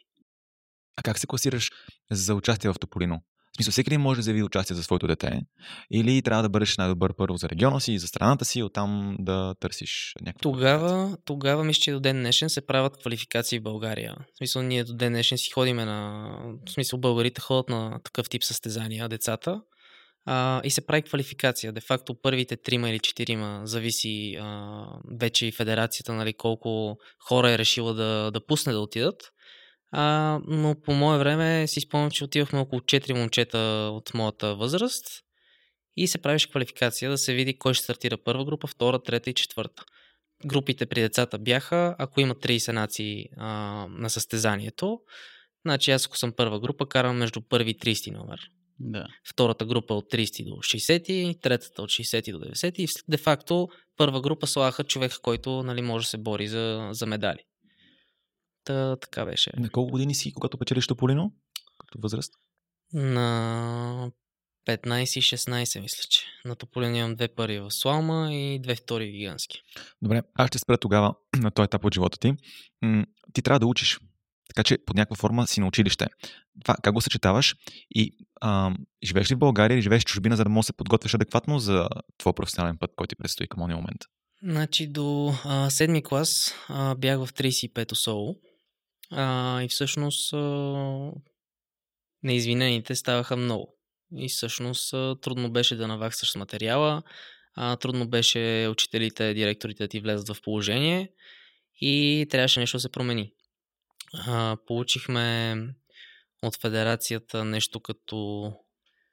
А 0.96 1.02
как 1.02 1.18
се 1.18 1.26
класираш 1.26 1.70
за 2.10 2.34
участие 2.34 2.72
в 2.72 2.78
Тополино? 2.80 3.22
В 3.52 3.56
смисъл, 3.56 3.72
всеки 3.72 3.90
ли 3.90 3.98
може 3.98 4.18
да 4.18 4.22
заяви 4.22 4.42
участие 4.42 4.76
за 4.76 4.82
своето 4.82 5.06
дете? 5.06 5.40
Или 5.90 6.22
трябва 6.22 6.42
да 6.42 6.48
бъдеш 6.48 6.76
най-добър 6.76 7.14
първо 7.16 7.36
за 7.36 7.48
региона 7.48 7.80
си, 7.80 7.98
за 7.98 8.06
страната 8.06 8.44
си, 8.44 8.62
оттам 8.62 9.16
да 9.18 9.54
търсиш 9.60 10.14
някаква 10.20 10.40
Тогава, 10.42 11.16
тогава 11.24 11.64
мисля, 11.64 11.80
че 11.80 11.92
до 11.92 12.00
ден 12.00 12.16
днешен 12.16 12.50
се 12.50 12.66
правят 12.66 12.98
квалификации 13.00 13.58
в 13.58 13.62
България. 13.62 14.16
В 14.34 14.38
смисъл, 14.38 14.62
ние 14.62 14.84
до 14.84 14.94
ден 14.94 15.12
днешен 15.12 15.38
си 15.38 15.50
ходиме 15.50 15.84
на... 15.84 16.28
В 16.66 16.70
смисъл, 16.70 16.98
българите 16.98 17.40
ходят 17.40 17.68
на 17.68 18.00
такъв 18.04 18.28
тип 18.28 18.44
състезания, 18.44 19.08
децата. 19.08 19.60
А, 20.24 20.60
и 20.64 20.70
се 20.70 20.86
прави 20.86 21.02
квалификация. 21.02 21.72
Де 21.72 21.80
факто 21.80 22.14
първите 22.22 22.56
трима 22.56 22.90
или 22.90 22.98
четирима 22.98 23.60
зависи 23.64 24.36
а, 24.40 24.84
вече 25.20 25.46
и 25.46 25.52
федерацията, 25.52 26.12
нали, 26.12 26.32
колко 26.32 26.96
хора 27.28 27.50
е 27.50 27.58
решила 27.58 27.94
да, 27.94 28.30
да 28.30 28.46
пусне 28.46 28.72
да 28.72 28.80
отидат. 28.80 29.22
А, 29.92 30.40
но 30.46 30.74
по 30.74 30.92
мое 30.92 31.18
време 31.18 31.66
си 31.66 31.80
спомням, 31.80 32.10
че 32.10 32.24
отивахме 32.24 32.58
около 32.58 32.80
4 32.80 33.12
момчета 33.12 33.58
от 33.92 34.14
моята 34.14 34.54
възраст 34.54 35.06
и 35.96 36.08
се 36.08 36.18
правиш 36.18 36.46
квалификация 36.46 37.10
да 37.10 37.18
се 37.18 37.34
види 37.34 37.58
кой 37.58 37.74
ще 37.74 37.84
стартира 37.84 38.16
първа 38.16 38.44
група, 38.44 38.66
втора, 38.66 39.02
трета 39.02 39.30
и 39.30 39.34
четвърта. 39.34 39.84
Групите 40.46 40.86
при 40.86 41.00
децата 41.00 41.38
бяха, 41.38 41.96
ако 41.98 42.20
има 42.20 42.34
30 42.34 42.72
нации 42.72 43.26
а, 43.36 43.48
на 43.90 44.10
състезанието, 44.10 45.00
значи 45.64 45.90
аз 45.90 46.06
ако 46.06 46.18
съм 46.18 46.32
първа 46.36 46.60
група, 46.60 46.88
карам 46.88 47.16
между 47.16 47.40
първи 47.40 47.70
и 47.70 47.78
30 47.78 48.12
номер. 48.12 48.40
Да. 48.80 49.06
Втората 49.30 49.64
група 49.64 49.94
от 49.94 50.12
30 50.12 50.44
до 50.44 50.50
60, 50.50 51.40
третата 51.40 51.82
от 51.82 51.90
60 51.90 52.32
до 52.32 52.38
90 52.38 52.80
и 52.80 52.88
де-факто 53.08 53.68
първа 53.96 54.20
група 54.20 54.46
слагаха 54.46 54.84
човека, 54.84 55.16
който 55.22 55.62
нали, 55.62 55.82
може 55.82 56.04
да 56.04 56.08
се 56.08 56.18
бори 56.18 56.48
за, 56.48 56.88
за 56.92 57.06
медали. 57.06 57.38
Та, 58.64 58.96
така 58.96 59.24
беше. 59.24 59.52
На 59.56 59.70
колко 59.70 59.90
години 59.90 60.14
си, 60.14 60.32
когато 60.32 60.58
печелиш 60.58 60.86
Тополино? 60.86 61.32
Като 61.78 61.98
възраст? 62.02 62.34
На 62.92 64.10
15-16, 64.68 65.80
мисля, 65.80 66.02
че. 66.10 66.26
На 66.44 66.56
Тополино 66.56 66.96
имам 66.96 67.14
две 67.14 67.28
първи 67.28 67.58
в 67.58 67.70
Слалма 67.70 68.34
и 68.34 68.58
две 68.58 68.74
втори 68.74 69.08
в 69.08 69.12
Гигански. 69.12 69.62
Добре, 70.02 70.22
аз 70.34 70.48
ще 70.48 70.58
спра 70.58 70.78
тогава 70.78 71.14
на 71.36 71.50
този 71.50 71.64
етап 71.64 71.84
от 71.84 71.94
живота 71.94 72.18
ти. 72.18 72.34
ти 73.32 73.42
трябва 73.42 73.60
да 73.60 73.66
учиш. 73.66 74.00
Така 74.48 74.64
че 74.64 74.78
под 74.86 74.96
някаква 74.96 75.16
форма 75.16 75.46
си 75.46 75.60
на 75.60 75.66
училище. 75.66 76.06
Това 76.64 76.74
как 76.82 76.94
го 76.94 77.00
съчетаваш 77.00 77.56
и 77.90 78.16
а, 78.40 78.74
живееш 79.04 79.30
ли 79.30 79.34
в 79.34 79.38
България 79.38 79.74
или 79.74 79.82
живееш 79.82 80.02
в 80.02 80.06
чужбина, 80.06 80.36
за 80.36 80.44
да 80.44 80.50
можеш 80.50 80.66
да 80.66 80.66
се 80.66 80.76
подготвиш 80.76 81.14
адекватно 81.14 81.58
за 81.58 81.88
твой 82.18 82.32
професионален 82.32 82.78
път, 82.78 82.90
който 82.96 83.08
ти 83.08 83.16
предстои 83.16 83.48
към 83.48 83.60
този 83.60 83.74
момент? 83.74 84.00
Значи 84.42 84.86
до 84.86 85.34
а, 85.44 85.70
седми 85.70 86.02
клас 86.02 86.54
а, 86.68 86.94
бях 86.94 87.18
в 87.18 87.32
35-то 87.32 87.94
соло 87.94 88.36
а, 89.12 89.62
и 89.62 89.68
всъщност 89.68 90.32
а, 90.32 91.12
неизвинените 92.22 92.94
ставаха 92.94 93.36
много. 93.36 93.78
И 94.16 94.28
всъщност 94.28 94.94
а, 94.94 95.16
трудно 95.20 95.50
беше 95.50 95.76
да 95.76 95.88
наваксаш 95.88 96.34
материала, 96.34 97.02
а, 97.54 97.76
трудно 97.76 98.08
беше 98.08 98.68
учителите, 98.70 99.34
директорите 99.34 99.84
да 99.84 99.88
ти 99.88 100.00
влезат 100.00 100.36
в 100.36 100.42
положение 100.42 101.12
и 101.80 102.26
трябваше 102.30 102.60
нещо 102.60 102.76
да 102.76 102.80
се 102.80 102.92
промени. 102.92 103.32
А, 104.26 104.56
получихме 104.66 105.56
от 106.42 106.56
федерацията 106.56 107.44
нещо 107.44 107.80
като 107.80 108.52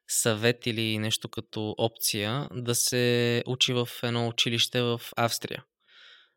съвет 0.08 0.66
или 0.66 0.98
нещо 0.98 1.30
като 1.30 1.76
опция 1.78 2.50
да 2.52 2.76
се 2.76 3.44
учи 3.48 3.74
в 3.74 3.90
едно 4.04 4.28
училище 4.28 4.82
в 4.82 5.02
Австрия 5.18 5.64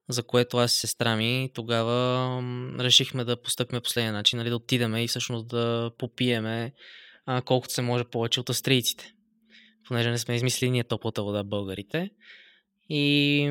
за 0.08 0.22
което 0.22 0.56
аз 0.56 0.74
и 0.74 0.78
сестра 0.78 1.16
ми 1.16 1.50
тогава 1.54 2.42
решихме 2.78 3.24
да 3.24 3.42
постъпим 3.42 3.80
последния 3.80 4.12
начин, 4.12 4.38
нали, 4.38 4.48
да 4.50 4.56
отидеме 4.56 5.04
и 5.04 5.08
всъщност 5.08 5.48
да 5.48 5.90
попиеме 5.98 6.72
а, 7.26 7.42
колкото 7.42 7.74
се 7.74 7.82
може 7.82 8.04
повече 8.04 8.40
от 8.40 8.50
австрийците. 8.50 9.12
Понеже 9.88 10.10
не 10.10 10.18
сме 10.18 10.34
измислили 10.34 10.70
ние 10.70 10.84
топлата 10.84 11.22
вода 11.22 11.44
българите. 11.44 12.10
И... 12.88 13.44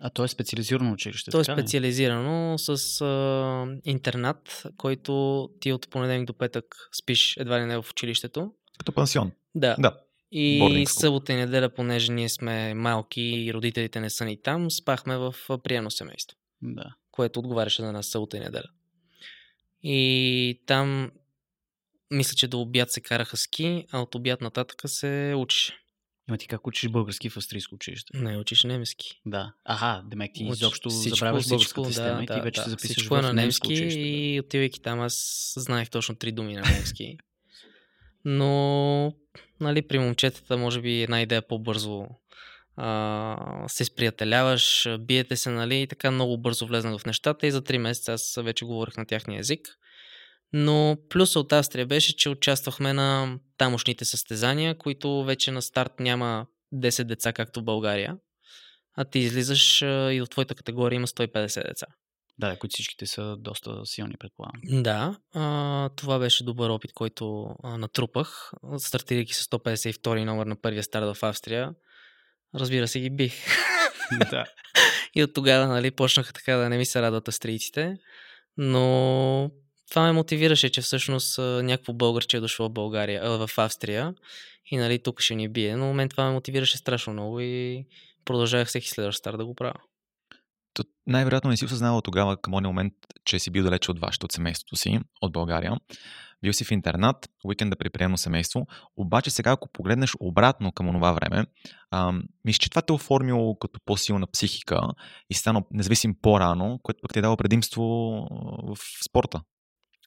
А 0.00 0.10
то 0.10 0.24
е 0.24 0.28
специализирано 0.28 0.92
училище? 0.92 1.30
То 1.30 1.40
е 1.40 1.44
специализирано 1.44 2.58
с 2.58 3.00
а, 3.00 3.66
интернат, 3.84 4.66
който 4.76 5.48
ти 5.60 5.72
от 5.72 5.90
понеделник 5.90 6.26
до 6.26 6.34
петък 6.34 6.64
спиш 7.02 7.36
едва 7.36 7.60
ли 7.60 7.64
не 7.64 7.76
в 7.76 7.86
училището. 7.90 8.52
Като 8.78 8.92
пансион? 8.92 9.32
Да. 9.54 9.76
да. 9.78 9.96
И 10.32 10.84
събота 10.88 11.32
и 11.32 11.36
неделя, 11.36 11.68
понеже 11.68 12.12
ние 12.12 12.28
сме 12.28 12.74
малки 12.74 13.20
и 13.20 13.54
родителите 13.54 14.00
не 14.00 14.10
са 14.10 14.24
ни 14.24 14.42
там, 14.42 14.70
спахме 14.70 15.16
в 15.16 15.34
приемно 15.62 15.90
семейство. 15.90 16.38
Да. 16.62 16.94
Което 17.10 17.40
отговаряше 17.40 17.82
за 17.82 17.92
нас 17.92 18.06
събота 18.06 18.36
и 18.36 18.40
неделя. 18.40 18.70
И 19.82 20.60
там, 20.66 21.10
мисля, 22.10 22.34
че 22.34 22.48
до 22.48 22.60
обяд 22.60 22.90
се 22.90 23.00
караха 23.00 23.36
ски, 23.36 23.84
а 23.92 24.00
от 24.00 24.14
обяд 24.14 24.40
нататък 24.40 24.82
се 24.86 25.34
учеше. 25.36 25.78
Има 26.28 26.38
ти 26.38 26.46
как 26.46 26.66
учиш 26.66 26.90
български 26.90 27.30
в 27.30 27.36
австрийско 27.36 27.74
училище? 27.74 28.18
Не, 28.18 28.38
учиш 28.38 28.64
немски. 28.64 29.20
Да. 29.26 29.52
Аха, 29.64 30.02
демек 30.06 30.30
ти 30.34 30.44
изобщо 30.44 30.90
всичко, 30.90 31.16
забравяш 31.16 31.44
всичко, 31.44 31.80
българската 31.80 31.88
система 31.88 32.16
да, 32.16 32.22
и 32.22 32.26
ти 32.26 32.40
вече 32.40 32.60
да, 32.60 32.64
се 32.64 32.70
записваш 32.70 32.96
всичко 32.96 33.16
е 33.16 33.22
на 33.22 33.32
немски 33.32 33.72
училище, 33.72 34.00
и 34.00 34.40
отивайки 34.40 34.80
там 34.80 35.00
аз 35.00 35.52
знаех 35.56 35.90
точно 35.90 36.16
три 36.16 36.32
думи 36.32 36.54
на 36.54 36.62
немски. 36.62 37.18
Но 38.24 39.14
нали, 39.60 39.82
при 39.82 39.98
момчетата 39.98 40.56
може 40.56 40.80
би 40.80 41.02
една 41.02 41.22
идея 41.22 41.42
по-бързо 41.42 42.06
а, 42.76 43.64
се 43.68 43.84
сприятеляваш, 43.84 44.88
биете 45.00 45.36
се, 45.36 45.50
нали, 45.50 45.80
и 45.80 45.86
така 45.86 46.10
много 46.10 46.38
бързо 46.38 46.66
влезнах 46.66 47.00
в 47.00 47.06
нещата 47.06 47.46
и 47.46 47.50
за 47.50 47.62
3 47.62 47.78
месеца 47.78 48.12
аз 48.12 48.38
вече 48.42 48.64
говорих 48.64 48.96
на 48.96 49.06
тяхния 49.06 49.40
език. 49.40 49.68
Но 50.52 50.96
плюс 51.08 51.36
от 51.36 51.52
Австрия 51.52 51.86
беше, 51.86 52.16
че 52.16 52.28
участвахме 52.28 52.92
на 52.92 53.38
тамошните 53.56 54.04
състезания, 54.04 54.78
които 54.78 55.24
вече 55.24 55.50
на 55.50 55.62
старт 55.62 55.92
няма 56.00 56.46
10 56.74 57.04
деца, 57.04 57.32
както 57.32 57.60
в 57.60 57.64
България. 57.64 58.16
А 58.96 59.04
ти 59.04 59.18
излизаш 59.18 59.82
и 59.82 60.20
от 60.22 60.30
твоята 60.30 60.54
категория 60.54 60.96
има 60.96 61.06
150 61.06 61.68
деца. 61.68 61.86
Да, 62.38 62.56
които 62.56 62.74
всичките 62.74 63.06
са 63.06 63.36
доста 63.38 63.86
силни, 63.86 64.14
предполагам. 64.18 64.60
Да, 64.64 65.16
а, 65.34 65.88
това 65.88 66.18
беше 66.18 66.44
добър 66.44 66.70
опит, 66.70 66.92
който 66.92 67.46
а, 67.62 67.78
натрупах, 67.78 68.52
стартирайки 68.78 69.34
с 69.34 69.44
152 69.44 70.24
номер 70.24 70.46
на 70.46 70.60
първия 70.60 70.82
старт 70.82 71.16
в 71.16 71.22
Австрия. 71.22 71.74
Разбира 72.54 72.88
се, 72.88 73.00
ги 73.00 73.10
бих. 73.10 73.34
да. 74.30 74.44
И 75.14 75.22
от 75.22 75.34
тогава, 75.34 75.66
нали, 75.66 75.90
почнаха 75.90 76.32
така 76.32 76.56
да 76.56 76.68
не 76.68 76.78
ми 76.78 76.86
се 76.86 77.02
радват 77.02 77.28
австрийците. 77.28 77.96
Но 78.56 79.50
това 79.90 80.02
ме 80.02 80.12
мотивираше, 80.12 80.70
че 80.70 80.80
всъщност 80.80 81.38
някакво 81.38 81.92
българче 81.92 82.36
е 82.36 82.40
дошло 82.40 82.68
в 82.68 82.72
България, 82.72 83.20
а, 83.24 83.46
в 83.46 83.58
Австрия 83.58 84.14
и 84.70 84.76
нали, 84.76 84.98
тук 84.98 85.20
ще 85.20 85.34
ни 85.34 85.48
бие. 85.48 85.76
Но 85.76 85.92
мен 85.92 86.08
това 86.08 86.24
ме 86.24 86.32
мотивираше 86.32 86.78
страшно 86.78 87.12
много 87.12 87.40
и 87.40 87.86
продължавах 88.24 88.68
всеки 88.68 88.88
следващ 88.88 89.18
стар 89.18 89.36
да 89.36 89.46
го 89.46 89.54
правя. 89.54 89.80
Най-вероятно 91.08 91.50
не 91.50 91.56
си 91.56 91.64
осъзнавал 91.64 92.00
тогава 92.00 92.36
към 92.36 92.52
този 92.52 92.66
момент, 92.66 92.94
че 93.24 93.38
си 93.38 93.50
бил 93.50 93.64
далече 93.64 93.90
от 93.90 94.00
вашето, 94.00 94.24
от 94.24 94.32
семейството 94.32 94.76
си, 94.76 95.00
от 95.22 95.32
България. 95.32 95.72
Бил 96.42 96.52
си 96.52 96.64
в 96.64 96.70
интернат, 96.70 97.30
уикенда 97.44 97.76
при 97.76 97.90
приемно 97.90 98.18
семейство, 98.18 98.66
обаче 98.96 99.30
сега, 99.30 99.50
ако 99.50 99.68
погледнеш 99.72 100.12
обратно 100.20 100.72
към 100.72 100.92
това 100.92 101.12
време, 101.12 101.46
мисля, 102.44 102.58
че 102.58 102.70
това 102.70 102.82
те 102.82 102.92
е 102.92 102.94
оформило 102.94 103.58
като 103.58 103.80
по-силна 103.84 104.26
психика 104.26 104.80
и 105.30 105.34
стана 105.34 105.64
независим 105.70 106.14
по-рано, 106.22 106.80
което 106.82 107.00
пък 107.02 107.12
ти 107.12 107.18
е 107.18 107.22
дало 107.22 107.36
предимство 107.36 107.84
в 108.62 108.76
спорта. 109.04 109.40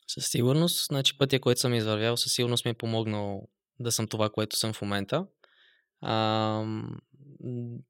Със 0.08 0.26
сигурност. 0.26 0.88
Значи 0.88 1.18
пътя, 1.18 1.40
който 1.40 1.62
съм 1.62 1.74
извървял, 1.74 2.18
със 2.18 2.34
сигурност 2.34 2.66
ми 2.66 2.72
е 2.72 2.74
помогнал 2.74 3.48
да 3.80 3.92
съм 3.92 4.08
това, 4.08 4.30
което 4.30 4.58
съм 4.58 4.74
в 4.74 4.82
момента. 4.82 5.26
А, 6.02 6.64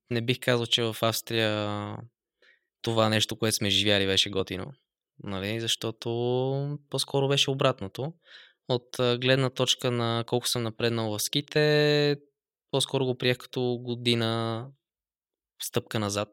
не 0.10 0.22
бих 0.22 0.40
казал, 0.40 0.66
че 0.66 0.84
в 0.84 0.96
Австрия 1.02 1.96
това 2.82 3.10
нещо, 3.10 3.36
което 3.36 3.56
сме 3.56 3.70
живяли, 3.70 4.06
беше 4.06 4.30
готино. 4.30 4.74
Нали? 5.24 5.60
Защото 5.60 6.10
по-скоро 6.90 7.28
беше 7.28 7.52
обратното. 7.52 8.14
От 8.68 8.88
гледна 8.98 9.50
точка 9.50 9.92
на 9.92 10.24
колко 10.28 10.48
съм 10.48 10.64
напреднал 10.64 11.12
в 11.12 11.20
ските, 11.20 12.18
по-скоро 12.72 13.06
го 13.06 13.18
приех 13.18 13.38
като 13.38 13.80
година 13.84 14.68
стъпка 15.62 16.00
назад. 16.00 16.30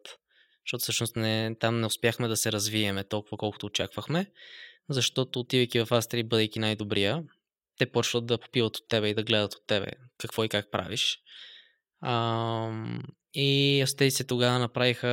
Защото 0.67 0.83
всъщност 0.83 1.17
не, 1.17 1.57
там 1.61 1.81
не 1.81 1.87
успяхме 1.87 2.29
да 2.29 2.37
се 2.37 2.53
развиеме 2.53 3.05
толкова, 3.05 3.37
колкото 3.37 3.67
очаквахме 3.67 4.33
защото 4.89 5.41
отивайки 5.41 5.81
в 5.81 5.89
Австрия, 5.91 6.25
бъдейки 6.25 6.59
най-добрия, 6.59 7.25
те 7.79 7.93
почват 7.93 8.27
да 8.27 8.39
попиват 8.39 8.77
от 8.77 8.89
тебе 8.89 9.09
и 9.09 9.15
да 9.15 9.23
гледат 9.23 9.55
от 9.55 9.67
тебе 9.67 9.91
какво 10.19 10.45
и 10.45 10.49
как 10.49 10.71
правиш. 10.71 11.19
А, 12.01 12.71
и 13.35 13.81
австрийците 13.83 14.25
тогава 14.25 14.59
направиха 14.59 15.09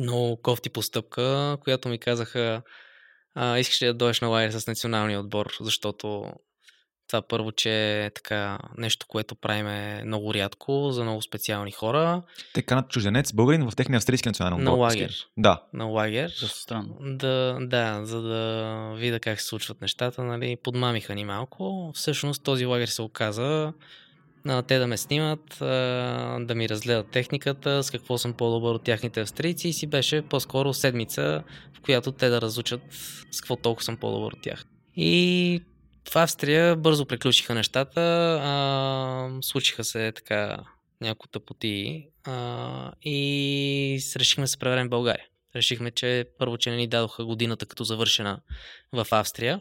много 0.00 0.36
кофти 0.42 0.70
постъпка, 0.70 1.56
която 1.60 1.88
ми 1.88 1.98
казаха 1.98 2.62
а, 3.34 3.58
искаш 3.58 3.82
ли 3.82 3.86
да 3.86 3.94
дойдеш 3.94 4.20
на 4.20 4.28
лагер 4.28 4.50
с 4.50 4.66
националния 4.66 5.20
отбор, 5.20 5.52
защото 5.60 6.24
това 7.10 7.22
първо, 7.22 7.52
че 7.52 8.04
е 8.04 8.10
така 8.10 8.58
нещо, 8.78 9.06
което 9.08 9.34
правим 9.34 9.66
е 9.66 10.02
много 10.06 10.34
рядко 10.34 10.90
за 10.90 11.02
много 11.02 11.22
специални 11.22 11.72
хора. 11.72 12.22
Те 12.54 12.62
канат 12.62 12.88
чужденец, 12.88 13.32
българин 13.32 13.70
в 13.70 13.76
техния 13.76 13.96
австрийски 13.96 14.28
национален 14.28 14.58
отбор. 14.58 14.70
На 14.70 14.76
лагер. 14.76 15.14
Да. 15.36 15.62
На 15.72 15.84
лагер. 15.84 16.28
Доста 16.40 16.60
странно. 16.60 16.96
Да, 17.00 17.58
да, 17.60 18.00
за 18.04 18.22
да 18.22 18.94
видя 18.96 19.20
как 19.20 19.40
се 19.40 19.46
случват 19.46 19.80
нещата, 19.80 20.24
нали, 20.24 20.56
подмамиха 20.62 21.14
ни 21.14 21.24
малко. 21.24 21.92
Всъщност 21.94 22.44
този 22.44 22.66
лагер 22.66 22.86
се 22.86 23.02
оказа 23.02 23.72
те 24.66 24.78
да 24.78 24.86
ме 24.86 24.96
снимат, 24.96 25.56
да 26.46 26.52
ми 26.54 26.68
разгледат 26.68 27.10
техниката, 27.10 27.82
с 27.82 27.90
какво 27.90 28.18
съм 28.18 28.32
по-добър 28.32 28.74
от 28.74 28.82
тяхните 28.82 29.20
австрийци 29.20 29.68
и 29.68 29.72
си 29.72 29.86
беше 29.86 30.22
по-скоро 30.22 30.74
седмица, 30.74 31.42
в 31.74 31.80
която 31.80 32.12
те 32.12 32.28
да 32.28 32.40
разучат 32.40 32.80
с 33.30 33.40
какво 33.40 33.56
толкова 33.56 33.84
съм 33.84 33.96
по-добър 33.96 34.32
от 34.32 34.42
тях. 34.42 34.64
И 34.96 35.62
в 36.10 36.16
Австрия 36.16 36.76
бързо 36.76 37.06
приключиха 37.06 37.54
нещата, 37.54 38.00
а, 38.42 39.30
случиха 39.42 39.84
се 39.84 40.12
така 40.12 40.64
някои 41.00 41.30
тъпоти 41.30 42.06
а, 42.24 42.92
и 43.02 43.98
решихме 44.16 44.44
да 44.44 44.48
се 44.48 44.58
превърнем 44.58 44.86
в 44.86 44.90
България. 44.90 45.24
Решихме, 45.56 45.90
че 45.90 46.24
първо, 46.38 46.58
че 46.58 46.70
не 46.70 46.76
ни 46.76 46.86
дадоха 46.86 47.24
годината 47.24 47.66
като 47.66 47.84
завършена 47.84 48.40
в 48.92 49.06
Австрия. 49.10 49.60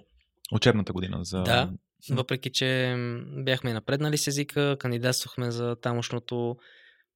Учебната 0.52 0.94
година 0.94 1.20
за... 1.22 1.44
Да, 1.44 1.70
въпреки, 2.10 2.52
че 2.52 2.96
бяхме 3.28 3.74
напреднали 3.74 4.18
с 4.18 4.28
езика, 4.28 4.78
кандидатствахме 4.80 5.52
за 5.52 5.76
тамошното 5.76 6.58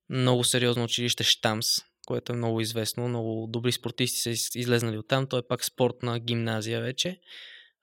много 0.10 0.44
сериозно 0.44 0.84
училище 0.84 1.24
Штамс, 1.24 1.68
което 2.06 2.34
е 2.34 2.36
много 2.36 2.62
известно. 2.62 3.08
Много 3.08 3.48
добри 3.50 3.72
спортисти 3.72 4.36
са 4.36 4.60
излезнали 4.60 4.98
от 4.98 5.08
там. 5.08 5.28
Той 5.28 5.40
е 5.40 5.48
пак 5.50 5.66
спортна 5.66 6.20
гимназия 6.20 6.82
вече 6.82 7.20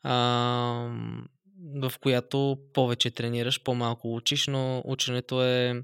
а, 0.02 0.14
в 1.82 1.92
която 2.00 2.58
повече 2.74 3.10
тренираш, 3.10 3.62
по-малко 3.62 4.14
учиш, 4.14 4.46
но 4.46 4.82
ученето 4.84 5.44
е 5.44 5.82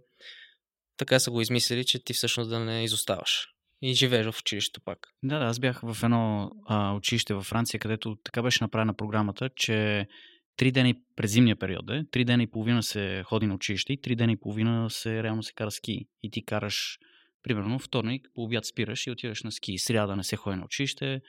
така 0.97 1.19
са 1.19 1.31
го 1.31 1.41
измислили, 1.41 1.85
че 1.85 2.05
ти 2.05 2.13
всъщност 2.13 2.51
да 2.51 2.61
не 2.61 2.85
изоставаш. 2.85 3.49
И 3.83 3.95
живееш 3.95 4.27
в 4.27 4.41
училището 4.41 4.81
пак. 4.85 4.99
Да, 5.23 5.39
да, 5.39 5.45
аз 5.45 5.59
бях 5.59 5.81
в 5.83 5.97
едно 6.03 6.51
а, 6.67 6.93
училище 6.93 7.35
във 7.35 7.45
Франция, 7.45 7.81
където 7.81 8.17
така 8.25 8.43
беше 8.43 8.65
направена 8.65 8.95
програмата, 8.95 9.51
че 9.57 10.07
три 10.57 10.73
дена 10.73 10.95
през 11.17 11.33
зимния 11.33 11.57
период 11.57 11.91
е, 11.91 12.05
три 12.11 12.25
дена 12.25 12.43
и 12.43 12.47
половина 12.47 12.83
се 12.83 13.23
ходи 13.27 13.47
на 13.47 13.55
училище 13.55 13.93
и 13.93 14.01
три 14.01 14.17
дена 14.17 14.33
и 14.33 14.37
половина 14.37 14.91
се 14.91 15.23
реално 15.23 15.43
се 15.43 15.53
кара 15.53 15.71
ски. 15.71 16.09
И 16.23 16.31
ти 16.31 16.45
караш, 16.45 16.99
примерно, 17.43 17.79
вторник, 17.79 18.29
по 18.35 18.43
обяд 18.43 18.67
спираш 18.67 19.07
и 19.07 19.11
отиваш 19.11 19.43
на 19.43 19.53
ски. 19.53 19.79
Сряда 19.79 20.17
не 20.17 20.25
се 20.25 20.37
ходи 20.37 20.57
на 20.57 20.65
училище, 20.65 21.21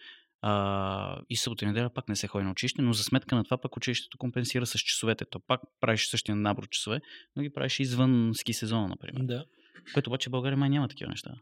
а, 0.41 1.21
и 1.29 1.35
събота 1.35 1.65
и 1.65 1.67
неделя 1.67 1.89
пак 1.89 2.09
не 2.09 2.15
се 2.15 2.27
ходи 2.27 2.45
на 2.45 2.51
училище, 2.51 2.81
но 2.81 2.93
за 2.93 3.03
сметка 3.03 3.35
на 3.35 3.43
това 3.43 3.57
пък 3.57 3.77
училището 3.77 4.17
компенсира 4.17 4.65
с 4.65 4.79
часовете. 4.79 5.25
То 5.25 5.39
пак 5.39 5.61
правиш 5.81 6.07
същия 6.07 6.35
набор 6.35 6.69
часове, 6.69 7.01
но 7.35 7.43
ги 7.43 7.53
правиш 7.53 7.79
извън 7.79 8.31
ски 8.33 8.53
сезона, 8.53 8.87
например. 8.87 9.21
Да. 9.23 9.45
Което 9.93 10.09
обаче 10.09 10.29
в 10.29 10.31
България 10.31 10.57
май 10.57 10.69
няма 10.69 10.87
такива 10.87 11.09
неща. 11.09 11.35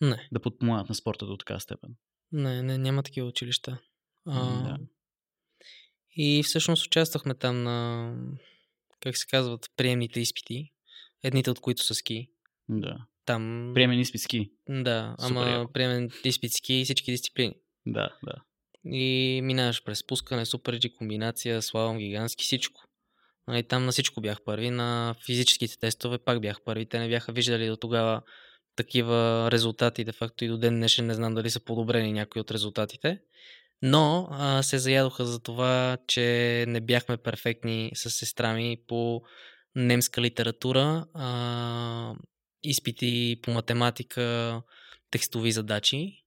Не. 0.00 0.28
Да 0.32 0.40
подпомагат 0.40 0.88
на 0.88 0.94
спорта 0.94 1.26
до 1.26 1.36
така 1.36 1.60
степен. 1.60 1.90
Не, 2.32 2.62
не, 2.62 2.78
няма 2.78 3.02
такива 3.02 3.26
училища. 3.26 3.78
А, 4.26 4.62
да. 4.62 4.78
И 6.18 6.42
всъщност 6.42 6.86
участвахме 6.86 7.34
там 7.34 7.62
на, 7.62 8.14
как 9.00 9.16
се 9.16 9.26
казват, 9.26 9.66
приемните 9.76 10.20
изпити, 10.20 10.72
едните 11.22 11.50
от 11.50 11.60
които 11.60 11.82
са 11.82 11.94
ски. 11.94 12.30
Да. 12.68 12.96
Там... 13.24 13.72
Приемен 13.74 14.00
изпит 14.00 14.20
ски. 14.20 14.50
Да, 14.68 15.16
Супер 15.18 15.30
ама 15.30 15.50
яко. 15.50 15.72
приемен 15.72 16.10
изпит 16.24 16.52
ски 16.52 16.74
и 16.74 16.84
всички 16.84 17.10
дисциплини. 17.10 17.54
Да, 17.86 18.16
да. 18.24 18.34
И 18.84 19.40
минаваш 19.42 19.84
през 19.84 19.98
спускане, 19.98 20.46
супер 20.46 20.78
G 20.78 20.94
комбинация, 20.94 21.62
славам, 21.62 21.98
гигантски, 21.98 22.44
всичко. 22.44 22.80
И 23.48 23.50
нали, 23.50 23.62
там 23.62 23.84
на 23.84 23.92
всичко 23.92 24.20
бях 24.20 24.44
първи. 24.44 24.70
На 24.70 25.14
физическите 25.26 25.78
тестове 25.78 26.18
пак 26.18 26.40
бях 26.40 26.62
първи. 26.64 26.86
Те 26.86 26.98
не 26.98 27.08
бяха 27.08 27.32
виждали 27.32 27.68
до 27.68 27.76
тогава 27.76 28.22
такива 28.76 29.48
резултати. 29.52 30.04
Де 30.04 30.12
факто 30.12 30.44
и 30.44 30.48
до 30.48 30.58
ден 30.58 30.74
днешен 30.74 31.06
не 31.06 31.14
знам 31.14 31.34
дали 31.34 31.50
са 31.50 31.60
подобрени 31.60 32.12
някои 32.12 32.40
от 32.40 32.50
резултатите. 32.50 33.20
Но 33.82 34.28
а, 34.30 34.62
се 34.62 34.78
заядоха 34.78 35.26
за 35.26 35.40
това, 35.40 35.98
че 36.06 36.64
не 36.68 36.80
бяхме 36.80 37.16
перфектни 37.16 37.90
с 37.94 38.10
сестра 38.10 38.54
ми 38.54 38.76
по 38.86 39.22
немска 39.74 40.20
литература, 40.20 41.06
а, 41.14 42.14
изпити 42.62 43.40
по 43.42 43.50
математика, 43.50 44.62
текстови 45.10 45.52
задачи 45.52 46.24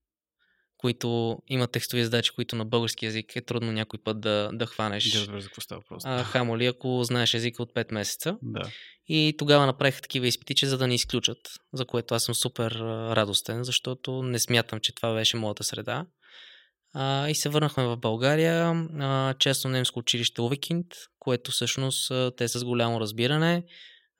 които 0.82 1.38
имат 1.46 1.72
текстови 1.72 2.04
задачи, 2.04 2.30
които 2.34 2.56
на 2.56 2.64
български 2.64 3.04
язик 3.04 3.36
е 3.36 3.40
трудно 3.40 3.72
някой 3.72 4.00
път 4.04 4.20
да, 4.20 4.50
да 4.52 4.66
хванеш. 4.66 5.10
Да 5.10 5.20
разбереш 5.20 5.42
за 5.42 5.48
какво 5.48 5.60
става 5.60 5.82
просто. 5.88 6.08
А, 6.10 6.24
хамо 6.24 6.58
ли, 6.58 6.66
ако 6.66 7.04
знаеш 7.04 7.34
езика 7.34 7.62
от 7.62 7.74
5 7.74 7.92
месеца. 7.92 8.38
Да. 8.42 8.70
И 9.08 9.34
тогава 9.38 9.66
направиха 9.66 10.02
такива 10.02 10.26
изпитичи, 10.26 10.66
за 10.66 10.78
да 10.78 10.86
ни 10.86 10.94
изключат, 10.94 11.38
за 11.72 11.84
което 11.84 12.14
аз 12.14 12.24
съм 12.24 12.34
супер 12.34 12.70
радостен, 13.16 13.64
защото 13.64 14.22
не 14.22 14.38
смятам, 14.38 14.80
че 14.80 14.94
това 14.94 15.14
беше 15.14 15.36
моята 15.36 15.64
среда. 15.64 16.06
А, 16.94 17.28
и 17.28 17.34
се 17.34 17.48
върнахме 17.48 17.84
в 17.84 17.96
България, 17.96 18.86
а, 19.00 19.34
честно 19.34 19.70
немско 19.70 19.98
училище 19.98 20.42
Увекинд, 20.42 20.86
което 21.18 21.50
всъщност 21.50 22.12
те 22.36 22.48
с 22.48 22.64
голямо 22.64 23.00
разбиране 23.00 23.64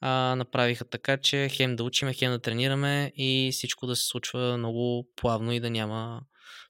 а, 0.03 0.35
направиха 0.37 0.85
така, 0.85 1.17
че 1.17 1.49
хем 1.49 1.77
да 1.77 1.85
учиме, 1.85 2.15
хем 2.15 2.31
да 2.31 2.39
тренираме 2.39 3.13
и 3.17 3.51
всичко 3.53 3.87
да 3.87 3.97
се 3.97 4.07
случва 4.07 4.59
много 4.59 5.09
плавно 5.17 5.53
и 5.53 5.61
да 5.61 5.71
няма 5.71 6.21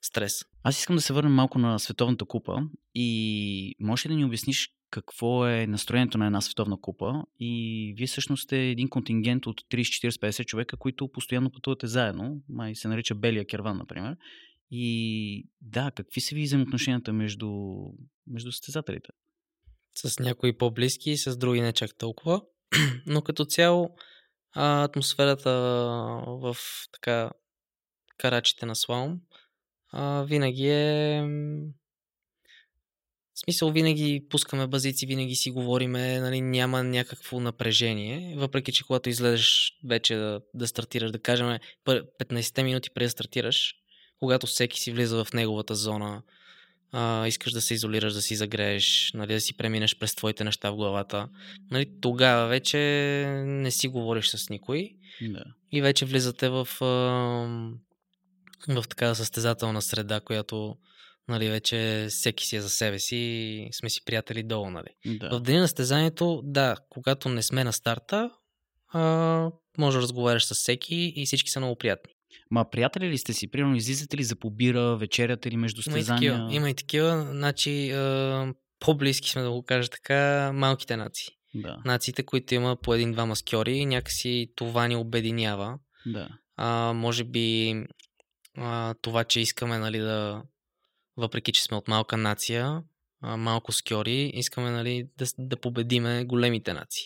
стрес. 0.02 0.32
Аз 0.62 0.78
искам 0.78 0.96
да 0.96 1.02
се 1.02 1.12
върнем 1.12 1.32
малко 1.32 1.58
на 1.58 1.78
Световната 1.78 2.24
купа 2.24 2.62
и 2.94 3.74
можеш 3.80 4.06
ли 4.06 4.08
да 4.08 4.16
ни 4.16 4.24
обясниш 4.24 4.68
какво 4.90 5.46
е 5.46 5.66
настроението 5.66 6.18
на 6.18 6.26
една 6.26 6.40
Световна 6.40 6.80
купа? 6.80 7.22
И 7.40 7.94
вие 7.96 8.06
всъщност 8.06 8.42
сте 8.42 8.58
един 8.58 8.88
контингент 8.88 9.46
от 9.46 9.60
30-40-50 9.60 10.44
човека, 10.44 10.76
които 10.76 11.08
постоянно 11.08 11.50
пътувате 11.50 11.86
заедно, 11.86 12.42
май 12.48 12.74
се 12.74 12.88
нарича 12.88 13.14
Белия 13.14 13.46
керван, 13.46 13.76
например, 13.76 14.16
И 14.74 15.46
да, 15.60 15.90
какви 15.90 16.20
са 16.20 16.34
ви 16.34 16.42
взаимоотношенията 16.42 17.12
между, 17.12 17.50
между 18.26 18.52
състезателите? 18.52 19.08
С 19.94 20.18
някои 20.18 20.58
по-близки, 20.58 21.16
с 21.16 21.36
други 21.36 21.60
не 21.60 21.72
чак 21.72 21.98
толкова. 21.98 22.42
Но 23.06 23.22
като 23.22 23.44
цяло 23.44 23.96
а, 24.52 24.84
атмосферата 24.84 25.50
в 26.26 26.56
така 26.92 27.30
карачите 28.18 28.66
на 28.66 28.76
слалом 28.76 29.20
а, 29.88 30.22
винаги 30.22 30.68
е 30.68 31.22
в 33.34 33.40
смисъл, 33.44 33.70
винаги 33.70 34.26
пускаме 34.30 34.66
базици, 34.66 35.06
винаги 35.06 35.34
си 35.34 35.50
говориме, 35.50 36.20
нали, 36.20 36.40
няма 36.40 36.84
някакво 36.84 37.40
напрежение, 37.40 38.34
въпреки 38.36 38.72
че 38.72 38.84
когато 38.84 39.08
излезеш 39.08 39.72
вече 39.88 40.14
да, 40.14 40.40
да 40.54 40.66
стартираш, 40.66 41.10
да 41.10 41.18
кажем 41.18 41.58
15 41.86 42.62
минути 42.62 42.90
преди 42.94 43.06
да 43.06 43.10
стартираш, 43.10 43.74
когато 44.22 44.46
всеки 44.46 44.80
си 44.80 44.92
влиза 44.92 45.24
в 45.24 45.32
неговата 45.32 45.74
зона, 45.74 46.22
а, 46.92 47.26
искаш 47.26 47.52
да 47.52 47.60
се 47.60 47.74
изолираш, 47.74 48.12
да 48.12 48.22
си 48.22 48.36
загрееш, 48.36 49.10
нали, 49.14 49.32
да 49.32 49.40
си 49.40 49.56
преминеш 49.56 49.98
през 49.98 50.14
твоите 50.14 50.44
неща 50.44 50.70
в 50.70 50.76
главата, 50.76 51.28
нали, 51.70 51.86
тогава 52.00 52.48
вече 52.48 52.78
не 53.46 53.70
си 53.70 53.88
говориш 53.88 54.28
с 54.28 54.50
никой 54.50 54.90
Да. 55.22 55.44
и 55.72 55.82
вече 55.82 56.04
влизате 56.04 56.48
в, 56.48 56.68
а, 56.80 56.86
в 58.68 58.84
така 58.88 59.14
състезателна 59.14 59.82
среда, 59.82 60.20
която 60.20 60.76
нали, 61.28 61.48
вече 61.48 62.06
всеки 62.10 62.46
си 62.46 62.56
е 62.56 62.60
за 62.60 62.70
себе 62.70 62.98
си 62.98 63.16
и 63.16 63.68
сме 63.72 63.90
си 63.90 64.04
приятели 64.04 64.42
долу, 64.42 64.70
нали. 64.70 65.18
да. 65.18 65.38
В 65.38 65.40
деня 65.40 65.60
на 65.60 65.68
състезанието, 65.68 66.40
да, 66.44 66.76
когато 66.88 67.28
не 67.28 67.42
сме 67.42 67.64
на 67.64 67.72
старта, 67.72 68.30
а, 68.88 69.50
може 69.78 69.96
да 69.98 70.02
разговаряш 70.02 70.44
с 70.44 70.54
всеки 70.54 71.12
и 71.16 71.26
всички 71.26 71.50
са 71.50 71.60
много 71.60 71.76
приятни. 71.76 72.11
Ма 72.50 72.70
приятели 72.70 73.08
ли 73.08 73.18
сте 73.18 73.32
си? 73.32 73.50
Примерно 73.50 73.76
излизате 73.76 74.16
ли 74.16 74.24
за 74.24 74.36
побира, 74.36 74.96
вечеряте 74.96 75.50
ли 75.50 75.56
между 75.56 75.82
Има 75.88 75.98
и 75.98 76.04
такива. 76.04 76.48
Има 76.50 76.70
и 76.70 76.74
такива. 76.74 77.26
Значи, 77.30 77.90
а, 77.90 78.54
по-близки 78.80 79.30
сме 79.30 79.42
да 79.42 79.50
го 79.50 79.62
кажа 79.62 79.88
така, 79.88 80.52
малките 80.54 80.96
нации. 80.96 81.28
Да, 81.54 81.82
Нациите, 81.84 82.22
които 82.22 82.54
има 82.54 82.76
по 82.76 82.94
един-два 82.94 83.26
маскьори, 83.26 83.86
някакси 83.86 84.52
това 84.56 84.88
ни 84.88 84.96
обединява. 84.96 85.78
да. 86.06 86.28
А, 86.56 86.92
може 86.92 87.24
би 87.24 87.74
а, 88.56 88.94
това, 89.02 89.24
че 89.24 89.40
искаме 89.40 89.78
нали, 89.78 89.98
да, 89.98 90.42
въпреки 91.16 91.52
че 91.52 91.62
сме 91.62 91.76
от 91.76 91.88
малка 91.88 92.16
нация, 92.16 92.82
а, 93.20 93.36
малко 93.36 93.72
скьори, 93.72 94.30
искаме 94.34 94.70
нали, 94.70 95.08
да, 95.18 95.26
да 95.38 95.56
победиме 95.56 96.24
големите 96.24 96.72
нации. 96.72 97.04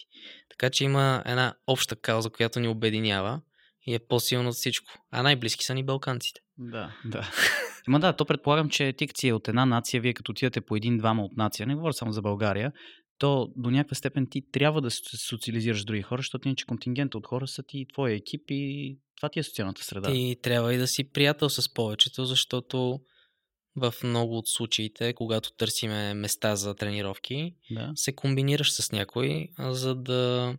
Така 0.48 0.70
че 0.70 0.84
има 0.84 1.22
една 1.26 1.54
обща 1.66 1.96
кауза, 1.96 2.30
която 2.30 2.60
ни 2.60 2.68
обединява 2.68 3.40
и 3.86 3.94
е 3.94 3.98
по-силна 3.98 4.48
от 4.48 4.54
всичко. 4.54 4.92
А 5.10 5.22
най-близки 5.22 5.64
са 5.64 5.74
ни 5.74 5.84
балканците. 5.84 6.40
Да, 6.58 6.96
да. 7.04 7.30
Ма 7.88 8.00
да, 8.00 8.12
то 8.12 8.24
предполагам, 8.24 8.70
че 8.70 8.92
ти 8.92 9.06
като 9.06 9.20
си 9.20 9.28
е 9.28 9.32
от 9.32 9.48
една 9.48 9.66
нация, 9.66 10.00
вие 10.00 10.14
като 10.14 10.32
отидете 10.32 10.60
по 10.60 10.76
един-двама 10.76 11.24
от 11.24 11.36
нация, 11.36 11.66
не 11.66 11.74
говоря 11.74 11.92
само 11.92 12.12
за 12.12 12.22
България, 12.22 12.72
то 13.18 13.52
до 13.56 13.70
някаква 13.70 13.94
степен 13.94 14.26
ти 14.30 14.42
трябва 14.52 14.80
да 14.80 14.90
се 14.90 15.00
социализираш 15.28 15.82
с 15.82 15.84
други 15.84 16.02
хора, 16.02 16.18
защото 16.18 16.48
иначе 16.48 16.66
контингента 16.66 17.18
от 17.18 17.26
хора 17.26 17.48
са 17.48 17.62
ти 17.62 17.86
твоя 17.92 18.14
екип 18.14 18.42
и 18.48 18.96
това 19.16 19.28
ти 19.28 19.38
е 19.38 19.42
социалната 19.42 19.84
среда. 19.84 20.10
И 20.10 20.36
трябва 20.42 20.74
и 20.74 20.78
да 20.78 20.86
си 20.86 21.10
приятел 21.10 21.48
с 21.48 21.74
повечето, 21.74 22.24
защото 22.24 23.00
в 23.76 23.94
много 24.04 24.38
от 24.38 24.48
случаите, 24.48 25.14
когато 25.14 25.52
търсиме 25.52 26.14
места 26.14 26.56
за 26.56 26.74
тренировки, 26.74 27.54
Да. 27.70 27.92
се 27.94 28.14
комбинираш 28.14 28.72
с 28.72 28.92
някой, 28.92 29.48
за 29.58 29.94
да, 29.94 30.54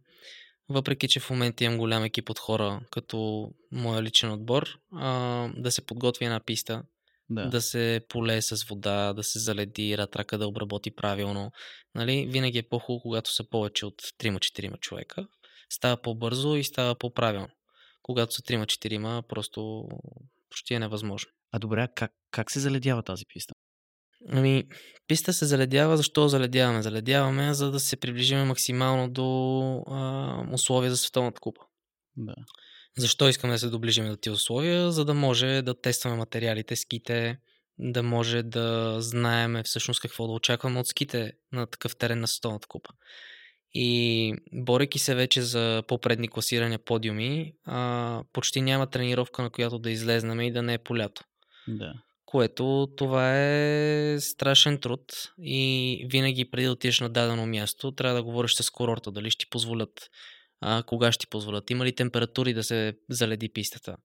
въпреки 0.69 1.07
че 1.07 1.19
в 1.19 1.29
момента 1.29 1.63
имам 1.63 1.77
голям 1.77 2.03
екип 2.03 2.29
от 2.29 2.39
хора, 2.39 2.81
като 2.91 3.49
моя 3.71 4.03
личен 4.03 4.31
отбор, 4.31 4.79
а, 4.93 5.09
да 5.57 5.71
се 5.71 5.85
подготви 5.85 6.25
една 6.25 6.39
писта, 6.39 6.83
Да. 7.29 7.49
да. 7.49 7.61
се 7.61 8.01
полее 8.09 8.41
с 8.41 8.63
вода, 8.63 9.13
да 9.13 9.23
се 9.23 9.39
заледи, 9.39 9.97
ратрака 9.97 10.37
да 10.37 10.47
обработи 10.47 10.91
правилно. 10.91 11.51
Нали? 11.95 12.25
Винаги 12.29 12.57
е 12.57 12.63
по-хубаво, 12.63 13.01
когато 13.01 13.33
са 13.33 13.49
повече 13.49 13.85
от 13.85 14.01
3-4 14.01 14.79
човека. 14.79 15.27
Става 15.69 16.01
по-бързо 16.01 16.55
и 16.55 16.63
става 16.63 16.95
по-правилно. 16.95 17.49
Когато 18.01 18.33
са 18.33 18.41
3-4, 18.41 19.21
просто 19.21 19.87
почти 20.49 20.73
е 20.73 20.79
невъзможно. 20.79 21.31
А 21.51 21.59
добре, 21.59 21.87
как, 21.95 22.11
как 22.31 22.51
се 22.51 22.59
заледява 22.59 23.03
тази 23.03 23.25
писта? 23.33 23.53
Ами, 24.29 24.63
писта 25.07 25.33
се 25.33 25.45
заледява. 25.45 25.97
Защо 25.97 26.27
заледяваме? 26.27 26.81
Заледяваме, 26.81 27.53
за 27.53 27.71
да 27.71 27.79
се 27.79 27.97
приближим 27.97 28.39
максимално 28.39 29.09
до 29.09 29.83
а, 29.87 30.43
условия 30.53 30.91
за 30.91 30.97
световната 30.97 31.39
купа. 31.39 31.61
Да. 32.17 32.35
Защо 32.97 33.29
искаме 33.29 33.53
да 33.53 33.59
се 33.59 33.69
доближим 33.69 34.09
до 34.09 34.15
тези 34.15 34.33
условия? 34.33 34.91
За 34.91 35.05
да 35.05 35.13
може 35.13 35.61
да 35.61 35.81
тестваме 35.81 36.17
материалите, 36.17 36.75
ските, 36.75 37.37
да 37.79 38.03
може 38.03 38.43
да 38.43 38.95
знаеме 39.01 39.63
всъщност 39.63 40.01
какво 40.01 40.27
да 40.27 40.33
очакваме 40.33 40.79
от 40.79 40.87
ските 40.87 41.31
на 41.51 41.67
такъв 41.67 41.97
терен 41.97 42.19
на 42.19 42.27
световната 42.27 42.67
купа. 42.67 42.89
И 43.73 44.33
борейки 44.53 44.99
се 44.99 45.15
вече 45.15 45.41
за 45.41 45.83
по-предни 45.87 46.27
класирания 46.27 46.79
подиуми, 46.79 47.53
а, 47.65 48.23
почти 48.33 48.61
няма 48.61 48.87
тренировка, 48.87 49.41
на 49.41 49.49
която 49.49 49.79
да 49.79 49.91
излезнем 49.91 50.41
и 50.41 50.51
да 50.51 50.61
не 50.61 50.73
е 50.73 50.77
полято 50.77 51.23
Да. 51.67 51.93
Което 52.27 52.87
това 52.97 53.37
е 53.37 54.17
страшен 54.19 54.79
труд 54.79 55.01
и 55.41 56.05
винаги 56.11 56.49
преди 56.49 56.65
да 56.65 56.71
отидеш 56.71 56.99
на 56.99 57.09
дадено 57.09 57.45
място, 57.45 57.91
трябва 57.91 58.15
да 58.15 58.23
говориш 58.23 58.53
с 58.53 58.69
курорта, 58.69 59.11
дали 59.11 59.31
ще 59.31 59.45
ти 59.45 59.49
позволят, 59.49 60.09
а, 60.61 60.83
кога 60.83 61.11
ще 61.11 61.19
ти 61.19 61.29
позволят, 61.29 61.69
има 61.69 61.85
ли 61.85 61.95
температури 61.95 62.53
да 62.53 62.63
се 62.63 62.93
заледи 63.09 63.49
пистата. 63.49 63.95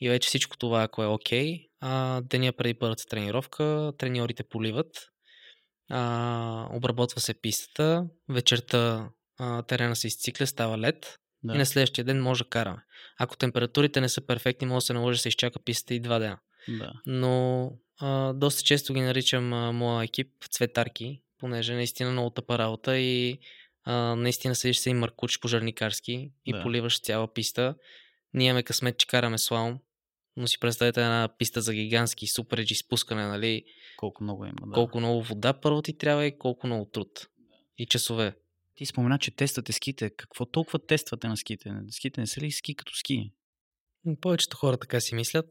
И 0.00 0.08
вече 0.08 0.26
всичко 0.26 0.56
това, 0.56 0.82
ако 0.82 1.02
е 1.02 1.06
окей, 1.06 1.58
а, 1.80 2.20
деня 2.20 2.52
преди 2.52 2.74
първата 2.74 3.04
тренировка, 3.10 3.92
треньорите 3.98 4.44
поливат, 4.44 4.90
а, 5.90 6.68
обработва 6.72 7.20
се 7.20 7.34
пистата, 7.40 8.04
вечерта 8.28 9.10
а, 9.38 9.62
терена 9.62 9.96
се 9.96 10.06
изцикля, 10.06 10.46
става 10.46 10.78
лед 10.78 11.16
да. 11.42 11.54
и 11.54 11.58
на 11.58 11.66
следващия 11.66 12.04
ден 12.04 12.22
може 12.22 12.44
да 12.44 12.50
караме. 12.50 12.82
Ако 13.18 13.36
температурите 13.36 14.00
не 14.00 14.08
са 14.08 14.26
перфектни, 14.26 14.66
може 14.66 14.82
да 14.82 14.86
се 14.86 14.92
наложи 14.92 15.16
да 15.16 15.22
се 15.22 15.28
изчака 15.28 15.58
пистата 15.64 15.94
и 15.94 16.00
два 16.00 16.18
дена 16.18 16.38
да. 16.68 16.92
но 17.06 17.70
а, 18.00 18.32
доста 18.32 18.62
често 18.62 18.94
ги 18.94 19.00
наричам 19.00 19.52
а, 19.52 19.72
моя 19.72 20.04
екип 20.04 20.28
цветарки, 20.50 21.20
понеже 21.38 21.74
наистина 21.74 22.10
много 22.10 22.30
тъпа 22.30 22.58
работа 22.58 22.98
и 22.98 23.38
а, 23.84 23.94
наистина 24.16 24.54
седиш 24.54 24.76
се 24.78 24.90
и 24.90 24.94
мъркуч 24.94 25.40
пожарникарски 25.40 26.30
и 26.46 26.52
Да. 26.52 26.62
поливаш 26.62 27.00
цяла 27.00 27.32
писта. 27.32 27.74
Ние 28.34 28.46
имаме 28.46 28.62
късмет, 28.62 28.98
че 28.98 29.06
караме 29.06 29.38
слалом, 29.38 29.78
но 30.36 30.46
си 30.46 30.60
представете 30.60 31.00
една 31.00 31.28
писта 31.38 31.60
за 31.62 31.74
гигантски 31.74 32.26
супереджи 32.26 32.74
спускане, 32.74 33.26
нали? 33.26 33.64
Колко 33.96 34.22
много 34.24 34.44
има. 34.44 34.66
Да. 34.66 34.72
Колко 34.72 35.00
много 35.00 35.22
вода 35.22 35.52
първо 35.52 35.82
ти 35.82 35.98
трябва 35.98 36.26
и 36.26 36.38
колко 36.38 36.66
много 36.66 36.84
труд. 36.84 37.28
И 37.78 37.86
часове. 37.86 38.34
Ти 38.74 38.86
спомена, 38.86 39.18
че 39.18 39.30
тествате 39.30 39.72
ските. 39.72 40.10
Какво 40.10 40.46
толкова 40.46 40.78
тествате 40.86 41.28
на 41.28 41.36
ските? 41.36 41.72
Ските 41.90 42.20
не 42.20 42.26
са 42.26 42.40
ли 42.40 42.50
ски 42.50 42.74
като 42.74 42.94
ски? 42.94 43.32
Повечето 44.20 44.56
хора 44.56 44.76
така 44.76 45.00
си 45.00 45.14
мислят. 45.14 45.46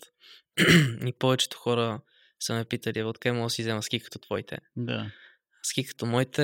и 1.05 1.13
повечето 1.19 1.57
хора 1.57 2.01
са 2.39 2.53
ме 2.53 2.65
питали, 2.65 3.03
откъде 3.03 3.33
мога 3.33 3.45
да 3.45 3.49
си 3.49 3.61
взема 3.61 3.83
ски 3.83 3.99
като 3.99 4.19
твоите. 4.19 4.57
Да. 4.75 5.11
ски 5.63 5.85
като 5.85 6.05
моите 6.05 6.41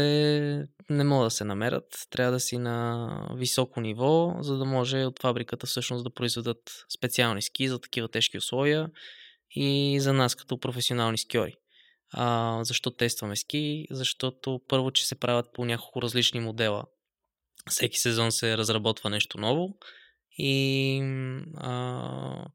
не 0.90 1.04
могат 1.04 1.26
да 1.26 1.32
се 1.32 1.44
намерят. 1.44 2.08
Трябва 2.10 2.32
да 2.32 2.40
си 2.40 2.58
на 2.58 3.30
високо 3.36 3.82
ниво, 3.82 4.36
за 4.40 4.58
да 4.58 4.66
може 4.66 5.06
от 5.06 5.20
фабриката 5.22 5.68
всъщност 5.68 6.04
да 6.04 6.14
произведат 6.14 6.86
специални 6.98 7.42
ски 7.42 7.68
за 7.68 7.80
такива 7.80 8.08
тежки 8.08 8.38
условия 8.38 8.90
и 9.52 9.98
за 10.00 10.14
нас 10.14 10.36
като 10.36 10.60
професионални 10.60 11.18
скиори. 11.18 11.54
А, 12.12 12.60
защо 12.64 12.92
тестваме 12.92 13.36
ски? 13.36 13.86
Защото 13.92 14.62
първо, 14.68 14.92
че 14.92 15.08
се 15.08 15.16
правят 15.16 15.46
по 15.54 15.66
няколко 15.66 16.02
различни 16.02 16.40
модела. 16.40 16.84
Всеки 17.70 17.98
сезон 17.98 18.32
се 18.32 18.58
разработва 18.58 19.10
нещо 19.10 19.38
ново 19.38 19.78
и 20.38 21.02
а, 21.56 22.46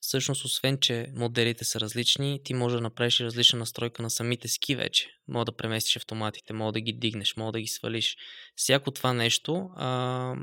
всъщност, 0.00 0.44
освен, 0.44 0.78
че 0.78 1.06
моделите 1.14 1.64
са 1.64 1.80
различни, 1.80 2.40
ти 2.44 2.54
може 2.54 2.74
да 2.74 2.80
направиш 2.80 3.20
и 3.20 3.24
различна 3.24 3.58
настройка 3.58 4.02
на 4.02 4.10
самите 4.10 4.48
ски 4.48 4.76
вече. 4.76 5.10
Мога 5.28 5.44
да 5.44 5.56
преместиш 5.56 5.96
автоматите, 5.96 6.52
мога 6.52 6.72
да 6.72 6.80
ги 6.80 6.92
дигнеш, 6.92 7.36
мога 7.36 7.52
да 7.52 7.60
ги 7.60 7.66
свалиш. 7.66 8.16
Всяко 8.56 8.90
това 8.90 9.12
нещо 9.12 9.70
а, 9.76 10.34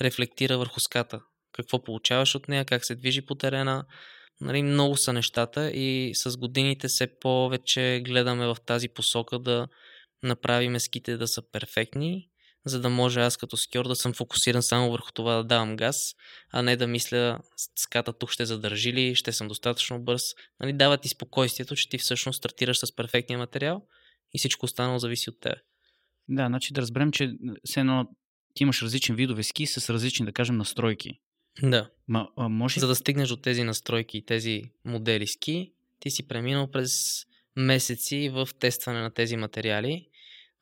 рефлектира 0.00 0.58
върху 0.58 0.80
ската. 0.80 1.20
Какво 1.52 1.82
получаваш 1.82 2.34
от 2.34 2.48
нея, 2.48 2.64
как 2.64 2.84
се 2.84 2.94
движи 2.94 3.22
по 3.22 3.34
терена. 3.34 3.84
Нали, 4.40 4.62
много 4.62 4.96
са 4.96 5.12
нещата 5.12 5.70
и 5.70 6.12
с 6.14 6.36
годините 6.36 6.88
все 6.88 7.18
повече 7.20 8.02
гледаме 8.04 8.46
в 8.46 8.56
тази 8.66 8.88
посока 8.88 9.38
да 9.38 9.68
направим 10.22 10.80
ските 10.80 11.16
да 11.16 11.28
са 11.28 11.42
перфектни, 11.52 12.28
за 12.64 12.80
да 12.80 12.88
може 12.88 13.20
аз 13.20 13.36
като 13.36 13.56
скьор 13.56 13.88
да 13.88 13.96
съм 13.96 14.14
фокусиран 14.14 14.62
само 14.62 14.90
върху 14.90 15.12
това 15.12 15.36
да 15.36 15.44
давам 15.44 15.76
газ, 15.76 15.96
а 16.50 16.62
не 16.62 16.76
да 16.76 16.86
мисля 16.86 17.38
ската 17.76 18.12
тук 18.12 18.30
ще 18.30 18.46
задържи 18.46 18.92
ли, 18.92 19.14
ще 19.14 19.32
съм 19.32 19.48
достатъчно 19.48 20.02
бърз. 20.02 20.22
Нали, 20.60 20.72
дава 20.72 20.98
ти 20.98 21.08
спокойствието, 21.08 21.76
че 21.76 21.88
ти 21.88 21.98
всъщност 21.98 22.38
стартираш 22.38 22.78
с 22.78 22.96
перфектния 22.96 23.38
материал 23.38 23.82
и 24.34 24.38
всичко 24.38 24.66
останало 24.66 24.98
зависи 24.98 25.30
от 25.30 25.40
теб. 25.40 25.58
Да, 26.28 26.46
значи 26.46 26.72
да 26.72 26.80
разберем, 26.80 27.12
че 27.12 27.34
все 27.64 27.80
едно 27.80 28.08
ти 28.54 28.62
имаш 28.62 28.82
различни 28.82 29.14
видове 29.14 29.42
ски 29.42 29.66
с 29.66 29.90
различни, 29.90 30.26
да 30.26 30.32
кажем, 30.32 30.56
настройки. 30.56 31.20
Да. 31.62 31.90
Ма, 32.08 32.28
а, 32.36 32.48
може 32.48 32.80
За 32.80 32.86
да 32.86 32.94
стигнеш 32.94 33.28
до 33.28 33.36
тези 33.36 33.64
настройки 33.64 34.18
и 34.18 34.24
тези 34.24 34.62
модели 34.84 35.26
ски, 35.26 35.72
ти 36.00 36.10
си 36.10 36.28
преминал 36.28 36.70
през 36.70 37.24
месеци 37.56 38.28
в 38.32 38.48
тестване 38.58 39.00
на 39.00 39.10
тези 39.10 39.36
материали, 39.36 40.08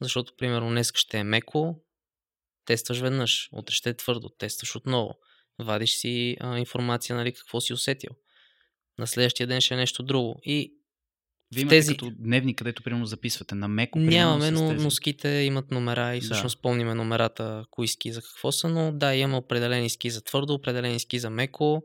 защото, 0.01 0.33
примерно, 0.39 0.69
днес 0.69 0.93
ще 0.95 1.19
е 1.19 1.25
меко, 1.25 1.77
тестваш 2.71 3.01
веднъж, 3.01 3.49
утре 3.53 3.75
ще 3.75 3.91
е 3.91 3.95
твърдо, 3.95 4.29
тестваш 4.29 4.77
отново, 4.77 5.15
вадиш 5.59 5.91
си 5.91 6.37
а, 6.41 6.59
информация, 6.59 7.17
нали, 7.17 7.33
какво 7.33 7.61
си 7.61 7.73
усетил. 7.73 8.11
На 8.99 9.07
следващия 9.07 9.47
ден 9.47 9.61
ще 9.61 9.75
е 9.75 9.77
нещо 9.77 10.03
друго. 10.03 10.41
И 10.45 10.73
Вие 11.55 11.63
имате 11.63 11.77
тези- 11.77 11.93
като 11.93 12.11
дневник, 12.19 12.59
където 12.59 12.83
примерно 12.83 13.07
записвате 13.07 13.55
на 13.55 13.69
меко. 13.69 13.99
Нямаме, 13.99 14.51
но 14.51 14.71
тези. 14.71 14.85
носките 14.85 15.29
имат 15.29 15.71
номера 15.71 16.15
и 16.15 16.21
Да. 16.21 16.25
всъщност 16.25 16.63
помниме 16.63 16.95
номерата, 16.95 17.65
кои 17.71 17.89
ски 17.89 18.13
за 18.13 18.23
какво 18.23 18.53
са, 18.53 18.69
но 18.69 18.93
да, 18.93 19.15
имаме 19.15 19.37
определени 19.37 19.91
ски 19.91 20.11
за 20.11 20.21
твърдо, 20.25 20.55
определени 20.55 21.01
ски 21.01 21.19
за 21.19 21.31
меко. 21.31 21.83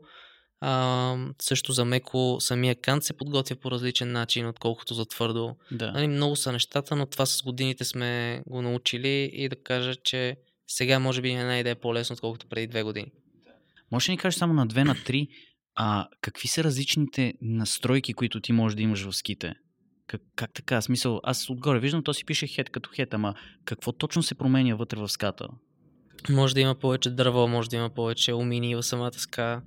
А, 0.60 1.16
също 1.42 1.72
за 1.72 1.84
меко 1.84 2.36
самия 2.40 2.74
кант 2.74 3.04
се 3.04 3.16
подготвя 3.16 3.56
по 3.56 3.70
различен 3.70 4.12
начин, 4.12 4.46
отколкото 4.46 4.94
за 4.94 5.06
твърдо. 5.06 5.56
Да. 5.70 5.92
Нали, 5.92 6.08
много 6.08 6.36
са 6.36 6.52
нещата, 6.52 6.96
но 6.96 7.06
това 7.06 7.26
с 7.26 7.42
годините 7.42 7.84
сме 7.84 8.42
го 8.46 8.62
научили 8.62 9.30
и 9.32 9.48
да 9.48 9.56
кажа, 9.56 9.94
че 9.96 10.36
сега 10.66 10.98
може 10.98 11.22
би 11.22 11.30
една 11.30 11.58
идея 11.58 11.72
е 11.72 11.80
по-лесно, 11.80 12.14
отколкото 12.14 12.46
преди 12.46 12.66
две 12.66 12.82
години. 12.82 13.12
Може 13.92 14.08
ли 14.08 14.12
ни 14.12 14.18
кажеш 14.18 14.38
само 14.38 14.54
на 14.54 14.66
две, 14.66 14.84
на 14.84 14.96
три, 15.04 15.28
а 15.74 16.08
какви 16.20 16.48
са 16.48 16.64
различните 16.64 17.34
настройки, 17.42 18.14
които 18.14 18.40
ти 18.40 18.52
можеш 18.52 18.76
да 18.76 18.82
имаш 18.82 19.04
в 19.04 19.12
ските? 19.12 19.54
Как, 20.06 20.20
как 20.36 20.52
така? 20.52 20.80
Смисъл, 20.82 21.20
аз 21.22 21.50
отгоре 21.50 21.80
виждам, 21.80 22.02
то 22.02 22.14
си 22.14 22.24
пише 22.24 22.46
хет 22.46 22.70
като 22.70 22.90
хет, 22.94 23.14
ама 23.14 23.34
какво 23.64 23.92
точно 23.92 24.22
се 24.22 24.34
променя 24.34 24.74
вътре 24.74 24.98
в 24.98 25.08
ската? 25.08 25.48
Може 26.30 26.54
да 26.54 26.60
има 26.60 26.74
повече 26.74 27.10
дърво, 27.10 27.48
може 27.48 27.70
да 27.70 27.76
има 27.76 27.90
повече 27.90 28.32
умини 28.32 28.74
в 28.74 28.82
самата 28.82 29.12
ска, 29.12 29.62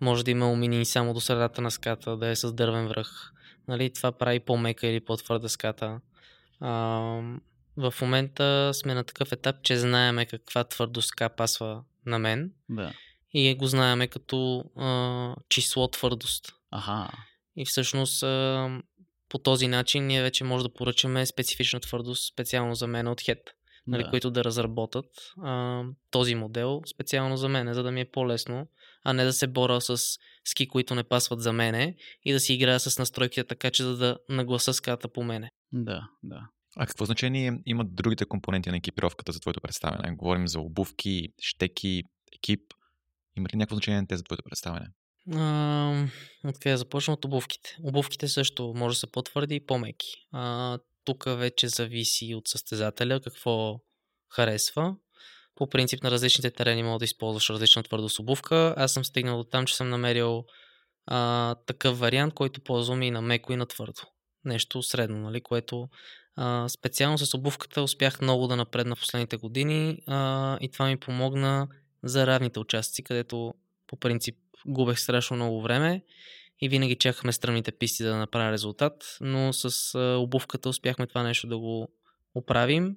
може 0.00 0.24
да 0.24 0.30
има 0.30 0.52
умини 0.52 0.84
само 0.84 1.14
до 1.14 1.20
средата 1.20 1.62
на 1.62 1.70
ската, 1.70 2.16
да 2.16 2.28
е 2.28 2.36
с 2.36 2.52
дървен 2.52 2.88
връх. 2.88 3.32
Нали, 3.68 3.90
това 3.90 4.12
прави 4.12 4.40
по-мека 4.40 4.86
или 4.86 5.00
по-твърда 5.00 5.48
ската. 5.48 6.00
А, 6.60 7.20
в 7.76 7.94
момента 8.00 8.70
сме 8.74 8.94
на 8.94 9.04
такъв 9.04 9.32
етап, 9.32 9.56
че 9.62 9.76
знаеме 9.76 10.26
каква 10.26 10.64
твърдост 10.64 11.08
ска 11.08 11.28
пасва 11.28 11.82
на 12.06 12.18
мен 12.18 12.52
Да. 12.68 12.92
и 13.32 13.54
го 13.54 13.66
знаеме 13.66 14.08
като 14.08 14.64
а, 14.76 15.36
число 15.48 15.88
твърдост. 15.88 16.52
Аха. 16.70 17.10
И 17.56 17.64
всъщност 17.64 18.22
а, 18.22 18.82
по 19.28 19.38
този 19.38 19.68
начин 19.68 20.06
ние 20.06 20.22
вече 20.22 20.44
може 20.44 20.64
да 20.64 20.74
поръчаме 20.74 21.26
специфична 21.26 21.80
твърдост 21.80 22.32
специално 22.32 22.74
за 22.74 22.86
мен 22.86 23.08
от 23.08 23.20
HED 23.20 23.40
нали, 23.86 24.02
да. 24.02 24.10
които 24.10 24.30
да 24.30 24.44
разработат 24.44 25.06
а, 25.42 25.82
този 26.10 26.34
модел 26.34 26.82
специално 26.86 27.36
за 27.36 27.48
мене, 27.48 27.74
за 27.74 27.82
да 27.82 27.90
ми 27.90 28.00
е 28.00 28.04
по-лесно, 28.04 28.66
а 29.04 29.12
не 29.12 29.24
да 29.24 29.32
се 29.32 29.46
боря 29.46 29.80
с 29.80 30.18
ски, 30.44 30.68
които 30.68 30.94
не 30.94 31.04
пасват 31.04 31.40
за 31.40 31.52
мене 31.52 31.96
и 32.24 32.32
да 32.32 32.40
си 32.40 32.54
играя 32.54 32.80
с 32.80 32.98
настройките 32.98 33.44
така, 33.44 33.70
че 33.70 33.82
за 33.82 33.96
да 33.96 34.18
нагласа 34.28 34.74
ската 34.74 35.08
по 35.08 35.22
мене. 35.22 35.50
Да, 35.72 36.08
да. 36.22 36.48
А 36.76 36.86
какво 36.86 37.04
значение 37.04 37.58
имат 37.66 37.94
другите 37.94 38.24
компоненти 38.24 38.70
на 38.70 38.76
екипировката 38.76 39.32
за 39.32 39.40
твоето 39.40 39.60
представяне? 39.60 40.16
Говорим 40.16 40.48
за 40.48 40.60
обувки, 40.60 41.28
щеки, 41.38 42.02
екип. 42.34 42.60
Има 43.36 43.48
ли 43.52 43.56
някакво 43.56 43.76
значение 43.76 44.00
на 44.00 44.06
те 44.06 44.16
за 44.16 44.22
твоето 44.22 44.42
представяне? 44.42 44.86
А, 45.32 46.06
откъде 46.44 46.76
започна 46.76 47.14
от 47.14 47.24
обувките? 47.24 47.76
Обувките 47.82 48.28
също 48.28 48.72
може 48.76 48.94
да 48.94 48.98
са 48.98 49.10
по-твърди 49.10 49.54
и 49.54 49.66
по-меки. 49.66 50.08
А, 50.32 50.78
тук 51.04 51.24
вече 51.26 51.68
зависи 51.68 52.34
от 52.34 52.48
състезателя 52.48 53.20
какво 53.20 53.80
харесва. 54.30 54.96
По 55.54 55.68
принцип 55.68 56.02
на 56.02 56.10
различните 56.10 56.50
терени 56.50 56.82
мога 56.82 56.98
да 56.98 57.04
използваш 57.04 57.50
различна 57.50 57.82
твърдост 57.82 58.18
обувка. 58.18 58.74
Аз 58.76 58.92
съм 58.92 59.04
стигнал 59.04 59.36
до 59.36 59.44
там, 59.44 59.66
че 59.66 59.76
съм 59.76 59.90
намерил 59.90 60.44
а, 61.06 61.54
такъв 61.66 61.98
вариант, 61.98 62.34
който 62.34 62.60
ползвам 62.60 63.02
и 63.02 63.10
на 63.10 63.22
меко 63.22 63.52
и 63.52 63.56
на 63.56 63.66
твърдо. 63.66 64.02
Нещо 64.44 64.82
средно, 64.82 65.18
нали, 65.18 65.40
което 65.40 65.88
а, 66.36 66.68
специално 66.68 67.18
с 67.18 67.34
обувката 67.34 67.82
успях 67.82 68.20
много 68.20 68.46
да 68.46 68.56
напредна 68.56 68.96
в 68.96 69.00
последните 69.00 69.36
години 69.36 69.98
а, 70.06 70.58
и 70.60 70.68
това 70.68 70.86
ми 70.86 70.96
помогна 70.96 71.68
за 72.02 72.26
равните 72.26 72.58
участъци, 72.58 73.02
където 73.02 73.54
по 73.86 73.96
принцип 73.96 74.36
губех 74.66 74.98
страшно 74.98 75.36
много 75.36 75.62
време 75.62 76.04
и 76.60 76.68
винаги 76.68 76.96
чакахме 76.96 77.32
стръмните 77.32 77.72
писти 77.72 78.02
да 78.02 78.16
направя 78.16 78.52
резултат, 78.52 79.16
но 79.20 79.52
с 79.52 79.94
а, 79.94 80.16
обувката 80.18 80.68
успяхме 80.68 81.06
това 81.06 81.22
нещо 81.22 81.46
да 81.46 81.58
го 81.58 81.88
оправим. 82.34 82.96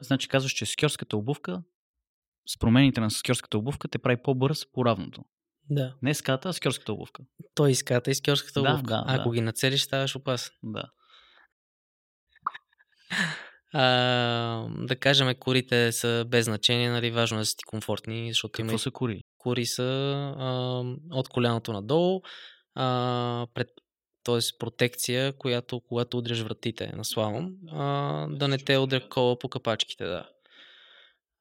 Значи 0.00 0.28
казваш, 0.28 0.52
че 0.52 0.66
скьорската 0.66 1.16
обувка, 1.16 1.62
с 2.46 2.58
промените 2.58 3.00
на 3.00 3.10
скьорската 3.10 3.58
обувка 3.58 3.88
те 3.88 3.98
прави 3.98 4.16
по-бърз 4.22 4.66
по 4.72 4.84
равното. 4.84 5.24
Да. 5.70 5.94
Не 6.02 6.14
ската, 6.14 6.48
а 6.48 6.52
скьорската 6.52 6.92
обувка. 6.92 7.22
Той 7.54 7.70
иската 7.70 8.10
и 8.10 8.14
скьорската 8.14 8.62
Да, 8.62 8.70
обувка. 8.72 8.88
да, 8.88 9.04
Ако 9.06 9.28
да. 9.28 9.34
ги 9.34 9.40
нацелиш, 9.40 9.82
ставаш 9.82 10.16
опасен. 10.16 10.52
Да. 10.62 10.82
А, 13.74 14.66
да 14.68 15.34
корите 15.34 15.92
са 15.92 16.24
без 16.28 16.44
значение, 16.44 16.90
нали, 16.90 17.10
важно 17.10 17.38
е 17.38 17.40
да 17.40 17.46
са 17.46 17.56
ти 17.56 17.64
комфортни, 17.64 18.28
защото 18.28 18.60
има 18.60 18.68
Какво 18.68 18.76
и 18.76 18.78
са 18.78 18.90
кори? 18.90 19.20
кори 19.38 19.66
са 19.66 19.82
а, 20.38 20.82
от 21.10 21.28
коляното 21.28 21.72
надолу, 21.72 22.20
а, 22.74 23.46
пред, 23.54 23.68
т.е. 24.24 24.38
протекция, 24.58 25.32
която 25.32 25.80
когато 25.80 26.18
удряш 26.18 26.40
вратите 26.40 26.92
на 26.96 27.04
слалом, 27.04 27.52
а, 27.70 28.26
да 28.30 28.48
не 28.48 28.58
те 28.58 28.78
удря 28.78 29.08
кола 29.08 29.38
по 29.38 29.48
капачките, 29.48 30.04
да. 30.04 30.28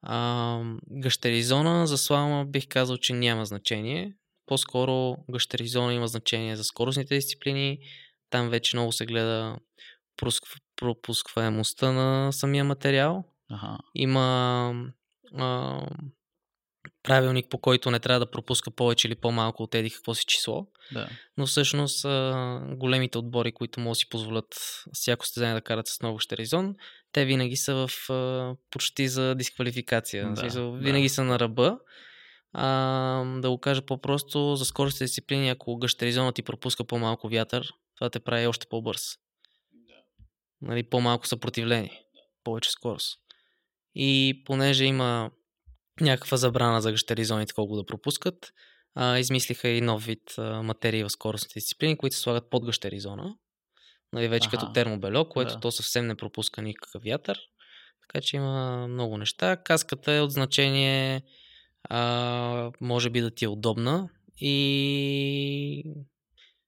А, 0.02 0.60
гъщеризона 0.92 1.88
за 1.88 1.98
слалома 1.98 2.46
бих 2.46 2.68
казал, 2.68 2.98
че 2.98 3.14
няма 3.14 3.46
значение. 3.46 4.14
По-скоро 4.46 5.18
гъщеризона 5.32 5.94
има 5.94 6.08
значение 6.08 6.56
за 6.56 6.64
скоростните 6.64 7.16
дисциплини. 7.16 7.80
Там 8.30 8.50
вече 8.50 8.76
много 8.76 8.92
се 8.92 9.06
гледа 9.06 9.58
пропускваемостта 10.82 11.92
на 11.92 12.32
самия 12.32 12.64
материал. 12.64 13.24
Аха. 13.52 13.78
Има 13.96 14.74
а, 15.38 15.80
правилник, 17.04 17.50
по 17.50 17.58
който 17.58 17.92
не 17.92 18.00
трябва 18.00 18.20
да 18.20 18.32
пропуска 18.32 18.72
повече 18.72 19.08
или 19.08 19.16
по-малко 19.16 19.64
от 19.64 19.76
еди 19.76 19.90
какво 19.90 20.14
си 20.14 20.26
число. 20.26 20.68
Да. 20.94 21.10
Но 21.38 21.46
всъщност 21.46 22.06
а, 22.06 22.60
големите 22.70 23.18
отбори, 23.18 23.52
които 23.52 23.80
могат 23.80 23.92
да 23.92 23.96
си 23.96 24.10
позволят 24.10 24.56
всяко 24.94 25.26
състезание 25.26 25.56
да 25.56 25.62
карат 25.62 25.88
с 25.88 26.02
много 26.02 26.20
щеризон, 26.20 26.76
те 27.12 27.26
винаги 27.26 27.56
са 27.56 27.88
в 27.88 28.10
а, 28.10 28.56
почти 28.72 29.08
за 29.08 29.36
дисквалификация. 29.36 30.28
Да, 30.28 30.36
В 30.36 30.40
смисъл, 30.40 30.72
да. 30.72 30.78
винаги 30.78 31.10
са 31.10 31.24
на 31.24 31.40
ръба. 31.40 31.78
А, 32.54 33.24
да 33.38 33.50
го 33.50 33.58
кажа 33.58 33.82
по-просто, 33.82 34.56
за 34.56 34.66
скоростните 34.66 35.04
дисциплини, 35.04 35.50
ако 35.50 35.78
гъщеризона 35.78 36.34
ти 36.34 36.44
пропуска 36.44 36.84
по-малко 36.84 37.30
вятър, 37.30 37.74
това 37.98 38.10
те 38.10 38.20
прави 38.20 38.48
още 38.48 38.68
по-бърз. 38.70 39.02
Нали, 40.62 40.84
по-малко 40.84 41.28
съпротивление, 41.28 42.04
повече 42.44 42.72
скорост. 42.72 43.20
И 43.96 44.42
понеже 44.46 44.86
има 44.86 45.32
някаква 46.02 46.38
забрана 46.38 46.82
за 46.82 46.92
гъщеризоните 46.92 47.54
колко 47.54 47.76
да 47.76 47.86
пропускат, 47.86 48.54
а, 48.96 49.20
измислиха 49.20 49.68
и 49.68 49.82
нов 49.82 50.06
вид 50.06 50.38
а, 50.38 50.64
материи 50.64 51.04
в 51.04 51.10
скоростните 51.10 51.60
дисциплини, 51.60 51.98
които 51.98 52.16
се 52.16 52.22
слагат 52.22 52.50
под 52.50 52.66
гъщеризона. 52.66 53.36
Нали, 54.14 54.28
вече 54.28 54.48
Аха. 54.48 54.58
като 54.58 54.74
термобело, 54.74 55.30
което 55.30 55.54
Да. 55.54 55.60
то 55.60 55.72
съвсем 55.72 56.08
не 56.08 56.16
пропуска 56.16 56.62
никакъв 56.62 57.04
вятър. 57.04 57.40
Така 58.02 58.22
че 58.22 58.38
има 58.38 58.88
много 58.88 59.18
неща. 59.18 59.58
Каската 59.58 60.12
е 60.12 60.22
от 60.22 60.32
значение 60.32 61.22
а, 61.84 62.72
може 62.82 63.10
би 63.10 63.22
да 63.22 63.32
ти 63.32 63.46
е 63.46 63.48
удобна 63.48 64.10
и 64.38 65.84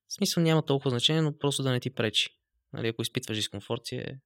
в 0.08 0.14
смисъл 0.14 0.44
няма 0.44 0.66
толкова 0.66 0.90
значение, 0.90 1.22
но 1.22 1.38
просто 1.38 1.64
да 1.64 1.72
не 1.72 1.80
ти 1.80 1.90
пречи. 1.90 2.30
Нали, 2.74 2.88
ако 2.88 3.02
изпитваш 3.02 3.38
дискомфорт 3.38 3.86
си 3.86 3.96
е 3.96 4.20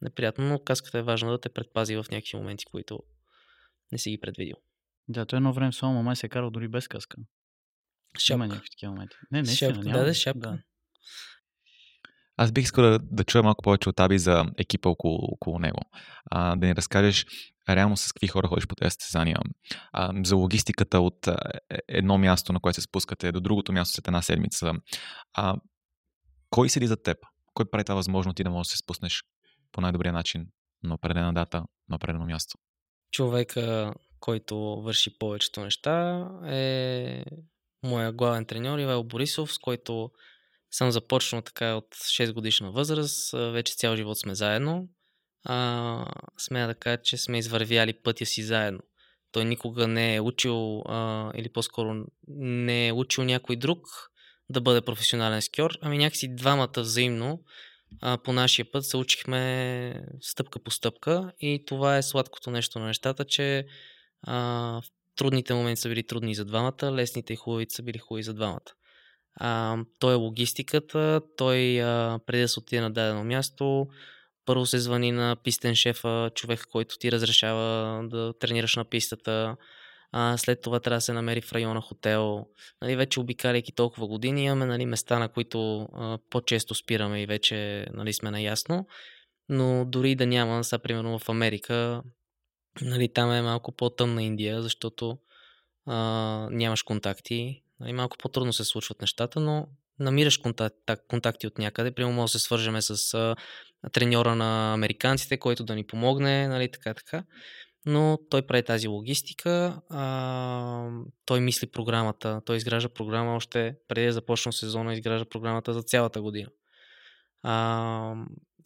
неприятно, 0.00 0.44
но 0.44 0.58
каската 0.58 0.98
е 0.98 1.02
важна 1.02 1.30
да 1.30 1.40
те 1.40 1.48
предпази 1.48 1.96
в 1.96 2.06
някакви 2.10 2.36
моменти, 2.36 2.64
които 2.64 3.00
не 3.92 3.98
си 3.98 4.10
ги 4.10 4.20
предвидил. 4.20 4.56
Да, 5.08 5.26
той 5.26 5.36
едно 5.36 5.52
време 5.52 5.72
Слома 5.72 6.02
май 6.02 6.16
се 6.16 6.26
е 6.26 6.30
карал 6.30 6.50
дори 6.50 6.68
без 6.68 6.88
каска. 6.88 7.16
Има 7.18 8.18
Шапка. 8.18 8.46
някакви 8.46 8.70
такива 8.70 8.92
моменти. 8.92 9.16
Не, 9.30 9.42
не, 9.42 9.54
Шапка, 9.54 9.80
да, 9.80 10.04
да, 10.04 10.14
шапка. 10.14 10.62
Аз 12.36 12.52
бих 12.52 12.64
искал 12.64 12.84
да, 12.84 12.98
да 13.02 13.24
чуя 13.24 13.42
малко 13.42 13.62
повече 13.62 13.88
от 13.88 14.00
Аби 14.00 14.18
за 14.18 14.44
екипа 14.58 14.88
около, 14.88 15.18
около 15.22 15.58
него. 15.58 15.80
А, 16.30 16.56
да 16.56 16.66
ни 16.66 16.74
разкажеш 16.74 17.26
реално 17.68 17.96
с 17.96 18.12
какви 18.12 18.26
хора 18.26 18.48
ходиш 18.48 18.66
по 18.66 18.74
тези 18.74 18.90
състезания. 18.90 19.38
А, 19.92 20.12
за 20.24 20.36
логистиката 20.36 21.00
от 21.00 21.28
а, 21.28 21.38
е- 21.70 21.78
едно 21.88 22.18
място, 22.18 22.52
на 22.52 22.60
което 22.60 22.74
се 22.74 22.80
спускате, 22.80 23.32
до 23.32 23.40
другото 23.40 23.72
място 23.72 23.94
след 23.94 24.08
една 24.08 24.22
седмица. 24.22 24.72
А, 25.34 25.56
кой 26.50 26.68
седи 26.68 26.86
за 26.86 27.02
теб? 27.02 27.18
Кой 27.58 27.70
прави 27.70 27.84
това 27.84 27.94
възможно 27.94 28.34
ти 28.34 28.44
да 28.44 28.50
можеш 28.50 28.68
да 28.68 28.70
се 28.70 28.78
спуснеш 28.78 29.24
по 29.72 29.80
най-добрия 29.80 30.12
начин 30.12 30.46
на 30.82 30.94
определена 30.94 31.34
дата, 31.34 31.64
на 31.88 31.96
определено 31.96 32.26
място? 32.26 32.58
Човека, 33.10 33.94
който 34.20 34.56
върши 34.58 35.18
повечето 35.18 35.60
неща 35.60 36.28
е 36.46 37.24
моя 37.82 38.12
главен 38.12 38.44
треньор 38.44 38.78
Ивайло 38.78 39.04
Борисов, 39.04 39.52
с 39.52 39.58
който 39.58 40.10
съм 40.70 40.90
започнал 40.90 41.42
така 41.42 41.74
от 41.74 41.94
6 41.94 42.32
годишна 42.32 42.72
възраст. 42.72 43.32
Вече 43.32 43.74
цял 43.74 43.96
живот 43.96 44.18
сме 44.18 44.34
заедно. 44.34 44.88
А, 45.44 46.06
смея 46.38 46.66
да 46.66 46.74
кажа, 46.74 47.02
че 47.02 47.16
сме 47.16 47.38
извървяли 47.38 48.02
пътя 48.02 48.26
си 48.26 48.42
заедно. 48.42 48.80
Той 49.32 49.44
никога 49.44 49.88
не 49.88 50.14
е 50.14 50.20
учил, 50.20 50.82
а, 50.86 51.30
или 51.34 51.48
по-скоро 51.48 52.04
не 52.28 52.88
е 52.88 52.92
учил 52.92 53.24
някой 53.24 53.56
друг, 53.56 53.80
да 54.50 54.60
бъде 54.60 54.80
професионален 54.80 55.42
скьор. 55.42 55.78
Ами 55.80 55.98
някакси 55.98 56.34
двамата 56.34 56.72
взаимно 56.76 57.42
а, 58.00 58.18
по 58.18 58.32
нашия 58.32 58.72
път 58.72 58.84
се 58.84 58.96
учихме 58.96 60.04
стъпка 60.20 60.58
по 60.58 60.70
стъпка 60.70 61.32
и 61.40 61.64
това 61.66 61.96
е 61.96 62.02
сладкото 62.02 62.50
нещо 62.50 62.78
на 62.78 62.86
нещата, 62.86 63.24
че 63.24 63.66
а, 64.22 64.80
трудните 65.16 65.54
моменти 65.54 65.80
са 65.80 65.88
били 65.88 66.02
трудни 66.02 66.34
за 66.34 66.44
двамата, 66.44 66.92
лесните 66.92 67.32
и 67.32 67.36
хубавите 67.36 67.74
са 67.74 67.82
били 67.82 67.98
хубави 67.98 68.22
за 68.22 68.34
двамата. 68.34 68.72
А, 69.34 69.78
той 69.98 70.12
е 70.12 70.16
логистиката, 70.16 71.20
той 71.36 71.82
а, 71.82 72.18
преди 72.26 72.42
да 72.42 72.48
се 72.48 72.60
отиде 72.60 72.80
на 72.80 72.90
дадено 72.90 73.24
място, 73.24 73.86
първо 74.44 74.66
се 74.66 74.78
звъни 74.78 75.12
на 75.12 75.36
пистен 75.44 75.74
шефа, 75.74 76.30
човек, 76.34 76.66
който 76.72 76.98
ти 76.98 77.12
разрешава 77.12 78.00
да 78.08 78.32
тренираш 78.38 78.76
на 78.76 78.84
пистата, 78.84 79.56
а, 80.12 80.36
след 80.36 80.60
това 80.60 80.80
трябва 80.80 80.96
да 80.96 81.00
се 81.00 81.12
намери 81.12 81.40
в 81.40 81.52
района 81.52 81.80
хотел. 81.80 82.46
Нали, 82.82 82.96
вече 82.96 83.20
обикаляйки 83.20 83.72
толкова 83.72 84.06
години 84.06 84.44
имаме 84.44 84.66
нали, 84.66 84.86
места, 84.86 85.18
на 85.18 85.28
които 85.28 85.88
а, 85.92 86.18
по-често 86.30 86.74
спираме 86.74 87.22
и 87.22 87.26
вече 87.26 87.86
нали, 87.94 88.12
сме 88.12 88.30
наясно. 88.30 88.86
Но 89.48 89.84
дори 89.84 90.14
да 90.14 90.26
няма, 90.26 90.64
сега 90.64 90.78
примерно 90.78 91.18
в 91.18 91.28
Америка, 91.28 92.02
нали, 92.82 93.12
там 93.12 93.32
е 93.32 93.42
малко 93.42 93.72
по-тъмна 93.72 94.22
Индия, 94.22 94.62
защото 94.62 95.18
а, 95.86 95.96
нямаш 96.50 96.82
контакти. 96.82 97.62
Нали, 97.80 97.92
малко 97.92 98.16
по-трудно 98.18 98.52
се 98.52 98.64
случват 98.64 99.00
нещата, 99.00 99.40
но 99.40 99.68
намираш 99.98 100.36
контакт, 100.36 100.76
контакти 101.08 101.46
от 101.46 101.58
някъде. 101.58 101.90
Примерно 101.90 102.16
може 102.16 102.32
да 102.32 102.38
се 102.38 102.44
свържеме 102.44 102.82
с 102.82 103.14
а, 103.14 103.36
треньора 103.92 104.34
на 104.34 104.74
американците, 104.74 105.38
който 105.38 105.64
да 105.64 105.74
ни 105.74 105.84
помогне, 105.84 106.48
нали, 106.48 106.70
така, 106.70 106.94
така 106.94 107.24
но 107.88 108.18
той 108.30 108.42
прави 108.42 108.62
тази 108.62 108.88
логистика, 108.88 109.80
а, 109.88 110.90
той 111.24 111.40
мисли 111.40 111.66
програмата, 111.66 112.40
той 112.44 112.56
изгражда 112.56 112.88
програма 112.88 113.34
още 113.34 113.76
преди 113.88 114.06
да 114.06 114.12
започна 114.12 114.52
сезона, 114.52 114.92
изгражда 114.92 115.24
програмата 115.24 115.72
за 115.72 115.82
цялата 115.82 116.22
година. 116.22 116.48
А, 117.42 118.14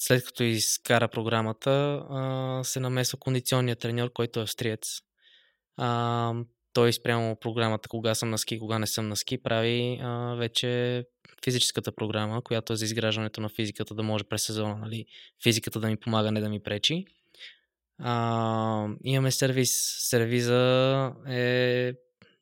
след 0.00 0.24
като 0.24 0.42
изкара 0.42 1.08
програмата, 1.08 1.70
а, 2.10 2.60
се 2.64 2.80
намесва 2.80 3.18
кондиционният 3.18 3.78
треньор, 3.78 4.12
който 4.12 4.40
е 4.40 4.42
австриец. 4.42 5.00
А, 5.76 6.34
той 6.72 6.92
спрямо 6.92 7.36
програмата 7.36 7.88
кога 7.88 8.14
съм 8.14 8.30
на 8.30 8.38
ски, 8.38 8.58
кога 8.58 8.78
не 8.78 8.86
съм 8.86 9.08
на 9.08 9.16
ски, 9.16 9.42
прави 9.42 9.98
а, 10.02 10.34
вече 10.34 11.04
физическата 11.44 11.92
програма, 11.92 12.42
която 12.42 12.72
е 12.72 12.76
за 12.76 12.84
изграждането 12.84 13.40
на 13.40 13.48
физиката, 13.48 13.94
да 13.94 14.02
може 14.02 14.24
през 14.24 14.42
сезона, 14.42 14.76
нали, 14.76 15.06
физиката 15.42 15.80
да 15.80 15.86
ми 15.86 15.96
помага, 15.96 16.32
не 16.32 16.40
да 16.40 16.48
ми 16.48 16.62
пречи. 16.62 17.04
А, 18.04 18.88
имаме 19.04 19.30
сервис. 19.30 19.70
Сервиза 19.98 21.12
е 21.28 21.92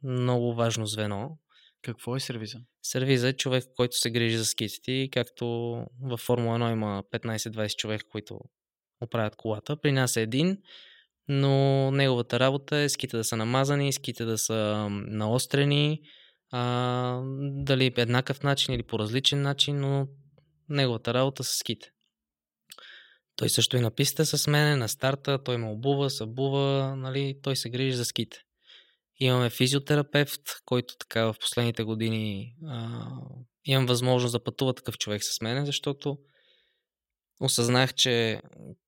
много 0.03 0.55
важно 0.55 0.87
звено. 0.87 1.39
Какво 1.83 2.17
е 2.17 2.21
сервиза? 2.21 2.59
Сервиза 2.83 3.29
е 3.29 3.33
човек, 3.33 3.65
който 3.77 3.97
се 3.97 4.11
грижи 4.11 4.37
за 4.37 4.45
скиците 4.45 4.83
ти, 4.85 5.09
както 5.13 5.47
във 6.03 6.21
Формула 6.21 6.59
1 6.59 6.73
има 6.73 7.03
15-20 7.13 7.77
човека, 7.77 8.05
които 8.11 8.41
оправят 9.01 9.37
колата. 9.37 9.77
При 9.77 9.93
нас 9.93 10.17
е 10.17 10.23
един, 10.23 10.59
но 11.29 11.91
неговата 11.91 12.41
работа 12.41 12.77
е 12.77 12.89
ските 12.89 13.17
да 13.17 13.25
са 13.25 13.37
намазани, 13.37 13.93
ските 13.93 14.25
да 14.25 14.39
са 14.39 14.89
наострени, 14.91 16.01
а, 16.51 17.21
дали 17.41 17.93
еднакъв 17.97 18.43
начин 18.43 18.75
или 18.75 18.83
по 18.83 18.99
различен 18.99 19.43
начин, 19.43 19.81
но 19.81 20.09
неговата 20.69 21.15
работа 21.15 21.45
са 21.45 21.57
ските. 21.57 21.91
Той 23.41 23.49
също 23.49 23.77
и 23.77 23.81
на 23.81 23.91
писта 23.91 24.27
с 24.27 24.47
мене, 24.47 24.77
на 24.77 24.89
старта, 24.89 25.43
той 25.45 25.57
ме 25.57 25.71
обува, 25.71 26.11
събува, 26.11 26.97
нали, 26.97 27.35
той 27.43 27.57
се 27.57 27.71
грижи 27.71 27.97
за 27.97 28.05
ските. 28.05 28.39
Имаме 29.21 29.51
физиотерапевт, 29.51 30.43
който 30.65 30.95
така 30.99 31.25
в 31.25 31.35
последните 31.41 31.83
години 31.83 32.55
а, 32.67 32.99
имам 33.65 33.87
възможност 33.87 34.33
да 34.33 34.45
пътува 34.45 34.75
такъв 34.75 34.99
човек 34.99 35.25
с 35.25 35.41
мене, 35.41 35.67
защото 35.67 36.19
осъзнах, 37.41 37.95
че 37.95 38.41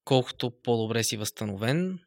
колкото 0.05 0.53
по-добре 0.63 1.05
си 1.05 1.17
възстановен, 1.17 1.99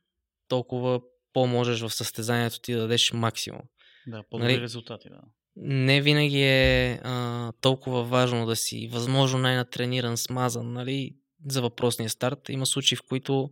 толкова 0.48 1.02
по-можеш 1.34 1.82
в 1.82 1.90
състезанието 1.90 2.60
ти 2.60 2.74
да 2.74 2.80
дадеш 2.80 3.14
максимум. 3.14 3.62
Да, 4.08 4.24
по-добри 4.30 4.54
нали, 4.54 4.62
резултати, 4.62 5.10
да. 5.10 5.22
Не 5.56 6.02
винаги 6.02 6.42
е 6.42 7.00
а, 7.04 7.52
толкова 7.62 8.04
важно 8.04 8.46
да 8.46 8.56
си 8.56 8.90
възможно 8.92 9.40
най-натрениран, 9.40 10.18
смазан, 10.18 10.74
нали? 10.74 11.16
За 11.48 11.62
въпросния 11.62 12.10
старт. 12.10 12.40
Има 12.50 12.66
случаи, 12.66 12.96
в 12.96 13.04
които 13.10 13.50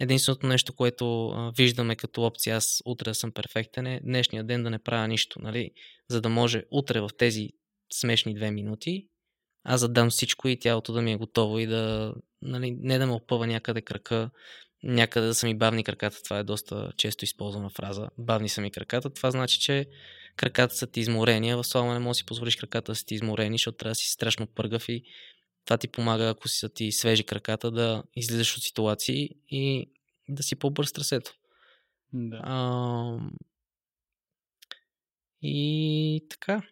единственото 0.00 0.46
нещо, 0.46 0.72
което 0.72 1.34
виждаме 1.56 1.96
като 1.96 2.22
опция, 2.22 2.56
аз 2.56 2.82
утре 2.84 3.10
да 3.10 3.14
съм 3.14 3.32
перфектен 3.32 3.86
е 3.86 4.00
днешния 4.04 4.44
ден 4.44 4.62
да 4.62 4.70
не 4.70 4.78
правя 4.78 5.08
нищо, 5.08 5.42
нали? 5.42 5.70
за 6.08 6.20
да 6.20 6.28
може 6.28 6.64
утре 6.70 7.00
в 7.00 7.10
тези 7.18 7.48
смешни 7.92 8.34
две 8.34 8.50
минути 8.50 9.08
аз 9.64 9.80
да 9.80 9.88
дам 9.88 10.10
всичко 10.10 10.48
и 10.48 10.58
тялото 10.58 10.92
да 10.92 11.02
ми 11.02 11.12
е 11.12 11.16
готово 11.16 11.58
и 11.58 11.66
да 11.66 12.14
нали, 12.42 12.76
не 12.80 12.98
да 12.98 13.06
ме 13.06 13.12
опъва 13.12 13.46
някъде 13.46 13.80
крака, 13.82 14.30
някъде 14.82 15.26
да 15.26 15.34
са 15.34 15.46
ми 15.46 15.54
бавни 15.54 15.84
краката. 15.84 16.22
Това 16.24 16.38
е 16.38 16.44
доста 16.44 16.92
често 16.96 17.24
използвана 17.24 17.70
фраза. 17.70 18.08
Бавни 18.18 18.48
са 18.48 18.60
ми 18.60 18.70
краката. 18.70 19.10
Това 19.10 19.30
значи, 19.30 19.60
че 19.60 19.86
краката 20.36 20.74
са 20.74 20.86
ти 20.86 21.00
изморени, 21.00 21.50
а 21.50 21.56
в 21.56 21.64
слава 21.64 21.92
не 21.92 21.98
можеш 21.98 22.18
да 22.18 22.18
си 22.18 22.26
позволиш 22.26 22.56
краката 22.56 22.92
да 22.92 22.96
са 22.96 23.04
ти 23.04 23.14
изморени, 23.14 23.54
защото 23.54 23.76
трябва 23.76 23.90
да 23.90 23.94
си 23.94 24.10
страшно 24.10 24.46
пъргав 24.46 24.88
и 24.88 25.02
това 25.64 25.78
ти 25.78 25.88
помага, 25.88 26.28
ако 26.28 26.48
са 26.48 26.68
ти 26.68 26.92
свежи 26.92 27.24
краката, 27.24 27.70
да 27.70 28.02
излизаш 28.16 28.56
от 28.56 28.62
ситуации 28.62 29.30
и 29.48 29.90
да 30.28 30.42
си 30.42 30.56
по-бърз 30.56 30.92
трасето. 30.92 31.34
Да. 32.12 32.40
А, 32.44 33.18
и 35.42 36.26
така. 36.30 36.62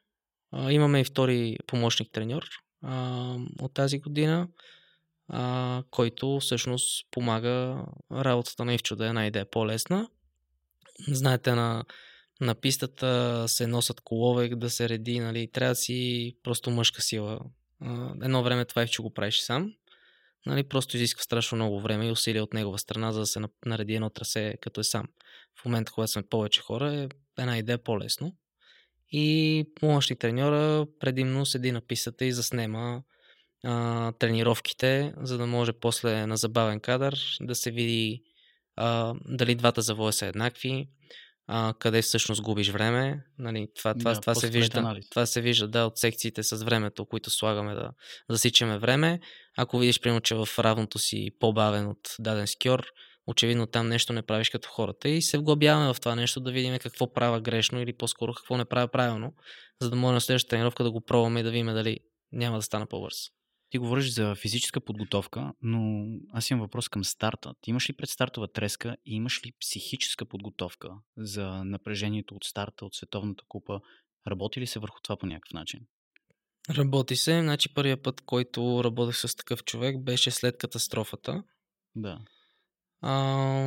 А, 0.52 0.72
имаме 0.72 1.00
и 1.00 1.04
втори 1.04 1.56
помощник 1.66 2.12
треньор 2.12 2.44
а, 2.82 3.36
от 3.60 3.74
тази 3.74 3.98
година, 3.98 4.48
а, 5.28 5.82
който 5.90 6.38
всъщност 6.40 7.06
помага 7.10 7.84
работата 8.12 8.64
на 8.64 8.74
Ивчо 8.74 8.96
да 8.96 9.24
е 9.24 9.26
идея 9.26 9.50
по-лесна. 9.50 10.08
Знаете, 11.08 11.54
на, 11.54 11.84
на 12.40 12.54
пистата 12.54 13.44
се 13.48 13.66
носят 13.66 14.00
колове, 14.00 14.48
да 14.48 14.70
се 14.70 14.88
реди, 14.88 15.20
нали, 15.20 15.50
трябва 15.52 15.72
да 15.72 15.76
си 15.76 16.36
просто 16.42 16.70
мъжка 16.70 17.02
сила 17.02 17.40
едно 18.22 18.42
време 18.42 18.64
това 18.64 18.82
е, 18.82 18.86
че 18.86 19.02
го 19.02 19.14
правиш 19.14 19.40
сам. 19.40 19.74
Нали, 20.46 20.62
просто 20.62 20.96
изисква 20.96 21.22
страшно 21.22 21.56
много 21.56 21.80
време 21.80 22.06
и 22.06 22.10
усилия 22.10 22.42
от 22.42 22.54
негова 22.54 22.78
страна, 22.78 23.12
за 23.12 23.20
да 23.20 23.26
се 23.26 23.40
нареди 23.66 23.94
едно 23.94 24.10
трасе 24.10 24.56
като 24.60 24.80
е 24.80 24.84
сам. 24.84 25.08
В 25.60 25.64
момента, 25.64 25.92
когато 25.92 26.12
сме 26.12 26.22
повече 26.22 26.60
хора, 26.60 26.94
е 26.94 27.08
една 27.38 27.58
идея 27.58 27.78
по-лесно. 27.78 28.36
И 29.12 29.64
помощник 29.80 30.18
треньора 30.18 30.86
предимно 31.00 31.46
седи 31.46 31.72
на 31.72 31.80
писата 31.80 32.24
и 32.24 32.32
заснема 32.32 33.02
а, 33.64 34.12
тренировките, 34.12 35.14
за 35.16 35.38
да 35.38 35.46
може 35.46 35.72
после 35.72 36.26
на 36.26 36.36
забавен 36.36 36.80
кадър 36.80 37.18
да 37.40 37.54
се 37.54 37.70
види 37.70 38.22
а, 38.76 39.14
дали 39.24 39.54
двата 39.54 39.82
завоя 39.82 40.12
са 40.12 40.26
еднакви, 40.26 40.88
а, 41.52 41.74
къде 41.78 42.02
всъщност 42.02 42.42
губиш 42.42 42.70
време. 42.70 43.24
Нали, 43.38 43.68
това, 43.76 43.94
това, 43.94 44.14
да, 44.14 44.20
това, 44.20 44.34
се 44.34 44.50
вижда, 44.50 44.96
това 45.10 45.26
се 45.26 45.40
вижда 45.40 45.68
да, 45.68 45.86
от 45.86 45.98
секциите 45.98 46.42
с 46.42 46.64
времето, 46.64 47.06
които 47.06 47.30
слагаме 47.30 47.74
да 47.74 47.90
засичаме 48.30 48.78
време. 48.78 49.20
Ако 49.56 49.78
видиш, 49.78 50.00
примерно, 50.00 50.20
че 50.20 50.34
в 50.34 50.48
равното 50.58 50.98
си 50.98 51.30
по-бавен 51.38 51.86
от 51.86 52.14
даден 52.18 52.46
скьор, 52.46 52.86
очевидно 53.26 53.66
там 53.66 53.88
нещо 53.88 54.12
не 54.12 54.22
правиш 54.22 54.50
като 54.50 54.68
хората 54.68 55.08
и 55.08 55.22
се 55.22 55.38
вглъбяваме 55.38 55.94
в 55.94 56.00
това 56.00 56.14
нещо 56.14 56.40
да 56.40 56.52
видим 56.52 56.78
какво 56.78 57.12
правя 57.12 57.40
грешно 57.40 57.80
или 57.80 57.92
по-скоро 57.92 58.34
какво 58.34 58.56
не 58.56 58.64
правя 58.64 58.88
правилно, 58.88 59.34
за 59.82 59.90
да 59.90 59.96
може 59.96 60.14
на 60.14 60.20
следващата 60.20 60.50
тренировка 60.50 60.84
да 60.84 60.90
го 60.90 61.00
пробваме 61.00 61.40
и 61.40 61.42
да 61.42 61.50
видим 61.50 61.66
дали 61.66 61.98
няма 62.32 62.56
да 62.56 62.62
стана 62.62 62.86
по-бърз. 62.86 63.16
Ти 63.70 63.78
говориш 63.78 64.14
за 64.14 64.34
физическа 64.34 64.80
подготовка, 64.80 65.52
но 65.62 66.06
аз 66.32 66.50
имам 66.50 66.60
въпрос 66.60 66.88
към 66.88 67.04
старта. 67.04 67.54
Ти 67.60 67.70
имаш 67.70 67.90
ли 67.90 67.92
предстартова 67.92 68.52
треска 68.52 68.96
и 69.06 69.14
имаш 69.14 69.46
ли 69.46 69.52
психическа 69.60 70.24
подготовка 70.24 70.90
за 71.16 71.64
напрежението 71.64 72.34
от 72.34 72.44
старта, 72.44 72.84
от 72.84 72.94
Световната 72.94 73.44
купа? 73.48 73.80
Работи 74.26 74.60
ли 74.60 74.66
се 74.66 74.78
върху 74.78 75.00
това 75.02 75.16
по 75.16 75.26
някакъв 75.26 75.52
начин? 75.52 75.80
Работи 76.70 77.16
се. 77.16 77.40
Значи 77.40 77.74
първият 77.74 78.02
път, 78.02 78.20
който 78.20 78.84
работех 78.84 79.16
с 79.16 79.36
такъв 79.36 79.64
човек, 79.64 80.02
беше 80.02 80.30
след 80.30 80.58
катастрофата. 80.58 81.42
Да. 81.94 82.18
А, 83.00 83.14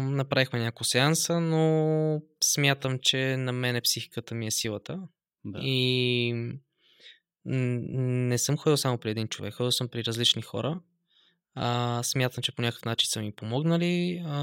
направихме 0.01 0.60
няколко 0.60 0.84
сеанса, 0.84 1.39
но 1.39 2.22
смятам, 2.43 2.99
че 3.01 3.38
на 3.38 3.51
мене 3.51 3.82
психиката 3.82 4.36
ми 4.36 4.47
е 4.47 4.51
силата. 4.51 5.08
Да. 5.45 5.60
И 5.62 6.34
не 7.45 8.37
съм 8.37 8.57
ходил 8.57 8.77
само 8.77 8.97
при 8.97 9.09
един 9.09 9.27
човек, 9.27 9.53
ходил 9.53 9.71
съм 9.71 9.87
при 9.87 10.03
различни 10.03 10.41
хора. 10.41 10.79
А, 11.55 12.03
смятам, 12.03 12.41
че 12.41 12.51
по 12.51 12.61
някакъв 12.61 12.85
начин 12.85 13.07
са 13.09 13.21
ми 13.21 13.35
помогнали, 13.35 14.23
а, 14.25 14.41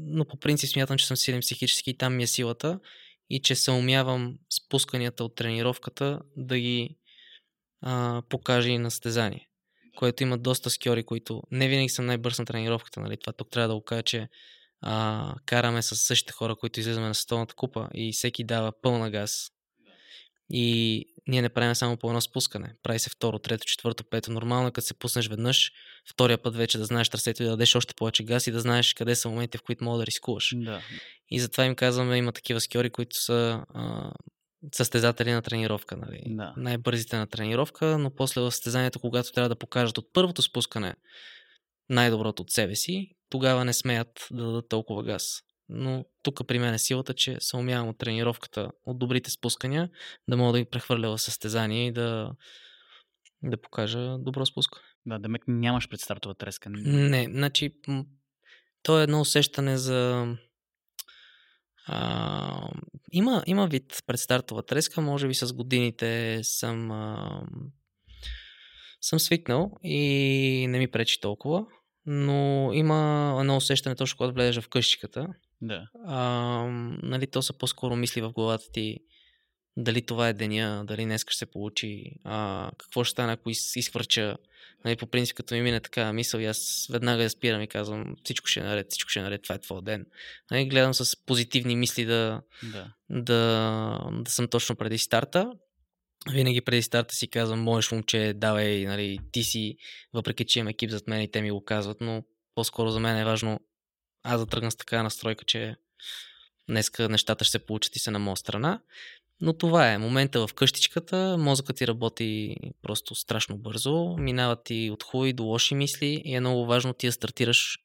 но 0.00 0.24
по 0.24 0.36
принцип 0.36 0.70
смятам, 0.70 0.96
че 0.96 1.06
съм 1.06 1.16
силен 1.16 1.40
психически 1.40 1.90
и 1.90 1.96
там 1.96 2.16
ми 2.16 2.22
е 2.22 2.26
силата 2.26 2.80
и 3.30 3.40
че 3.40 3.54
се 3.54 3.70
умявам 3.70 4.38
спусканията 4.50 5.24
от 5.24 5.34
тренировката 5.34 6.20
да 6.36 6.58
ги 6.58 6.96
а, 7.80 8.22
покажа 8.28 8.68
и 8.68 8.78
на 8.78 8.90
стезание. 8.90 9.48
Което 9.96 10.22
има 10.22 10.38
доста 10.38 10.70
скьори, 10.70 11.04
които 11.04 11.42
не 11.50 11.68
винаги 11.68 11.88
съм 11.88 12.06
най-бърз 12.06 12.38
на 12.38 12.44
тренировката. 12.44 13.00
Нали? 13.00 13.16
Това 13.16 13.32
тук 13.32 13.50
трябва 13.50 13.68
да 13.68 13.74
го 13.74 13.84
кажа, 13.84 14.02
че 14.02 14.28
а, 14.80 15.34
караме 15.46 15.82
с 15.82 15.96
същите 15.96 16.32
хора, 16.32 16.56
които 16.56 16.80
излизаме 16.80 17.08
на 17.08 17.14
световната 17.14 17.54
купа 17.54 17.88
и 17.94 18.12
всеки 18.12 18.44
дава 18.44 18.72
пълна 18.82 19.10
газ. 19.10 19.50
И 20.50 21.04
ние 21.28 21.42
не 21.42 21.48
правим 21.48 21.74
само 21.74 21.96
по 21.96 22.08
едно 22.08 22.20
спускане. 22.20 22.74
Прави 22.82 22.98
се 22.98 23.10
второ, 23.10 23.38
трето, 23.38 23.64
четвърто, 23.66 24.04
пето. 24.04 24.32
Нормално 24.32 24.68
е 24.68 24.72
като 24.72 24.86
се 24.86 24.94
пуснеш 24.94 25.28
веднъж, 25.28 25.72
втория 26.10 26.38
път 26.38 26.56
вече 26.56 26.78
да 26.78 26.84
знаеш 26.84 27.08
трасето 27.08 27.42
и 27.42 27.44
да 27.44 27.50
дадеш 27.50 27.74
още 27.74 27.94
повече 27.94 28.24
газ 28.24 28.46
и 28.46 28.50
да 28.50 28.60
знаеш 28.60 28.94
къде 28.94 29.14
са 29.14 29.28
моментите, 29.28 29.58
в 29.58 29.62
които 29.62 29.84
мога 29.84 29.98
да 29.98 30.06
рискуваш. 30.06 30.54
Да. 30.56 30.82
И 31.30 31.40
затова 31.40 31.64
им 31.64 31.74
казваме, 31.74 32.16
има 32.16 32.32
такива 32.32 32.60
скиори, 32.60 32.90
които 32.90 33.16
са 33.16 33.64
а, 33.74 34.12
състезатели 34.74 35.32
на 35.32 35.42
тренировка. 35.42 35.96
Нали? 35.96 36.22
Да. 36.26 36.54
Най-бързите 36.56 37.16
на 37.16 37.26
тренировка, 37.26 37.98
но 37.98 38.14
после 38.14 38.40
в 38.40 38.50
състезанието, 38.50 39.00
когато 39.00 39.32
трябва 39.32 39.48
да 39.48 39.56
покажат 39.56 39.98
от 39.98 40.12
първото 40.12 40.42
спускане 40.42 40.94
най-доброто 41.88 42.42
от 42.42 42.50
себе 42.50 42.76
си, 42.76 43.10
тогава 43.30 43.64
не 43.64 43.72
смеят 43.72 44.28
да 44.30 44.44
дадат 44.44 44.68
толкова 44.68 45.02
газ. 45.02 45.42
Но 45.68 46.04
тук 46.22 46.46
при 46.46 46.58
мен 46.58 46.74
е 46.74 46.78
силата, 46.78 47.14
че 47.14 47.36
се 47.40 47.56
умявам 47.56 47.88
от 47.88 47.98
тренировката, 47.98 48.70
от 48.86 48.98
добрите 48.98 49.30
спускания, 49.30 49.90
да 50.28 50.36
мога 50.36 50.52
да 50.52 50.58
ги 50.58 50.70
прехвърля 50.70 51.10
в 51.10 51.18
състезание 51.18 51.86
и 51.86 51.92
да, 51.92 52.32
да 53.42 53.56
покажа 53.56 54.18
добро 54.18 54.46
спускане. 54.46 54.84
Да, 55.06 55.18
да 55.18 55.28
нямаш 55.46 55.88
предстартова 55.88 56.34
треска. 56.34 56.70
Не, 56.70 57.24
значи 57.30 57.70
то 58.82 59.00
е 59.00 59.02
едно 59.02 59.20
усещане 59.20 59.78
за... 59.78 60.26
А, 61.86 62.70
има, 63.12 63.42
има 63.46 63.66
вид 63.66 64.02
предстартова 64.06 64.62
треска, 64.62 65.00
може 65.00 65.28
би 65.28 65.34
с 65.34 65.52
годините 65.52 66.40
съм, 66.42 66.90
а, 66.90 67.42
съм 69.00 69.18
свикнал 69.18 69.72
и 69.82 70.66
не 70.68 70.78
ми 70.78 70.90
пречи 70.90 71.20
толкова, 71.20 71.66
но 72.06 72.70
има 72.72 73.36
едно 73.40 73.56
усещане 73.56 73.96
точно 73.96 74.16
когато 74.16 74.34
влезеш 74.34 74.64
в 74.64 74.68
къщичката. 74.68 75.28
Да. 75.60 75.88
А, 76.04 76.22
нали, 77.02 77.26
то 77.26 77.42
са 77.42 77.52
по-скоро 77.52 77.96
мисли 77.96 78.20
в 78.20 78.32
главата 78.32 78.64
ти 78.72 78.98
дали 79.78 80.02
това 80.02 80.28
е 80.28 80.32
деня, 80.32 80.84
дали 80.86 81.04
днес 81.04 81.22
ще 81.22 81.36
се 81.36 81.46
получи, 81.46 82.12
а, 82.24 82.70
какво 82.78 83.04
ще 83.04 83.10
стане, 83.12 83.32
ако 83.32 83.50
из, 83.50 83.76
изхвърча. 83.76 84.36
Нали, 84.84 84.96
по 84.96 85.06
принцип, 85.06 85.36
като 85.36 85.54
ми 85.54 85.62
мине 85.62 85.80
така 85.80 86.12
мисъл, 86.12 86.38
и 86.38 86.44
аз 86.44 86.86
веднага 86.90 87.22
я 87.22 87.30
спирам 87.30 87.62
и 87.62 87.68
казвам, 87.68 88.16
всичко 88.24 88.46
ще 88.46 88.60
е 88.60 88.62
наред, 88.62 88.86
всичко 88.90 89.10
ще 89.10 89.20
е 89.20 89.22
наред, 89.22 89.42
това 89.42 89.54
е 89.54 89.60
твой 89.60 89.82
ден. 89.82 90.06
Нали, 90.50 90.68
гледам 90.68 90.94
с 90.94 91.16
позитивни 91.26 91.76
мисли 91.76 92.04
да, 92.04 92.42
Да. 92.72 92.92
да, 93.10 94.10
да 94.12 94.30
съм 94.30 94.48
точно 94.48 94.76
преди 94.76 94.98
старта. 94.98 95.52
Винаги 96.32 96.60
преди 96.60 96.82
старта 96.82 97.14
си 97.14 97.28
казвам, 97.28 97.60
можеш 97.60 97.92
момче, 97.92 98.32
давай, 98.36 98.84
нали, 98.84 99.18
ти 99.32 99.42
си, 99.42 99.76
въпреки 100.14 100.44
че 100.44 100.58
имам 100.58 100.68
екип 100.68 100.90
зад 100.90 101.06
мен 101.08 101.22
и 101.22 101.30
те 101.30 101.42
ми 101.42 101.50
го 101.50 101.64
казват, 101.64 102.00
но 102.00 102.22
по-скоро 102.54 102.90
за 102.90 103.00
мен 103.00 103.18
е 103.18 103.24
важно 103.24 103.60
аз 104.28 104.40
да 104.40 104.46
тръгна 104.46 104.70
с 104.70 104.76
такава 104.76 105.02
настройка, 105.02 105.44
че 105.44 105.76
днеска 106.68 107.08
нещата 107.08 107.44
ще 107.44 107.52
се 107.52 107.66
получат 107.66 107.96
и 107.96 107.98
се 107.98 108.10
на 108.10 108.18
моя 108.18 108.36
страна. 108.36 108.80
Но 109.40 109.52
това 109.52 109.92
е 109.92 109.98
момента 109.98 110.46
в 110.46 110.54
къщичката, 110.54 111.36
мозъкът 111.38 111.76
ти 111.76 111.86
работи 111.86 112.56
просто 112.82 113.14
страшно 113.14 113.58
бързо, 113.58 114.16
минават 114.18 114.64
ти 114.64 114.90
от 114.92 115.02
хубави 115.02 115.32
до 115.32 115.44
лоши 115.44 115.74
мисли 115.74 116.22
и 116.24 116.34
е 116.34 116.40
много 116.40 116.66
важно 116.66 116.94
ти 116.94 117.06
да 117.06 117.12
стартираш 117.12 117.78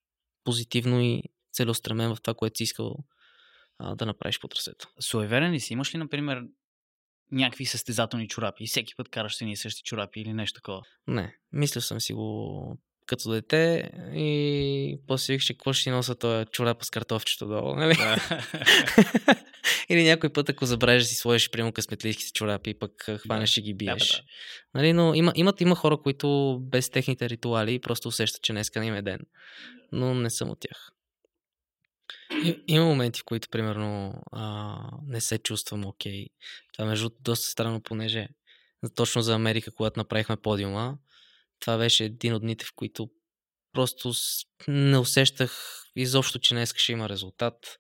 позитивно 0.44 1.02
и 1.02 1.24
целеустремен 1.52 2.16
в 2.16 2.22
това, 2.22 2.34
което 2.34 2.58
си 2.58 2.64
искал 2.64 2.96
а, 3.80 3.96
да 3.96 4.06
направиш 4.06 4.40
по 4.40 4.48
трасето. 4.48 4.88
Суеверен 5.00 5.52
ли 5.52 5.60
си? 5.60 5.74
Имаш 5.74 5.94
ли, 5.94 5.98
например, 5.98 6.44
някакви 7.32 7.66
състезателни 7.66 8.28
чорапи 8.28 8.64
и 8.64 8.68
всеки 8.68 8.96
път 8.96 9.10
караш 9.10 9.36
си 9.36 9.46
и 9.46 9.58
същи 9.58 9.84
чорапи 9.84 10.22
или 10.22 10.34
нещо 10.34 10.60
такова? 10.60 10.82
Не, 11.08 11.38
мислил 11.52 11.82
съм 11.82 12.02
си 12.02 12.14
го 12.14 12.78
като 13.06 13.32
дете 13.32 13.92
и 14.14 15.00
после 15.08 15.34
викаш, 15.34 15.48
какво 15.48 15.74
ще 15.74 15.92
носа 15.92 16.16
този 16.16 16.46
чорап 16.52 16.84
с 16.84 16.90
картофчето 16.90 17.48
долу, 17.48 17.76
нали? 17.76 17.96
Или 19.90 20.04
някой 20.04 20.30
път, 20.30 20.50
ако 20.50 20.66
забравиш 20.66 21.04
да 21.04 21.10
си 21.10 21.16
сложиш, 21.16 21.50
прямо 21.50 21.72
късметлийските 21.72 22.32
чорапи, 22.32 22.74
пък 22.74 22.92
хванеш 23.22 23.58
и 23.58 23.62
ги 23.62 23.74
биеш. 23.74 24.12
Да, 24.12 24.18
да. 24.18 24.24
Нали, 24.74 24.94
но 24.94 25.14
има, 25.14 25.34
имат, 25.36 25.62
има 25.62 25.76
хора, 25.76 25.98
които 25.98 26.58
без 26.62 26.90
техните 26.90 27.30
ритуали 27.30 27.80
просто 27.80 28.08
усещат, 28.08 28.42
че 28.42 28.54
днеска 28.54 28.80
не 28.80 28.86
им 28.86 28.96
е 28.96 29.02
ден. 29.02 29.20
Но 29.92 30.14
не 30.14 30.30
съм 30.30 30.50
от 30.50 30.60
тях. 30.60 30.92
И, 32.44 32.64
има 32.68 32.86
моменти, 32.86 33.20
в 33.20 33.24
които, 33.26 33.50
примерно, 33.50 34.14
а, 34.32 34.76
не 35.08 35.22
се 35.22 35.38
чувствам 35.38 35.86
окей. 35.86 36.26
Това, 36.74 36.86
между 36.86 37.10
доста 37.22 37.48
странно, 37.48 37.82
понеже 37.82 38.28
точно 38.96 39.22
за 39.22 39.36
Америка, 39.36 39.72
когато 39.72 40.00
направихме 40.00 40.38
подиума, 40.38 40.98
това 41.64 41.78
беше 41.78 42.04
един 42.04 42.34
от 42.34 42.42
дните, 42.42 42.66
в 42.66 42.74
които 42.76 43.10
просто 43.74 44.14
не 44.68 44.98
усещах 44.98 45.84
изобщо, 45.96 46.40
че 46.40 46.54
днес 46.54 46.74
ще 46.76 46.92
има 46.92 47.10
резултат. 47.10 47.80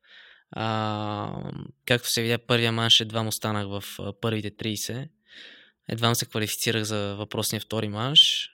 А, 0.52 1.52
както 1.86 2.10
се 2.10 2.22
видя, 2.22 2.38
първия 2.38 2.72
манш 2.72 3.00
едва 3.00 3.24
му 3.24 3.32
станах 3.32 3.68
в 3.68 3.84
първите 4.22 4.52
30. 4.52 5.10
Едва 5.90 6.16
се 6.16 6.26
квалифицирах 6.26 6.84
за 6.84 7.16
въпросния 7.16 7.60
втори 7.62 7.90
манш. 7.90 8.50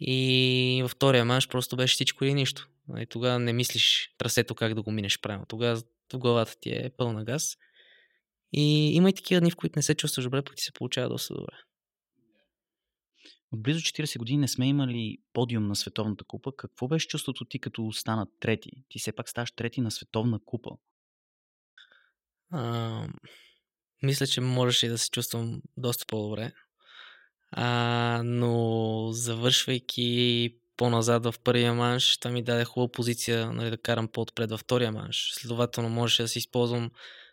И 0.00 0.80
във 0.82 0.90
втория 0.90 1.24
манш 1.24 1.48
просто 1.48 1.76
беше 1.76 1.94
всичко 1.94 2.24
или 2.24 2.34
нищо. 2.34 2.68
И 2.98 3.06
тогава 3.06 3.38
не 3.38 3.52
мислиш 3.52 4.14
трасето 4.18 4.54
как 4.54 4.74
да 4.74 4.82
го 4.82 4.90
минеш 4.90 5.20
правилно. 5.20 5.46
Тогава 5.48 5.82
в 6.12 6.18
главата 6.18 6.56
ти 6.60 6.70
е 6.70 6.90
пълна 6.96 7.24
газ. 7.24 7.56
И 8.52 8.94
има 8.94 9.10
и 9.10 9.12
такива 9.12 9.40
дни, 9.40 9.50
в 9.50 9.56
които 9.56 9.78
не 9.78 9.82
се 9.82 9.94
чувстваш 9.94 10.24
добре, 10.24 10.42
пък 10.42 10.56
ти 10.56 10.62
се 10.62 10.72
получава 10.72 11.08
доста 11.08 11.34
добре. 11.34 11.56
От 13.52 13.62
близо 13.62 13.80
40 13.80 14.18
години 14.18 14.38
не 14.38 14.48
сме 14.48 14.68
имали 14.68 15.18
подиум 15.32 15.66
на 15.66 15.76
Световната 15.76 16.24
купа. 16.24 16.56
Какво 16.56 16.88
беше 16.88 17.08
чувството 17.08 17.44
ти 17.44 17.58
като 17.58 17.92
стана 17.92 18.26
трети? 18.40 18.70
Ти 18.88 18.98
все 18.98 19.12
пак 19.12 19.28
ставаш 19.28 19.52
трети 19.52 19.80
на 19.80 19.90
Световна 19.90 20.38
купа. 20.44 20.70
А, 22.50 23.08
мисля, 24.02 24.26
че 24.26 24.40
можеше 24.40 24.88
да 24.88 24.98
се 24.98 25.10
чувствам 25.10 25.62
доста 25.76 26.06
по-добре. 26.06 26.52
А, 27.50 28.22
но 28.24 29.08
завършвайки 29.12 30.54
по-назад 30.76 31.24
в 31.24 31.34
първия 31.44 31.74
манш, 31.74 32.18
това 32.18 32.30
ми 32.30 32.42
даде 32.42 32.64
хубава 32.64 32.92
позиция 32.92 33.52
нали, 33.52 33.70
да 33.70 33.78
карам 33.78 34.08
по-отпред 34.08 34.50
във 34.50 34.60
втория 34.60 34.92
манш. 34.92 35.30
Следователно 35.34 35.88
можеше 35.88 36.22
да 36.22 36.28
се 36.28 36.38
използвам 36.38 36.90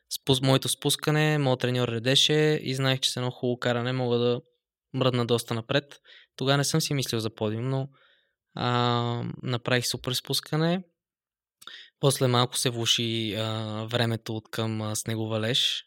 спус, 0.10 0.42
моето 0.42 0.70
спускане, 0.70 1.38
моят 1.38 1.60
треньор 1.60 1.88
редеше 1.88 2.60
и 2.64 2.76
знаех, 2.76 3.00
че 3.00 3.12
с 3.12 3.18
едно 3.18 3.32
хубаво 3.32 3.60
каране 3.60 3.94
мога 3.94 4.18
да 4.18 4.42
мръдна 4.94 5.26
доста 5.26 5.54
напред. 5.54 6.00
Тогава 6.36 6.58
не 6.58 6.64
съм 6.64 6.82
си 6.82 6.94
мислил 6.94 7.20
за 7.20 7.30
подиум, 7.30 7.70
но 7.70 7.90
а, 8.56 9.24
направих 9.44 9.88
супер 9.88 10.14
спускане. 10.14 10.84
После 12.00 12.28
малко 12.28 12.58
се 12.58 12.70
влуши 12.70 13.36
а, 13.36 13.84
времето 13.86 14.36
от 14.36 14.50
към 14.52 14.82
а, 14.82 14.96
снеговалеж. 14.96 15.86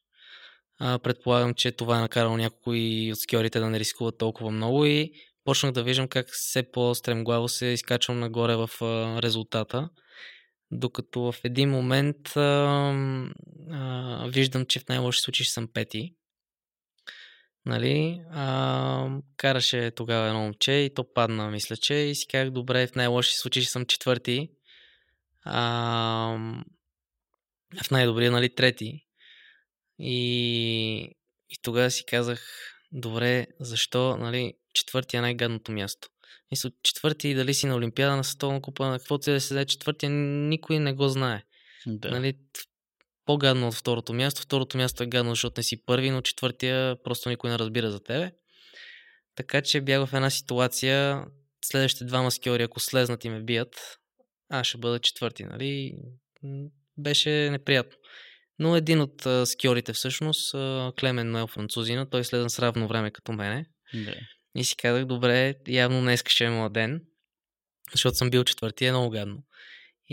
А, 0.79 0.99
предполагам, 0.99 1.55
че 1.55 1.73
това 1.73 1.99
е 1.99 2.01
накарало 2.01 2.37
някои 2.37 3.13
от 3.13 3.19
скиорите 3.19 3.61
да 3.61 3.71
не 3.71 3.79
рискуват 3.79 4.19
толкова 4.19 4.51
много 4.51 4.85
и 4.85 5.13
почнах 5.45 5.73
да 5.73 5.83
виждам 5.83 6.09
как 6.09 6.27
все 6.31 6.71
по-стремглаво 6.73 7.49
се 7.49 7.67
изкачвам 7.67 8.19
нагоре 8.19 8.57
в 8.57 8.71
а, 8.81 9.23
резултата. 9.23 9.89
Докато 10.71 11.33
в 11.33 11.35
един 11.45 11.71
момент 11.71 12.37
а, 12.37 12.41
а, 13.71 14.27
виждам, 14.29 14.67
че 14.67 14.81
в 14.81 14.89
най-лоши 14.89 15.21
случаи 15.21 15.47
съм 15.47 15.69
пети. 15.69 16.15
Нали? 17.67 18.21
А, 18.31 19.09
караше 19.37 19.91
тогава 19.91 20.27
едно 20.27 20.41
момче 20.41 20.73
и 20.73 20.95
то 20.95 21.13
падна, 21.15 21.51
мисля, 21.51 21.77
че 21.77 21.95
и 21.95 22.15
си 22.15 22.27
казах, 22.27 22.51
добре, 22.51 22.87
в 22.87 22.95
най-лоши 22.95 23.37
случаи 23.37 23.63
ще 23.63 23.73
съм 23.73 23.87
четвърти. 23.87 24.51
А, 25.45 25.59
в 27.85 27.91
най-добрия, 27.91 28.31
нали, 28.31 28.55
трети. 28.55 29.07
И, 29.99 31.01
и 31.51 31.57
тогава 31.63 31.91
си 31.91 32.05
казах, 32.07 32.47
добре, 32.93 33.47
защо, 33.61 34.17
нали, 34.17 34.55
четвъртия 34.75 35.19
е 35.19 35.23
най-гадното 35.23 35.73
място. 35.73 36.09
Мисля, 36.51 36.71
четвърти, 36.83 37.35
дали 37.35 37.55
си 37.55 37.67
на 37.67 37.77
Олимпиада, 37.77 38.17
на 38.17 38.25
Световна 38.25 38.63
купа, 38.63 38.87
на 38.87 38.99
каквото 38.99 39.31
и 39.31 39.33
да 39.33 39.41
се 39.41 39.55
даде 39.55 39.67
четвъртия, 39.67 40.11
никой 40.11 40.79
не 40.79 40.93
го 40.93 41.09
знае. 41.09 41.43
Да. 41.87 42.11
Нали, 42.11 42.35
по-гадно 43.25 43.69
от 43.69 43.75
второто 43.75 44.13
място. 44.13 44.43
Второто 44.43 44.77
място 44.77 45.03
е 45.03 45.07
гадно, 45.07 45.33
защото 45.33 45.59
не 45.59 45.63
си 45.63 45.85
първи, 45.85 46.11
но 46.11 46.21
четвъртия 46.21 47.03
просто 47.03 47.29
никой 47.29 47.51
не 47.51 47.59
разбира 47.59 47.91
за 47.91 48.03
тебе. 48.03 48.33
Така 49.35 49.63
че 49.63 49.81
бях 49.81 50.07
в 50.07 50.15
една 50.15 50.31
ситуация, 50.31 51.25
следващите 51.65 52.05
два 52.05 52.23
маскиори, 52.23 52.63
ако 52.63 52.81
слезнат 52.81 53.25
и 53.25 53.31
ме 53.31 53.43
бият, 53.43 53.99
аз 54.49 54.67
ще 54.67 54.79
бъда 54.79 54.99
четвърти, 54.99 55.45
нали? 55.45 55.95
Беше 56.99 57.31
неприятно. 57.31 57.97
Но 58.59 58.77
един 58.77 59.01
от 59.01 59.27
а, 59.27 59.47
скиорите 59.47 59.93
всъщност, 59.93 60.55
а, 60.55 60.93
Клемен 61.01 61.31
Ноел 61.31 61.47
французина, 61.47 62.11
той 62.11 62.25
слезна 62.25 62.51
с 62.51 62.59
равно 62.59 62.89
време 62.89 63.11
като 63.11 63.33
мене. 63.33 63.67
Да. 63.95 64.15
И 64.55 64.65
си 64.65 64.77
казах, 64.77 65.05
добре, 65.05 65.55
явно 65.69 66.01
днес 66.01 66.23
ще 66.27 66.45
е 66.45 66.51
моят 66.51 66.73
ден, 66.73 67.01
защото 67.93 68.17
съм 68.17 68.31
бил 68.31 68.45
четвърти, 68.45 68.85
е 68.85 68.91
много 68.91 69.11
гадно. 69.11 69.43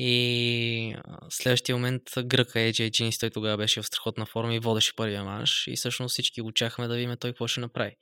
И 0.01 0.95
следващия 1.29 1.75
момент 1.75 2.03
гръка 2.23 2.59
AJ 2.59 2.89
Jeans, 2.89 3.19
той 3.19 3.29
тогава 3.29 3.57
беше 3.57 3.81
в 3.81 3.85
страхотна 3.85 4.25
форма 4.25 4.55
и 4.55 4.59
водеше 4.59 4.95
първия 4.95 5.23
манш. 5.23 5.67
И 5.67 5.75
всъщност 5.75 6.13
всички 6.13 6.41
го 6.41 6.51
чахме 6.51 6.87
да 6.87 6.95
видим 6.95 7.15
той 7.19 7.31
какво 7.31 7.47
ще 7.47 7.59
направи. 7.59 7.95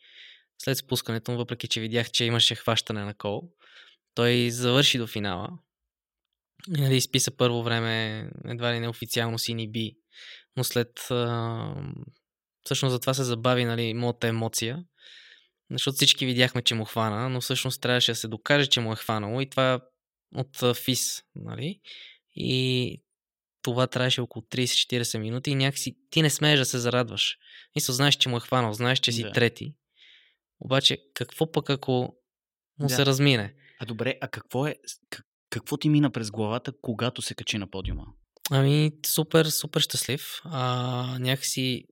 След 0.64 0.78
спускането 0.78 1.32
му, 1.32 1.38
въпреки 1.38 1.68
че 1.68 1.82
видях, 1.82 2.12
че 2.12 2.26
имаше 2.26 2.56
хващане 2.56 3.04
на 3.04 3.14
кол, 3.14 3.42
той 4.16 4.50
завърши 4.52 4.98
до 4.98 5.08
финала. 5.08 5.50
И 6.78 6.82
нали, 6.82 6.96
изписа 6.96 7.38
първо 7.38 7.64
време, 7.64 8.26
едва 8.46 8.74
ли 8.74 8.80
неофициално 8.80 9.40
сини 9.40 9.72
би, 9.72 9.96
но 10.58 10.64
след 10.64 11.12
а, 11.12 11.76
всъщност 12.64 12.94
затова 12.94 13.14
се 13.14 13.24
забави 13.24 13.66
нали, 13.66 13.94
моята 13.94 14.28
емоция. 14.28 14.84
Защото 15.72 15.96
всички 15.96 16.26
видяхме, 16.26 16.62
че 16.62 16.76
му 16.76 16.86
хвана, 16.86 17.30
но 17.30 17.42
всъщност 17.42 17.82
трябваше 17.82 18.12
да 18.12 18.16
се 18.16 18.28
докаже, 18.28 18.66
че 18.66 18.82
му 18.82 18.94
е 18.94 18.96
хванало 18.96 19.42
и 19.42 19.50
това 19.50 19.82
от 20.36 20.76
ФИС. 20.76 21.24
Нали? 21.36 21.80
И 22.36 23.02
това 23.62 23.88
трябваше 23.88 24.22
около 24.22 24.44
30-40 24.44 25.18
минути 25.18 25.52
и 25.52 25.56
някакси 25.56 25.96
ти 26.10 26.22
не 26.22 26.30
смееш 26.30 26.60
да 26.60 26.66
се 26.66 26.80
зарадваш. 26.80 27.38
Мисля, 27.76 27.94
знаеш, 27.94 28.16
че 28.16 28.30
му 28.30 28.38
е 28.38 28.42
хванал, 28.42 28.74
знаеш, 28.74 29.00
че 29.00 29.12
си 29.12 29.22
Да. 29.24 29.32
трети. 29.32 29.74
Обаче, 30.60 30.98
какво 31.14 31.52
пък 31.52 31.70
ако 31.70 31.92
му 32.80 32.88
Да. 32.88 32.90
се 32.90 33.06
размине? 33.06 33.54
А 33.80 33.86
добре, 33.86 34.18
а 34.22 34.28
какво 34.28 34.68
е, 34.68 34.76
как- 35.10 35.26
какво 35.50 35.78
ти 35.78 35.90
мина 35.90 36.12
през 36.12 36.32
главата, 36.32 36.74
когато 36.82 37.22
се 37.22 37.36
качи 37.36 37.58
на 37.58 37.70
подиума? 37.70 38.06
Ами, 38.52 38.92
супер, 39.06 39.46
супер 39.46 39.82
щастлив. 39.82 40.42
А, 40.44 41.18
някакси 41.20 41.84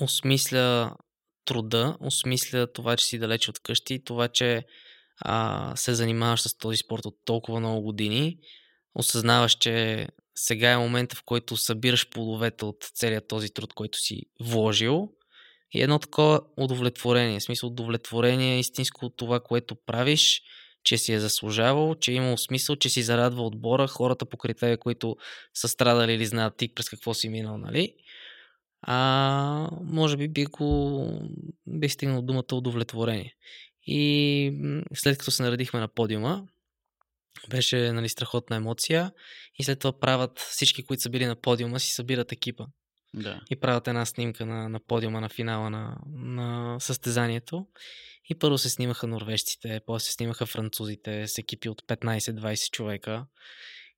осмисля 0.00 0.96
труда, 1.44 1.96
осмисля 2.00 2.72
това, 2.72 2.96
че 2.96 3.04
си 3.04 3.18
далеч 3.18 3.48
от 3.48 3.58
къщи, 3.58 4.04
това, 4.04 4.28
че 4.28 4.64
а, 5.20 5.72
се 5.76 5.94
занимаваш 5.94 6.40
с 6.40 6.58
този 6.58 6.76
спорт 6.76 7.06
от 7.06 7.14
толкова 7.24 7.60
много 7.60 7.82
години. 7.82 8.38
Осъзнаваш, 8.94 9.52
че 9.54 10.06
сега 10.34 10.70
е 10.70 10.78
момента, 10.78 11.16
в 11.16 11.22
който 11.24 11.56
събираш 11.56 12.08
плодовете 12.10 12.64
от 12.64 12.76
целият 12.94 13.28
този 13.28 13.50
труд, 13.50 13.74
който 13.74 13.98
си 13.98 14.22
вложил. 14.40 15.08
И 15.72 15.82
едно 15.82 15.98
такова 15.98 16.40
удовлетворение, 16.56 17.40
в 17.40 17.42
смисъл 17.42 17.68
удовлетворение 17.68 18.58
истинско 18.58 19.06
от 19.06 19.16
това, 19.16 19.40
което 19.40 19.76
правиш, 19.86 20.42
че 20.84 20.98
си 20.98 21.12
е 21.12 21.20
заслужавал, 21.20 21.94
че 21.94 22.12
е 22.12 22.14
имал 22.14 22.36
смисъл, 22.36 22.76
че 22.76 22.88
си 22.88 23.02
зарадва 23.02 23.42
отбора, 23.42 23.86
хората 23.86 24.26
покрай 24.26 24.54
тебе, 24.54 24.76
които 24.76 25.16
са 25.54 25.68
страдали 25.68 26.12
или 26.12 26.26
знаят 26.26 26.56
ти 26.56 26.74
през 26.74 26.88
какво 26.88 27.14
си 27.14 27.28
минал, 27.28 27.58
нали? 27.58 27.94
А, 28.82 29.68
може 29.84 30.16
би 30.16 30.28
би 30.28 30.44
го 30.44 31.06
бих 31.66 31.92
стигнал 31.92 32.22
думата 32.22 32.52
удовлетворение. 32.52 33.34
И 33.92 34.52
след 34.94 35.18
като 35.18 35.30
се 35.30 35.42
наредихме 35.42 35.80
на 35.80 35.88
подиума, 35.88 36.46
беше 37.48 37.92
нали, 37.92 38.08
страхотна 38.08 38.56
емоция 38.56 39.12
и 39.58 39.64
след 39.64 39.78
това 39.78 40.00
правят 40.00 40.38
всички, 40.38 40.84
които 40.84 41.02
са 41.02 41.10
били 41.10 41.26
на 41.26 41.36
подиума, 41.36 41.80
си 41.80 41.94
събират 41.94 42.32
екипа 42.32 42.64
Да. 43.14 43.40
и 43.50 43.56
правят 43.56 43.88
една 43.88 44.06
снимка 44.06 44.46
на, 44.46 44.68
на 44.68 44.80
подиума 44.80 45.20
на 45.20 45.28
финала 45.28 45.70
на, 45.70 45.96
на 46.06 46.80
състезанието. 46.80 47.66
И 48.28 48.38
първо 48.38 48.58
се 48.58 48.70
снимаха 48.70 49.06
норвежците, 49.06 49.80
после 49.86 50.04
се 50.04 50.12
снимаха 50.12 50.46
французите 50.46 51.28
с 51.28 51.38
екипи 51.38 51.68
от 51.68 51.82
15-20 51.82 52.70
човека. 52.70 53.26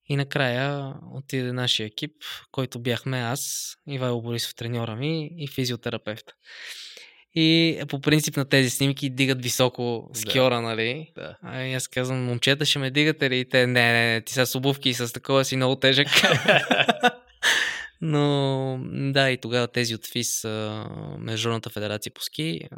И 0.08 0.16
накрая 0.16 0.94
отиде 1.12 1.52
нашия 1.52 1.86
екип, 1.86 2.12
който 2.50 2.78
бяхме 2.80 3.18
аз, 3.18 3.74
Ивайло 3.88 4.22
Борисов 4.22 4.54
треньора 4.54 4.96
ми 4.96 5.30
и 5.36 5.48
физиотерапевт. 5.48 6.24
И 7.34 7.80
по 7.88 8.00
принцип 8.00 8.36
на 8.36 8.44
тези 8.44 8.70
снимки 8.70 9.10
дигат 9.10 9.42
високо 9.42 10.10
скиора, 10.14 10.60
нали? 10.60 11.12
Да. 11.16 11.36
А 11.42 11.62
и 11.62 11.74
аз 11.74 11.88
казвам, 11.88 12.24
момчета 12.24 12.64
ще 12.64 12.78
ме 12.78 12.90
дигате 12.90 13.30
ли? 13.30 13.38
И 13.38 13.48
те, 13.48 13.66
не, 13.66 13.92
не, 13.92 14.12
не, 14.12 14.20
ти 14.20 14.32
са 14.32 14.46
с 14.46 14.54
обувки 14.54 14.88
и 14.88 14.94
с 14.94 15.12
такова 15.12 15.44
си 15.44 15.56
много 15.56 15.76
тежък. 15.76 16.08
Но 18.00 18.78
да, 19.12 19.30
и 19.30 19.38
тогава 19.38 19.68
тези 19.68 19.94
от 19.94 20.06
ФИС, 20.06 20.44
Международната 21.18 21.70
федерация 21.70 22.12
по 22.14 22.22
ски, 22.22 22.68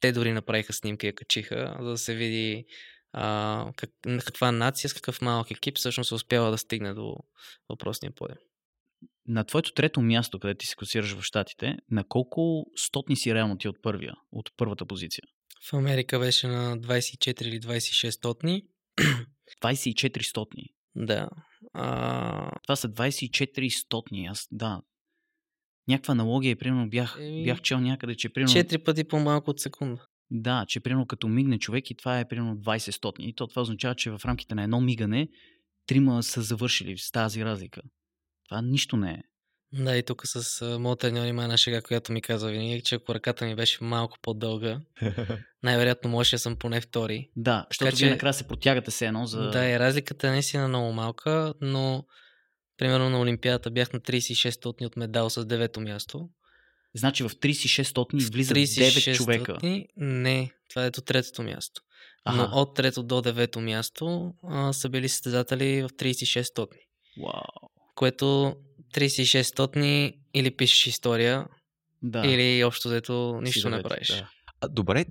те 0.00 0.12
дори 0.12 0.32
направиха 0.32 0.72
снимка 0.72 1.06
и 1.06 1.08
я 1.08 1.14
качиха, 1.14 1.76
за 1.80 1.90
да 1.90 1.98
се 1.98 2.14
види 2.14 2.64
а, 3.12 3.66
как, 3.76 3.90
каква 4.24 4.52
нация, 4.52 4.90
с 4.90 4.94
какъв 4.94 5.22
малък 5.22 5.50
екип 5.50 5.78
всъщност 5.78 6.08
се 6.08 6.14
успява 6.14 6.50
да 6.50 6.58
стигне 6.58 6.94
до 6.94 7.16
въпросния 7.68 8.12
подиум. 8.12 8.38
На 9.28 9.44
твоето 9.44 9.72
трето 9.72 10.00
място, 10.00 10.38
където 10.38 10.58
ти 10.58 10.66
се 10.66 10.76
класираш 10.76 11.12
в 11.12 11.22
Штатите, 11.22 11.76
на 11.90 12.04
колко 12.04 12.64
стотни 12.76 13.16
си 13.16 13.34
реално 13.34 13.58
ти 13.58 13.68
от 13.68 13.82
първия, 13.82 14.14
от 14.32 14.50
първата 14.56 14.86
позиция? 14.86 15.22
В 15.70 15.72
Америка 15.72 16.18
беше 16.18 16.46
на 16.46 16.78
24 16.78 17.42
или 17.42 17.60
26 17.60 18.10
стотни. 18.10 18.62
24 19.62 20.22
стотни. 20.22 20.64
Да. 20.96 21.28
А, 21.72 22.50
Това 22.62 22.76
са 22.76 22.88
24 22.88 23.68
стотни. 23.68 24.26
Аз, 24.26 24.48
да. 24.52 24.82
Някаква 25.88 26.12
аналогия, 26.12 26.50
и 26.50 26.56
примерно 26.56 26.88
бях, 26.88 27.16
Еми, 27.20 27.44
бях 27.44 27.62
чел 27.62 27.80
някъде, 27.80 28.16
че 28.16 28.28
примерно... 28.28 28.54
4 28.54 28.84
пъти 28.84 29.04
по-малко 29.04 29.50
от 29.50 29.60
секунда. 29.60 30.06
Да, 30.30 30.64
че 30.68 30.80
примерно 30.80 31.06
като 31.06 31.28
мигне 31.28 31.58
човек 31.58 31.90
и 31.90 31.94
това 31.94 32.20
е 32.20 32.28
примерно 32.28 32.56
20 32.56 32.90
стотни. 32.90 33.28
И 33.28 33.34
то 33.34 33.46
това 33.46 33.62
означава, 33.62 33.94
че 33.94 34.10
в 34.10 34.20
рамките 34.24 34.54
на 34.54 34.62
едно 34.62 34.80
мигане 34.80 35.28
трима 35.86 36.22
са 36.22 36.42
завършили 36.42 36.98
с 36.98 37.10
тази 37.10 37.44
разлика. 37.44 37.80
Това 38.48 38.62
нищо 38.62 38.96
не 38.96 39.10
е. 39.10 39.22
Да, 39.72 39.96
и 39.96 40.02
тук 40.02 40.22
с 40.24 40.64
моят 40.78 40.98
треньор 41.00 41.26
има 41.26 41.42
една 41.42 41.56
шега, 41.56 41.82
която 41.82 42.12
ми 42.12 42.22
казва 42.22 42.50
винаги, 42.50 42.82
че 42.82 42.94
ако 42.94 43.14
ръката 43.14 43.44
ми 43.46 43.56
беше 43.56 43.84
малко 43.84 44.18
по-дълга, 44.22 44.80
най-вероятно 45.62 46.10
можеше 46.10 46.36
да 46.36 46.40
съм 46.40 46.56
поне 46.56 46.80
втори. 46.80 47.30
Да, 47.36 47.66
защото 47.70 47.90
Така 47.90 47.96
вие 47.96 48.08
че- 48.08 48.10
накрая 48.14 48.34
се 48.34 48.48
протягате 48.48 48.90
се 48.90 49.06
едно 49.06 49.26
за... 49.26 49.50
Да, 49.50 49.66
и 49.70 49.78
разликата 49.78 50.28
е 50.28 50.30
наистина 50.30 50.68
много 50.68 50.92
малка, 50.92 51.54
но 51.60 52.04
примерно 52.76 53.10
на 53.10 53.20
Олимпиадата 53.20 53.70
бях 53.70 53.92
на 53.92 54.00
36 54.00 54.50
стотни 54.50 54.86
от 54.86 54.96
медал 54.96 55.30
с 55.30 55.44
девето 55.44 55.80
място. 55.80 56.28
Значи 56.94 57.22
в 57.22 57.30
36 57.30 57.82
стотни 57.82 58.20
В 58.20 58.30
влизат 58.30 58.56
9 58.56 59.16
човека. 59.16 59.58
Не, 59.96 60.50
това 60.70 60.84
е 60.84 60.90
до 60.90 61.00
третото 61.00 61.42
място. 61.42 61.80
Аха. 62.24 62.36
Но 62.36 62.60
от 62.60 62.74
трето 62.76 63.02
до 63.02 63.22
девето 63.22 63.60
място 63.60 64.32
а, 64.48 64.72
са 64.72 64.88
били 64.88 65.08
състезатели 65.08 65.82
в 65.82 65.88
36 65.88 66.42
стотни. 66.42 66.80
Вау. 67.22 67.70
Което 67.94 68.54
36 68.94 69.42
стотни 69.42 70.12
или 70.34 70.56
пишеш 70.56 70.86
история, 70.86 71.46
Да. 72.02 72.26
или 72.26 72.64
общо 72.64 72.88
взето 72.88 73.34
Си 73.38 73.44
нищо 73.44 73.68
не 73.68 73.76
девет, 73.76 73.88
правиш. 73.88 74.08
да. 74.08 74.28
А, 74.60 74.68
Добре, 74.68 75.04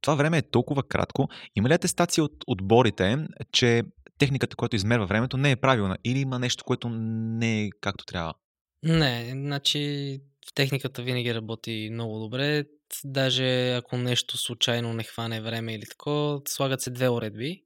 това 0.00 0.14
време 0.14 0.38
е 0.38 0.50
толкова 0.50 0.82
кратко. 0.82 1.28
Има 1.56 1.68
ли 1.68 1.72
атестация 1.72 2.24
от 2.24 2.32
отборите, 2.46 3.16
че 3.52 3.82
техниката, 4.18 4.56
която 4.56 4.76
измерва 4.76 5.06
времето, 5.06 5.36
не 5.36 5.50
е 5.50 5.56
правилна? 5.56 5.96
Или 6.04 6.18
има 6.18 6.38
нещо, 6.38 6.64
което 6.64 6.88
не 6.88 7.62
е 7.64 7.70
както 7.80 8.04
трябва? 8.04 8.34
Не, 8.82 9.30
значи 9.30 10.18
в 10.50 10.54
техниката 10.54 11.02
винаги 11.02 11.34
работи 11.34 11.88
много 11.92 12.18
добре. 12.18 12.64
Даже 13.04 13.72
ако 13.74 13.96
нещо 13.96 14.38
случайно 14.38 14.92
не 14.92 15.04
хване 15.04 15.40
време 15.40 15.74
или 15.74 15.86
такова, 15.90 16.40
слагат 16.48 16.80
се 16.80 16.90
две 16.90 17.08
уредби. 17.08 17.62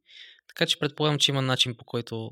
Така 0.48 0.66
че 0.66 0.78
предполагам, 0.78 1.18
че 1.18 1.30
има 1.30 1.42
начин 1.42 1.74
по 1.76 1.84
който 1.84 2.30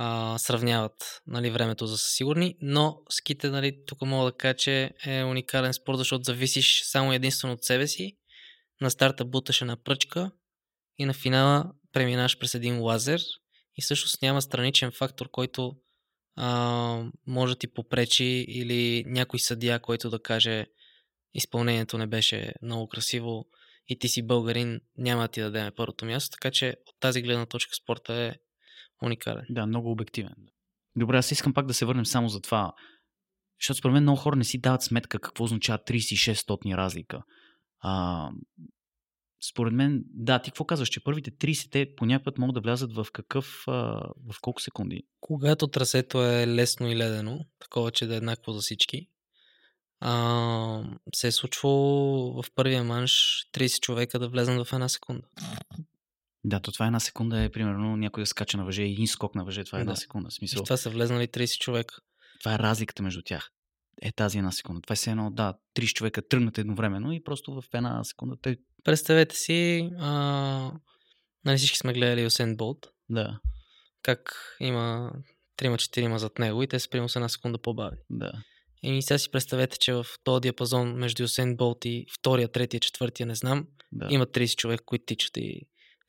а, 0.00 0.38
сравняват 0.38 1.22
нали, 1.26 1.50
времето 1.50 1.86
за 1.86 1.98
сигурни, 1.98 2.56
но 2.60 3.02
ските, 3.10 3.50
нали, 3.50 3.84
тук 3.86 4.02
мога 4.02 4.30
да 4.30 4.36
кажа, 4.36 4.54
че 4.54 4.90
е 5.06 5.24
уникален 5.24 5.72
спорт, 5.72 5.98
защото 5.98 6.24
зависиш 6.24 6.82
само 6.84 7.12
единствено 7.12 7.54
от 7.54 7.64
себе 7.64 7.86
си. 7.86 8.16
На 8.80 8.90
старта 8.90 9.24
буташ 9.24 9.60
една 9.60 9.76
пръчка 9.76 10.30
и 10.98 11.04
на 11.04 11.14
финала 11.14 11.72
преминаш 11.92 12.38
през 12.38 12.54
един 12.54 12.80
лазер. 12.80 13.20
И 13.76 13.82
всъщност 13.82 14.22
няма 14.22 14.42
страничен 14.42 14.92
фактор, 14.92 15.30
който 15.30 15.76
а, 16.36 17.04
може 17.26 17.54
да 17.54 17.58
ти 17.58 17.66
попречи 17.66 18.44
или 18.48 19.04
някой 19.06 19.40
съдия, 19.40 19.80
който 19.80 20.10
да 20.10 20.22
каже 20.22 20.66
изпълнението 21.34 21.98
не 21.98 22.06
беше 22.06 22.52
много 22.62 22.88
красиво 22.88 23.46
и 23.88 23.98
ти 23.98 24.08
си 24.08 24.26
българин, 24.26 24.80
няма 24.96 25.22
да 25.22 25.28
ти 25.28 25.40
дадеме 25.40 25.70
първото 25.70 26.04
място, 26.04 26.30
така 26.30 26.50
че 26.50 26.76
от 26.86 27.00
тази 27.00 27.22
гледна 27.22 27.46
точка 27.46 27.74
спорта 27.74 28.14
е 28.14 28.34
уникален. 29.02 29.46
Да, 29.50 29.66
много 29.66 29.90
обективен. 29.90 30.34
Добре, 30.96 31.18
аз 31.18 31.30
искам 31.30 31.54
пак 31.54 31.66
да 31.66 31.74
се 31.74 31.84
върнем 31.84 32.06
само 32.06 32.28
за 32.28 32.40
това. 32.40 32.72
Защото 33.60 33.78
според 33.78 33.92
мен 33.92 34.02
много 34.02 34.18
хора 34.18 34.36
не 34.36 34.44
си 34.44 34.60
дават 34.60 34.82
сметка 34.82 35.18
какво 35.18 35.44
означава 35.44 35.78
36 35.78 36.34
стотни 36.34 36.76
разлика. 36.76 37.22
А, 37.80 38.28
според 39.50 39.72
мен, 39.72 40.04
да, 40.06 40.38
ти 40.38 40.50
какво 40.50 40.64
казваш, 40.64 40.88
че 40.88 41.04
първите 41.04 41.30
30 41.30 41.70
те 41.70 41.94
по 41.96 42.06
някакъв 42.06 42.24
път 42.24 42.38
могат 42.38 42.54
да 42.54 42.60
влязат 42.60 42.94
в 42.94 43.06
какъв, 43.12 43.64
а, 43.66 43.72
в 44.32 44.40
колко 44.40 44.60
секунди? 44.60 45.02
Когато 45.20 45.68
трасето 45.68 46.24
е 46.24 46.46
лесно 46.46 46.88
и 46.88 46.96
ледено, 46.96 47.38
такова, 47.58 47.90
че 47.90 48.06
да 48.06 48.14
е 48.14 48.16
еднакво 48.16 48.52
за 48.52 48.60
всички, 48.60 49.08
а, 50.00 50.82
се 51.14 51.26
е 51.26 51.32
случвало 51.32 52.42
в 52.42 52.50
първия 52.54 52.84
манш 52.84 53.44
30 53.52 53.80
човека 53.80 54.18
да 54.18 54.28
влезнат 54.28 54.66
в 54.66 54.72
една 54.72 54.88
секунда. 54.88 55.28
Да, 56.44 56.60
то 56.60 56.72
това 56.72 56.86
една 56.86 57.00
секунда 57.00 57.42
е 57.42 57.48
примерно 57.48 57.96
някой 57.96 58.22
да 58.22 58.26
скача 58.26 58.56
на 58.56 58.64
въже 58.64 58.82
и 58.82 58.92
един 58.92 59.06
скок 59.08 59.34
на 59.34 59.44
въже, 59.44 59.64
това 59.64 59.78
е 59.78 59.80
една 59.80 59.92
Да. 59.92 59.96
секунда. 59.96 60.28
В 60.28 60.32
И 60.32 60.34
Смисъл, 60.34 60.60
в 60.62 60.64
това 60.64 60.76
са 60.76 60.90
влезнали 60.90 61.26
30 61.26 61.58
човека. 61.58 61.94
това 62.40 62.54
е 62.54 62.58
разликата 62.58 63.02
между 63.02 63.22
тях. 63.22 63.50
Е 64.02 64.12
тази 64.12 64.38
една 64.38 64.52
секунда. 64.52 64.80
Това 64.80 64.92
е 64.92 64.96
все 64.96 65.10
едно, 65.10 65.30
да, 65.30 65.54
30 65.76 65.92
човека 65.92 66.28
тръгнат 66.28 66.58
едновременно 66.58 67.12
и 67.12 67.22
просто 67.24 67.52
в 67.52 67.64
една 67.74 68.04
секунда 68.04 68.36
те... 68.42 68.56
Представете 68.84 69.36
си, 69.36 69.90
а, 69.98 70.72
нали 71.44 71.58
всички 71.58 71.78
сме 71.78 71.92
гледали 71.92 72.26
Осен 72.26 72.56
Болт, 72.56 72.86
Да, 73.08 73.38
как 74.02 74.34
има 74.60 75.12
3-4 75.58 76.16
зад 76.16 76.38
него 76.38 76.62
и 76.62 76.68
те 76.68 76.80
са 76.80 76.88
примерно 76.88 77.08
с 77.08 77.16
една 77.16 77.28
секунда 77.28 77.58
по-бавни. 77.58 77.98
да. 78.10 78.32
И 78.82 79.02
сега 79.02 79.18
си 79.18 79.30
представете, 79.30 79.78
че 79.78 79.92
в 79.92 80.06
този 80.24 80.40
диапазон 80.40 80.92
между 80.92 81.24
Осен 81.24 81.56
Болт 81.56 81.84
и 81.84 82.06
втория, 82.18 82.48
третия, 82.48 82.80
четвъртия, 82.80 83.26
не 83.26 83.34
знам, 83.34 83.66
да. 83.92 84.06
има 84.10 84.26
30 84.26 84.56
човека, 84.56 84.84
които 84.84 85.04
тичат 85.04 85.36
и 85.36 85.60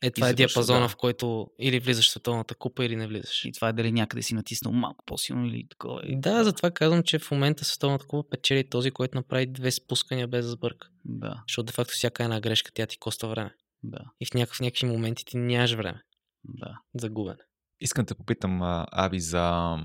Е, 0.01 0.11
това 0.11 0.29
е 0.29 0.33
диапазона, 0.33 0.79
да. 0.79 0.89
в 0.89 0.95
който 0.95 1.51
или 1.59 1.79
влизаш 1.79 2.07
в 2.07 2.11
световната 2.11 2.55
купа, 2.55 2.85
или 2.85 2.95
не 2.95 3.07
влизаш. 3.07 3.45
И 3.45 3.51
това 3.51 3.69
е 3.69 3.73
дали 3.73 3.91
някъде 3.91 4.21
си 4.21 4.35
натиснал 4.35 4.73
малко 4.73 5.05
по-силно 5.05 5.47
или 5.47 5.67
такова. 5.69 6.01
И... 6.05 6.19
Да, 6.19 6.43
затова 6.43 6.71
казвам, 6.71 7.03
че 7.03 7.19
в 7.19 7.31
момента 7.31 7.65
световната 7.65 8.05
купа 8.07 8.29
печели 8.29 8.69
този, 8.69 8.91
който 8.91 9.17
направи 9.17 9.45
две 9.45 9.71
спускания 9.71 10.27
без 10.27 10.45
да 10.45 10.51
сбърка. 10.51 10.87
Да, 11.05 11.43
Защото 11.47 11.65
де 11.65 11.73
факто 11.73 11.93
всяка 11.93 12.23
една 12.23 12.41
грешка 12.41 12.71
тя 12.73 12.85
ти 12.85 12.99
коства 12.99 13.29
време. 13.29 13.55
да, 13.83 13.99
И 14.19 14.25
в 14.25 14.33
някакъв, 14.33 14.59
някакви 14.59 14.87
моменти 14.87 15.25
ти 15.25 15.37
нямаш 15.37 15.73
време 15.73 16.03
да. 16.43 16.79
за 16.95 17.09
губене. 17.09 17.43
Искам 17.81 18.05
да 18.05 18.07
те 18.07 18.15
попитам, 18.15 18.59
Аби, 18.91 19.19
за, 19.19 19.77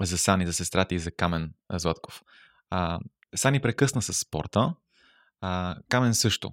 за 0.00 0.18
Сани, 0.18 0.46
за 0.46 0.52
сестрата 0.52 0.94
и 0.94 0.98
за 0.98 1.10
Камен 1.10 1.54
Златков. 1.72 2.22
А, 2.70 3.00
Сани 3.34 3.60
прекъсна 3.60 4.02
с 4.02 4.12
спорта, 4.12 4.74
а, 5.40 5.76
Камен 5.88 6.14
също. 6.14 6.52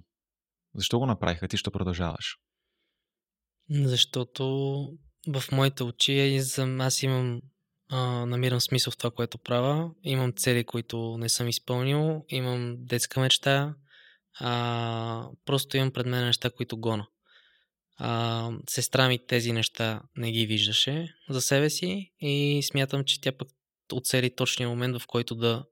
Защо 0.74 0.98
го 0.98 1.06
направиха? 1.06 1.48
Ти 1.48 1.56
ще 1.56 1.70
продължаваш. 1.70 2.38
Защото 3.70 4.44
в 5.28 5.44
моите 5.52 5.82
очи 5.82 6.12
е 6.12 6.42
аз 6.80 7.02
имам 7.02 7.40
а, 7.88 8.26
намирам 8.26 8.60
смисъл 8.60 8.90
в 8.90 8.96
това, 8.96 9.10
което 9.10 9.38
правя. 9.38 9.90
Имам 10.02 10.32
цели, 10.32 10.64
които 10.64 11.16
не 11.18 11.28
съм 11.28 11.48
изпълнил. 11.48 12.24
Имам 12.28 12.76
детска 12.78 13.20
мечта. 13.20 13.74
А, 14.40 15.28
просто 15.44 15.76
имам 15.76 15.92
пред 15.92 16.06
мен 16.06 16.24
неща, 16.24 16.50
които 16.50 16.76
гона. 16.76 17.06
А, 17.96 18.50
сестра 18.70 19.08
ми 19.08 19.26
тези 19.26 19.52
неща 19.52 20.02
не 20.16 20.32
ги 20.32 20.46
виждаше 20.46 21.14
за 21.28 21.40
себе 21.40 21.70
си 21.70 22.12
и 22.20 22.62
смятам, 22.62 23.04
че 23.04 23.20
тя 23.20 23.32
пък 23.32 23.48
оцели 23.92 24.34
точния 24.34 24.68
момент, 24.68 24.98
в 24.98 25.06
който 25.06 25.34
да 25.34 25.64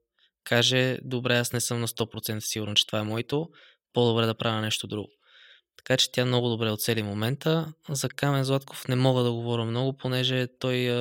каже, 0.43 0.99
добре, 1.03 1.37
аз 1.37 1.53
не 1.53 1.61
съм 1.61 1.79
на 1.79 1.87
100% 1.87 2.39
сигурен, 2.39 2.75
че 2.75 2.87
това 2.87 2.99
е 2.99 3.03
моето, 3.03 3.49
по-добре 3.93 4.25
да 4.25 4.35
правя 4.35 4.61
нещо 4.61 4.87
друго. 4.87 5.09
Така 5.77 5.97
че 5.97 6.11
тя 6.11 6.25
много 6.25 6.49
добре 6.49 6.69
оцели 6.69 7.03
момента. 7.03 7.73
За 7.89 8.09
Камен 8.09 8.43
Златков 8.43 8.87
не 8.87 8.95
мога 8.95 9.23
да 9.23 9.31
говоря 9.31 9.65
много, 9.65 9.97
понеже 9.97 10.47
той 10.59 10.89
а, 10.89 10.95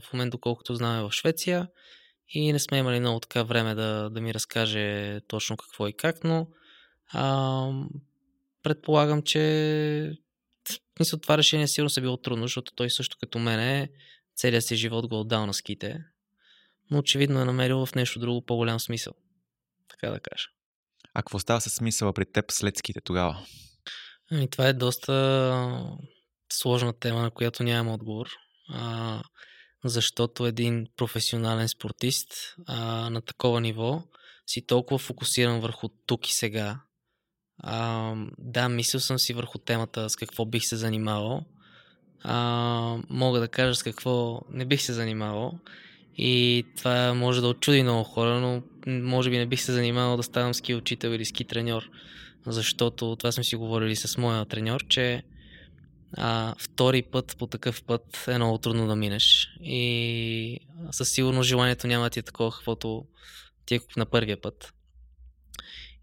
в 0.00 0.12
момента, 0.12 0.30
доколкото 0.30 0.74
знаме, 0.74 1.00
е 1.00 1.02
в 1.02 1.12
Швеция 1.12 1.68
и 2.28 2.52
не 2.52 2.58
сме 2.58 2.78
имали 2.78 3.00
много 3.00 3.20
така 3.20 3.42
време 3.42 3.74
да, 3.74 4.10
да 4.10 4.20
ми 4.20 4.34
разкаже 4.34 5.20
точно 5.28 5.56
какво 5.56 5.88
и 5.88 5.92
как, 5.92 6.24
но 6.24 6.46
а, 7.12 7.68
предполагам, 8.62 9.22
че 9.22 10.12
смисъл, 10.96 11.18
това 11.18 11.38
решение 11.38 11.68
сигурно 11.68 11.90
се 11.90 12.00
било 12.00 12.16
трудно, 12.16 12.44
защото 12.44 12.72
той 12.74 12.90
също 12.90 13.16
като 13.20 13.38
мене 13.38 13.90
целият 14.36 14.64
си 14.64 14.76
живот 14.76 15.08
го 15.08 15.14
е 15.14 15.18
отдал 15.18 15.46
на 15.46 15.54
ските, 15.54 16.04
но 16.90 16.98
очевидно 16.98 17.40
е 17.40 17.44
намерил 17.44 17.86
в 17.86 17.94
нещо 17.94 18.18
друго 18.18 18.46
по-голям 18.46 18.80
смисъл. 18.80 19.12
Така 19.88 20.10
да 20.10 20.20
кажа. 20.20 20.48
А 21.14 21.22
какво 21.22 21.38
става 21.38 21.60
с 21.60 21.70
смисъла 21.70 22.12
при 22.12 22.24
теб 22.32 22.44
след 22.50 22.76
ските 22.76 23.00
тогава? 23.00 23.46
Ами, 24.32 24.50
това 24.50 24.68
е 24.68 24.72
доста 24.72 25.96
сложна 26.52 26.92
тема, 26.92 27.22
на 27.22 27.30
която 27.30 27.62
нямам 27.62 27.94
отговор. 27.94 28.28
А, 28.68 29.22
защото 29.84 30.46
един 30.46 30.86
професионален 30.96 31.68
спортист 31.68 32.54
а, 32.66 33.10
на 33.10 33.20
такова 33.20 33.60
ниво 33.60 34.02
си 34.46 34.66
толкова 34.66 34.98
фокусиран 34.98 35.60
върху 35.60 35.88
тук 36.06 36.28
и 36.28 36.32
сега. 36.32 36.80
А, 37.58 38.14
да, 38.38 38.68
мислил 38.68 39.00
съм 39.00 39.18
си 39.18 39.32
върху 39.32 39.58
темата 39.58 40.10
с 40.10 40.16
какво 40.16 40.44
бих 40.44 40.64
се 40.64 40.76
занимавал. 40.76 41.44
А, 42.22 42.96
мога 43.08 43.40
да 43.40 43.48
кажа 43.48 43.74
с 43.74 43.82
какво 43.82 44.40
не 44.50 44.64
бих 44.64 44.82
се 44.82 44.92
занимавал. 44.92 45.58
И 46.16 46.64
това 46.76 47.14
може 47.14 47.40
да 47.40 47.48
очуди 47.48 47.82
много 47.82 48.04
хора, 48.04 48.40
но 48.40 48.62
може 48.86 49.30
би 49.30 49.38
не 49.38 49.46
бих 49.46 49.60
се 49.60 49.72
занимавал 49.72 50.16
да 50.16 50.22
ставам 50.22 50.54
ски 50.54 50.74
учител 50.74 51.08
или 51.08 51.24
ски 51.24 51.44
треньор 51.44 51.90
защото 52.46 53.16
това 53.16 53.32
сме 53.32 53.44
си 53.44 53.56
говорили 53.56 53.96
с 53.96 54.18
моя 54.18 54.44
треньор, 54.44 54.86
че 54.88 55.22
а, 56.16 56.54
втори 56.58 57.02
път 57.02 57.36
по 57.38 57.46
такъв 57.46 57.84
път 57.84 58.24
е 58.28 58.34
много 58.34 58.58
трудно 58.58 58.86
да 58.86 58.96
минеш. 58.96 59.48
И 59.60 60.58
със 60.90 61.10
сигурност 61.10 61.48
желанието 61.48 61.86
няма 61.86 62.04
да 62.04 62.10
ти 62.10 62.18
е 62.18 62.22
такова, 62.22 62.50
каквото 62.50 63.06
ти 63.66 63.74
е 63.74 63.80
на 63.96 64.06
първия 64.06 64.40
път. 64.40 64.74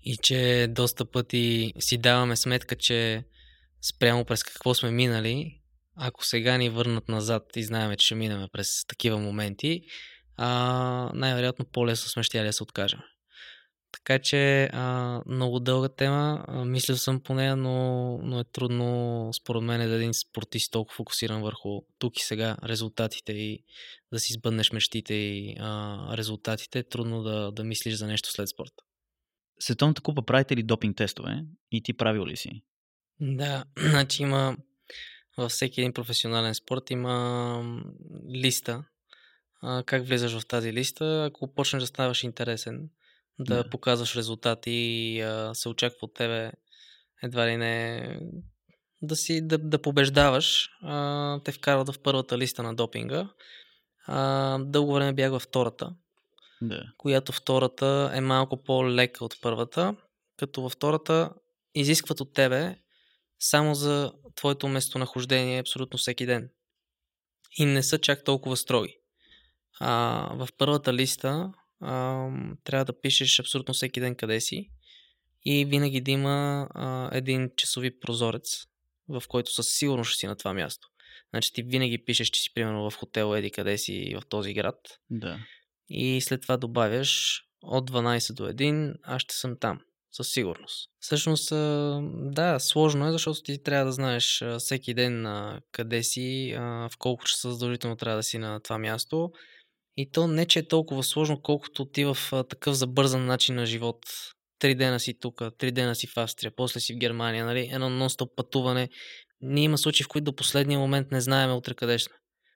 И 0.04 0.18
че 0.18 0.68
доста 0.70 1.06
пъти 1.06 1.74
си 1.80 1.98
даваме 1.98 2.36
сметка, 2.36 2.76
че 2.76 3.24
спрямо 3.82 4.26
през 4.26 4.44
какво 4.44 4.74
сме 4.74 4.92
минали, 4.92 5.62
ако 5.96 6.26
сега 6.26 6.58
ни 6.58 6.70
върнат 6.70 7.10
назад 7.10 7.44
и 7.56 7.64
знаем, 7.64 7.96
че 7.98 8.06
ще 8.06 8.16
минем 8.16 8.48
през 8.54 8.86
такива 8.88 9.18
моменти, 9.18 9.82
а, 10.38 11.12
най-вероятно 11.14 11.66
по-лесно 11.66 12.10
сме 12.10 12.24
ще 12.24 12.44
да 12.44 12.54
се 12.54 12.64
откажем. 12.64 13.00
Така 14.04 14.20
че 14.20 14.70
а, 14.74 15.22
много 15.26 15.60
дълга 15.60 15.90
тема, 15.90 16.46
а, 16.48 16.66
мислил 16.66 16.98
съм 16.98 17.20
по 17.20 17.34
нея, 17.34 17.56
но, 17.56 18.18
но 18.24 18.40
е 18.40 18.44
трудно 18.44 19.30
според 19.34 19.64
мен 19.64 19.90
да 19.90 19.96
един 19.96 20.14
спортист 20.14 20.72
толкова 20.72 20.96
фокусиран 20.96 21.42
върху 21.42 21.82
тук 22.00 22.18
и 22.18 22.22
сега 22.22 22.58
резултатите 22.64 23.34
и 23.34 23.64
да 24.12 24.20
си 24.20 24.34
сбъднеш 24.34 24.72
мечтите 24.72 25.14
и 25.14 25.56
а, 25.60 26.18
резултатите, 26.18 26.80
е 26.80 26.84
трудно 26.84 27.24
да, 27.24 27.52
да 27.52 27.64
мислиш 27.64 27.94
за 27.94 28.08
нещо 28.08 28.32
след 28.32 28.50
спорта. 28.50 28.84
Световната 29.60 30.02
купа 30.02 30.26
правите 30.26 30.56
ли 30.56 30.64
допинг 30.64 30.98
тестове? 30.98 31.44
И 31.72 31.84
ти 31.84 31.94
правил 31.94 32.26
ли 32.26 32.38
си? 32.38 32.64
Да, 33.20 33.64
значи 33.78 34.24
има 34.24 34.58
във 35.38 35.52
всеки 35.52 35.82
един 35.82 35.94
професионален 35.94 36.56
спорт 36.56 36.92
има 36.92 37.84
листа. 38.36 38.84
А, 39.62 39.84
как 39.84 40.08
влизаш 40.08 40.40
в 40.40 40.48
тази 40.48 40.74
листа? 40.74 41.26
Ако 41.28 41.54
почнеш 41.54 41.84
да 41.84 41.88
ставаш 41.88 42.24
интересен, 42.24 42.90
да, 43.44 43.64
Да. 43.64 43.70
показваш 43.70 44.16
резултати 44.16 44.72
и 44.72 45.22
а, 45.22 45.56
се 45.56 45.70
очаква 45.70 45.98
от 46.02 46.14
тебе 46.14 46.52
едва 47.24 47.48
ли 47.48 47.58
не 47.58 48.20
да 49.02 49.16
си 49.16 49.48
да, 49.48 49.58
да 49.58 49.82
побеждаваш, 49.82 50.70
а, 50.82 51.40
те 51.44 51.52
вкарват 51.52 51.90
в 51.96 52.00
първата 52.00 52.38
листа 52.38 52.64
на 52.64 52.76
допинга. 52.76 53.30
А, 54.08 54.58
дълго 54.60 54.94
време 54.94 55.14
бях 55.14 55.32
във 55.32 55.42
втората, 55.44 55.96
Да. 56.62 56.84
която 56.98 57.32
втората 57.32 58.12
е 58.14 58.22
малко 58.22 58.64
по-лека 58.64 59.26
от 59.26 59.36
първата, 59.42 59.96
като 60.38 60.62
във 60.62 60.72
втората 60.72 61.30
изискват 61.76 62.22
от 62.22 62.34
тебе 62.34 62.76
само 63.40 63.76
за 63.76 64.14
твоето 64.36 64.68
местонахождение 64.68 65.60
абсолютно 65.60 65.98
всеки 66.00 66.26
ден. 66.26 66.50
И 67.58 67.66
не 67.66 67.84
са 67.84 68.00
чак 68.00 68.24
толкова 68.24 68.58
строги. 68.58 68.98
А, 69.80 69.92
в 70.36 70.48
първата 70.58 70.94
листа 70.94 71.54
а, 71.82 72.28
трябва 72.64 72.86
да 72.86 73.02
пишеш 73.02 73.40
абсолютно 73.40 73.74
всеки 73.74 74.00
ден 74.00 74.16
къде 74.16 74.42
си 74.42 74.70
и 75.46 75.66
винаги 75.66 76.02
да 76.02 76.12
има 76.12 76.68
а, 76.72 77.10
един 77.18 77.50
часови 77.58 78.00
прозорец, 78.00 78.66
в 79.08 79.24
който 79.28 79.54
със 79.54 79.70
сигурност 79.70 80.10
ще 80.12 80.20
си 80.20 80.28
на 80.28 80.36
това 80.36 80.54
място. 80.54 80.88
Значи 81.30 81.54
ти 81.54 81.64
винаги 81.64 82.04
пишеш, 82.06 82.30
че 82.30 82.42
си 82.42 82.54
примерно 82.54 82.90
в 82.90 82.98
хотел 82.98 83.36
Еди 83.36 83.52
къде 83.52 83.78
си 83.78 84.16
в 84.16 84.26
този 84.30 84.54
град 84.54 84.80
Да. 85.10 85.40
и 85.90 86.22
след 86.22 86.42
това 86.42 86.58
добавяш 86.58 87.42
от 87.62 87.92
12 87.92 88.34
до 88.34 88.44
1, 88.44 88.96
аз 89.04 89.22
ще 89.22 89.36
съм 89.36 89.58
там. 89.60 89.80
Със 90.12 90.30
сигурност. 90.30 90.90
Всъщност, 91.00 91.50
да, 92.34 92.60
сложно 92.60 93.08
е, 93.08 93.12
защото 93.12 93.42
ти 93.42 93.64
трябва 93.64 93.86
да 93.86 93.92
знаеш 93.92 94.44
всеки 94.60 94.94
ден 94.94 95.28
къде 95.72 96.04
си, 96.04 96.54
в 96.60 96.92
колко 96.98 97.26
часа 97.26 97.52
задължително 97.52 97.96
трябва 97.96 98.18
да 98.18 98.24
си 98.24 98.38
на 98.38 98.60
това 98.60 98.78
място. 98.78 99.32
И 99.98 100.12
то 100.12 100.28
не, 100.28 100.46
че 100.46 100.60
е 100.60 100.68
толкова 100.68 101.04
сложно, 101.04 101.42
колкото 101.42 101.86
ти 101.86 102.06
в 102.06 102.18
а, 102.32 102.44
такъв 102.44 102.76
забързан 102.76 103.26
начин 103.26 103.56
на 103.56 103.66
живот. 103.66 103.98
Три 104.60 104.76
дена 104.76 105.00
си 105.00 105.20
тук, 105.20 105.42
три 105.58 105.72
дена 105.72 105.96
си 105.96 106.08
в 106.08 106.18
Австрия, 106.18 106.52
после 106.56 106.80
си 106.80 106.94
в 106.94 106.98
Германия, 106.98 107.46
нали? 107.46 107.70
Едно 107.72 107.90
нон-стоп 107.90 108.36
пътуване. 108.36 108.90
Ние 109.42 109.64
има 109.64 109.78
случаи, 109.78 110.04
в 110.04 110.08
които 110.08 110.26
до 110.26 110.36
последния 110.36 110.80
момент 110.80 111.12
не 111.12 111.22
знаем 111.22 111.56
утре 111.56 111.74
къде 111.74 112.00
сме. 112.00 112.16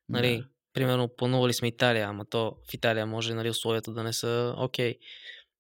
Нали, 0.09 0.38
Да. 0.38 0.45
примерно 0.73 1.09
планували 1.17 1.53
сме 1.53 1.67
Италия, 1.67 2.07
ама 2.07 2.25
то 2.25 2.55
в 2.71 2.73
Италия 2.73 3.05
може 3.05 3.33
нали, 3.33 3.49
условията 3.49 3.93
да 3.93 4.03
не 4.03 4.13
са 4.13 4.55
окей. 4.57 4.93
Okay. 4.93 4.97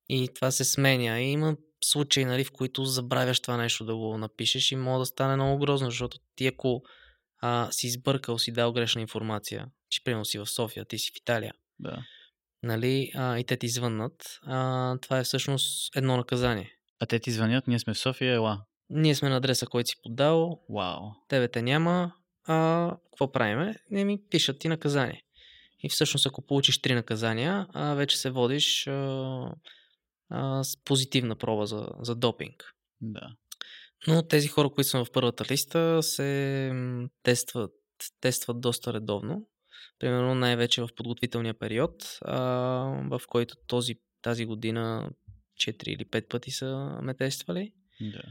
И 0.09 0.29
това 0.35 0.51
се 0.51 0.63
сменя. 0.65 1.21
И 1.21 1.31
има 1.31 1.55
случаи, 1.83 2.25
нали, 2.25 2.43
в 2.43 2.51
които 2.51 2.85
забравяш 2.85 3.39
това 3.39 3.57
нещо 3.57 3.85
да 3.85 3.95
го 3.95 4.17
напишеш 4.17 4.71
и 4.71 4.75
може 4.75 4.99
да 4.99 5.05
стане 5.05 5.35
много 5.35 5.59
грозно, 5.59 5.89
защото 5.89 6.17
ти 6.35 6.47
ако 6.47 6.81
а, 7.41 7.71
си 7.71 7.87
избъркал, 7.87 8.37
си 8.37 8.51
дал 8.51 8.73
грешна 8.73 9.01
информация, 9.01 9.67
че 9.89 10.03
примерно 10.03 10.25
си 10.25 10.39
в 10.39 10.45
София, 10.45 10.85
ти 10.85 10.99
си 10.99 11.11
в 11.13 11.17
Италия, 11.17 11.53
да. 11.79 12.05
нали, 12.63 13.11
а, 13.15 13.39
и 13.39 13.43
те 13.43 13.57
ти 13.57 13.67
звъннат, 13.67 14.39
а, 14.43 14.97
това 14.97 15.19
е 15.19 15.23
всъщност 15.23 15.95
едно 15.95 16.17
наказание. 16.17 16.71
А 16.99 17.05
те 17.05 17.19
ти 17.19 17.31
звънят, 17.31 17.67
ние 17.67 17.79
сме 17.79 17.93
в 17.93 17.99
София, 17.99 18.33
ела. 18.33 18.65
Ние 18.89 19.15
сме 19.15 19.29
на 19.29 19.37
адреса, 19.37 19.65
който 19.65 19.87
си 19.87 19.95
поддал, 20.03 20.61
Вау. 20.69 21.01
тебе 21.27 21.47
те 21.47 21.61
няма, 21.61 22.13
а 22.47 22.91
какво 23.05 23.31
правиме? 23.31 23.75
Не 23.91 24.05
ми 24.05 24.21
пишат 24.29 24.59
ти 24.59 24.67
наказание. 24.67 25.21
И 25.83 25.89
всъщност, 25.89 26.25
ако 26.25 26.41
получиш 26.41 26.81
три 26.81 26.93
наказания, 26.93 27.67
а, 27.73 27.93
вече 27.93 28.17
се 28.17 28.29
водиш 28.29 28.87
а, 28.87 29.51
а, 30.29 30.63
с 30.63 30.77
позитивна 30.77 31.35
проба 31.35 31.65
за, 31.65 31.87
за 31.99 32.15
допинг. 32.15 32.73
Да. 33.01 33.35
Но 34.07 34.27
тези 34.27 34.47
хора, 34.47 34.69
които 34.69 34.89
са 34.89 35.05
в 35.05 35.11
първата 35.11 35.45
листа, 35.51 36.03
се 36.03 36.71
тестват, 37.23 37.71
тестват 38.21 38.61
доста 38.61 38.93
редовно. 38.93 39.47
Примерно 39.99 40.35
най-вече 40.35 40.81
в 40.81 40.89
подготвителния 40.95 41.53
период, 41.53 42.19
а, 42.21 42.39
в 43.09 43.21
който 43.27 43.55
този, 43.67 43.95
тази 44.21 44.45
година 44.45 45.09
4 45.57 45.87
или 45.87 46.05
5 46.05 46.27
пъти 46.27 46.51
са 46.51 46.99
ме 47.01 47.13
тествали. 47.13 47.71
Да. 48.01 48.21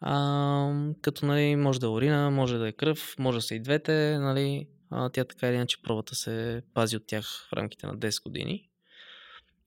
А, 0.00 0.92
като 1.02 1.26
нали, 1.26 1.56
може 1.56 1.80
да 1.80 1.86
е 1.86 1.90
урина, 1.90 2.30
може 2.30 2.58
да 2.58 2.68
е 2.68 2.72
кръв, 2.72 3.14
може 3.18 3.38
да 3.38 3.42
са 3.42 3.54
и 3.54 3.60
двете. 3.60 4.18
Нали, 4.18 4.68
а, 4.90 5.10
тя 5.10 5.24
така 5.24 5.48
или 5.48 5.54
иначе 5.56 5.82
пробата 5.82 6.14
се 6.14 6.62
пази 6.74 6.96
от 6.96 7.06
тях 7.06 7.48
в 7.50 7.52
рамките 7.52 7.86
на 7.86 7.98
10 7.98 8.22
години. 8.22 8.68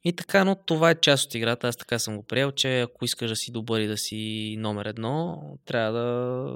И 0.03 0.13
така, 0.13 0.43
но 0.43 0.55
това 0.55 0.91
е 0.91 0.99
част 1.01 1.25
от 1.25 1.35
играта. 1.35 1.67
Аз 1.67 1.77
така 1.77 1.99
съм 1.99 2.17
го 2.17 2.23
приел, 2.23 2.51
че 2.51 2.81
ако 2.81 3.05
искаш 3.05 3.29
да 3.29 3.35
си 3.35 3.51
добър 3.51 3.79
и 3.79 3.87
да 3.87 3.97
си 3.97 4.55
номер 4.59 4.85
едно, 4.85 5.41
трябва 5.65 5.99
да, 5.99 6.05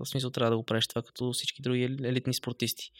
в 0.03 0.05
смисъл 0.05 0.29
трябва 0.29 0.51
да 0.51 0.57
го 0.57 0.63
правиш 0.63 0.87
това 0.87 1.01
като 1.01 1.31
всички 1.31 1.61
други 1.61 1.83
елитни 1.83 2.33
спортисти. 2.33 2.91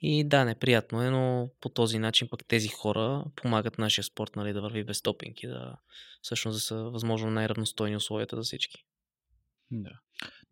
И 0.00 0.28
да, 0.28 0.44
неприятно 0.44 1.02
е, 1.02 1.10
но 1.10 1.50
по 1.60 1.68
този 1.68 1.98
начин 1.98 2.28
пък 2.30 2.44
тези 2.48 2.68
хора 2.68 3.24
помагат 3.36 3.78
нашия 3.78 4.04
спорт 4.04 4.36
нали, 4.36 4.52
да 4.52 4.62
върви 4.62 4.84
без 4.84 5.02
топинг 5.02 5.42
и 5.42 5.46
да 5.46 5.76
всъщност 6.22 6.56
да 6.56 6.60
са 6.60 6.76
възможно 6.76 7.30
най-равностойни 7.30 7.96
условията 7.96 8.36
за 8.36 8.42
всички. 8.42 8.84
Да. 9.70 9.90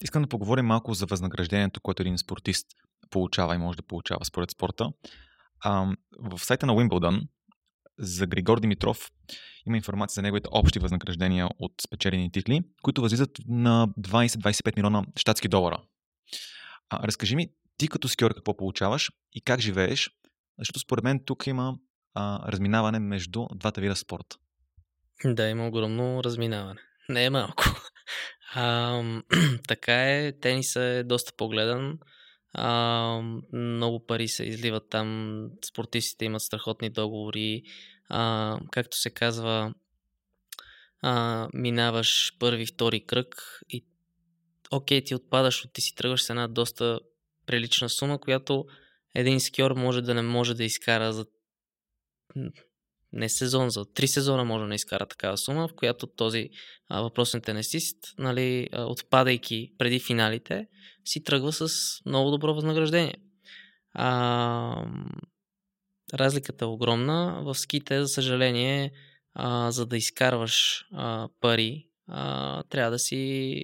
Искам 0.02 0.22
да 0.22 0.28
поговорим 0.28 0.66
малко 0.66 0.94
за 0.94 1.06
възнаграждението, 1.06 1.80
което 1.80 2.02
един 2.02 2.18
спортист 2.18 2.66
получава 3.10 3.54
и 3.54 3.58
може 3.58 3.76
да 3.76 3.82
получава 3.82 4.24
според 4.24 4.50
спорта. 4.50 4.92
А, 5.60 5.96
в 6.18 6.44
сайта 6.44 6.66
на 6.66 6.74
Уимбълдън 6.74 7.28
за 7.98 8.26
Григор 8.26 8.60
Димитров 8.60 9.10
има 9.66 9.76
информация 9.76 10.14
за 10.14 10.22
неговите 10.22 10.48
общи 10.52 10.78
възнаграждения 10.78 11.48
от 11.58 11.72
спечелени 11.86 12.32
титли, 12.32 12.62
които 12.82 13.02
възлизат 13.02 13.30
на 13.48 13.88
20-25 13.98 14.76
милиона 14.76 15.04
щатски 15.16 15.48
долара. 15.48 15.82
А, 16.90 17.06
разкажи 17.06 17.36
ми, 17.36 17.48
ти 17.76 17.88
като 17.88 18.08
скиор 18.08 18.34
какво 18.34 18.56
получаваш 18.56 19.10
и 19.32 19.40
как 19.40 19.60
живееш, 19.60 20.10
защото 20.58 20.78
според 20.80 21.04
мен 21.04 21.24
тук 21.24 21.46
има 21.46 21.74
а, 22.14 22.52
разминаване 22.52 22.98
между 22.98 23.46
двата 23.54 23.80
вида 23.80 23.96
спорт. 23.96 24.26
Да, 25.24 25.48
има 25.48 25.68
огромно 25.68 26.24
разминаване. 26.24 26.80
Не 27.08 27.24
е 27.24 27.30
малко. 27.30 27.64
А, 28.56 29.02
така 29.68 30.12
е, 30.12 30.32
тенисът 30.40 30.82
е 30.82 31.04
доста 31.04 31.32
погледан. 31.36 31.98
А, 32.52 33.20
много 33.52 34.06
пари 34.06 34.28
се 34.28 34.44
изливат 34.44 34.88
там. 34.90 35.48
Спортистите 35.64 36.24
имат 36.24 36.42
страхотни 36.42 36.90
договори. 36.90 37.62
А, 38.08 38.58
както 38.70 38.96
се 38.96 39.10
казва, 39.10 39.74
а, 41.02 41.48
минаваш 41.52 42.36
първи, 42.38 42.66
втори 42.66 43.06
кръг 43.06 43.60
и 43.68 43.84
окей, 44.70 45.04
ти 45.04 45.14
отпадаш, 45.14 45.66
ти 45.72 45.80
си 45.80 45.94
тръгваш 45.94 46.24
с 46.24 46.30
една 46.30 46.48
доста 46.48 47.00
прилична 47.46 47.88
сума, 47.88 48.18
която 48.18 48.64
един 49.14 49.40
скиор 49.40 49.70
може 49.70 50.02
да 50.02 50.14
не 50.14 50.22
може 50.22 50.54
да 50.54 50.64
изкара 50.64 51.12
за 51.12 51.26
не 53.12 53.28
сезон, 53.28 53.70
за 53.70 53.92
три 53.92 54.08
сезона 54.08 54.44
може 54.44 54.68
да 54.68 54.74
изкара 54.74 55.06
такава 55.06 55.38
сума, 55.38 55.68
в 55.68 55.74
която 55.76 56.06
този 56.06 56.50
а, 56.88 57.02
въпросен 57.02 57.40
тенесист, 57.40 57.96
нали, 58.18 58.68
отпадайки 58.72 59.72
преди 59.78 60.00
финалите, 60.00 60.66
си 61.04 61.24
тръгва 61.24 61.52
с 61.52 61.68
много 62.06 62.30
добро 62.30 62.54
възнаграждение. 62.54 63.14
А, 63.92 64.86
разликата 66.14 66.64
е 66.64 66.68
огромна. 66.68 67.42
В 67.44 67.54
ските, 67.54 68.00
за 68.00 68.08
съжаление, 68.08 68.92
а, 69.34 69.70
за 69.70 69.86
да 69.86 69.96
изкарваш 69.96 70.84
а, 70.92 71.28
пари, 71.40 71.88
а, 72.08 72.62
трябва 72.62 72.90
да 72.90 72.98
си 72.98 73.62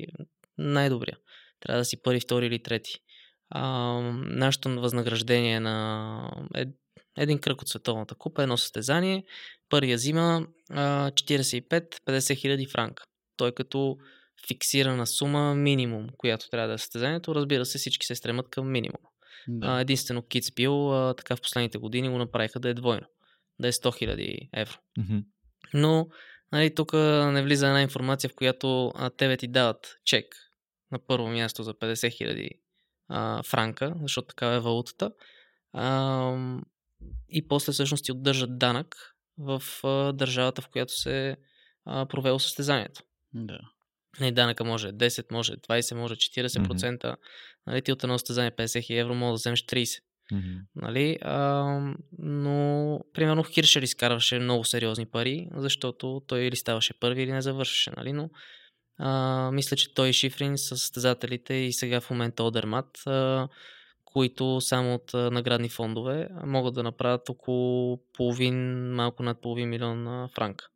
най-добрия. 0.59 1.19
Трябва 1.61 1.81
да 1.81 1.85
си 1.85 2.03
първи, 2.03 2.21
втори 2.21 2.47
или 2.47 2.63
трети. 2.63 2.93
А, 3.51 4.01
нашето 4.15 4.81
възнаграждение 4.81 5.61
на 5.61 6.31
е 6.55 6.67
един 7.19 7.39
кръг 7.39 7.63
от 7.63 7.69
Световната 7.69 8.15
купа, 8.15 8.43
едно 8.43 8.57
състезание. 8.57 9.25
Първия 9.69 9.97
взима 9.97 10.47
45-50 10.71 12.37
хиляди 12.37 12.67
франка. 12.67 13.05
Той 13.37 13.53
като 13.53 13.97
фиксирана 14.49 15.07
сума 15.07 15.55
минимум, 15.55 16.07
която 16.17 16.49
трябва 16.51 16.69
да 16.69 16.75
е 16.75 16.79
състезанието. 16.79 17.35
Разбира 17.35 17.67
се, 17.67 17.79
всички 17.79 18.07
се 18.07 18.15
стремат 18.15 18.51
към 18.51 18.71
минимум. 18.71 19.01
Да. 19.49 19.81
единствено 19.81 20.23
Китспил, 20.23 20.93
така 21.17 21.37
в 21.37 21.41
последните 21.41 21.79
години 21.79 22.09
го 22.09 22.19
направиха 22.19 22.61
да 22.61 22.69
е 22.69 22.75
двойно. 22.75 23.07
Да 23.61 23.69
е 23.69 23.73
100 23.73 23.99
хиляди 23.99 24.49
евро. 24.55 24.75
Mm-hmm. 24.99 25.25
Но 25.75 26.09
нали, 26.53 26.75
тук 26.75 26.93
не 26.93 27.43
влиза 27.43 27.67
една 27.67 27.83
информация, 27.83 28.31
в 28.31 28.35
която 28.35 28.93
а, 28.95 29.11
тебе 29.11 29.37
ти 29.37 29.49
дават 29.49 29.97
чек 30.05 30.27
на 30.93 30.99
първо 31.07 31.29
място 31.29 31.63
за 31.63 31.75
50 31.75 32.11
франка, 33.45 33.95
защото 34.03 34.29
такава 34.29 34.55
е 34.55 34.61
валутата. 34.61 35.13
А, 35.73 36.59
и 37.29 37.49
после 37.49 37.73
всъщност 37.73 38.05
ти 38.05 38.13
отдържат 38.13 38.59
данък 38.59 39.15
в 39.39 39.63
а, 39.85 40.13
държавата, 40.13 40.63
в 40.63 40.69
която 40.69 40.93
се 40.93 41.37
а, 41.85 42.07
провело 42.07 42.39
състезанието. 42.39 43.03
Да. 43.35 43.59
И 44.21 44.33
данъка 44.33 44.65
може 44.65 44.89
10, 44.93 45.33
може 45.33 45.53
20, 45.53 45.95
може 45.95 46.15
40%. 46.15 46.49
Mm-hmm. 46.59 47.17
Нали, 47.67 47.83
ти 47.83 47.93
от 47.93 48.05
едно 48.05 48.19
състезание 48.19 48.51
50 48.51 48.83
хиляди 48.83 49.01
евро 49.01 49.15
може 49.15 49.31
да 49.31 49.35
вземеш 49.35 49.65
30. 49.65 50.01
Mm-hmm. 50.33 50.61
Нали? 50.77 51.19
А, 51.21 51.65
но, 52.19 53.01
примерно, 53.15 53.45
Хиршер 53.45 53.83
изкарваше 53.83 54.39
много 54.39 54.65
сериозни 54.65 55.07
пари, 55.07 55.49
защото 55.55 56.23
той 56.27 56.41
или 56.41 56.57
ставаше 56.57 56.95
първи, 57.01 57.23
или 57.23 57.33
не 57.33 57.43
завършваше. 57.43 57.91
Нали? 57.97 58.13
Но 58.13 58.31
а, 59.01 59.51
мисля, 59.53 59.77
че 59.77 59.95
той 59.95 60.09
и 60.09 60.13
Шифрин 60.13 60.59
са 60.59 60.77
състезателите 60.77 61.55
и 61.55 61.73
сега 61.73 62.01
в 62.01 62.11
момента 62.11 62.43
Одермат, 62.43 63.07
а, 63.07 63.49
които 64.05 64.61
само 64.61 64.95
от 64.95 65.15
а, 65.15 65.31
наградни 65.31 65.69
фондове 65.69 66.29
могат 66.45 66.75
да 66.75 66.83
направят 66.83 67.29
около 67.29 68.01
половин, 68.13 68.57
малко 68.95 69.23
над 69.23 69.41
половин 69.41 69.69
милион 69.69 70.29
франка. 70.35 70.69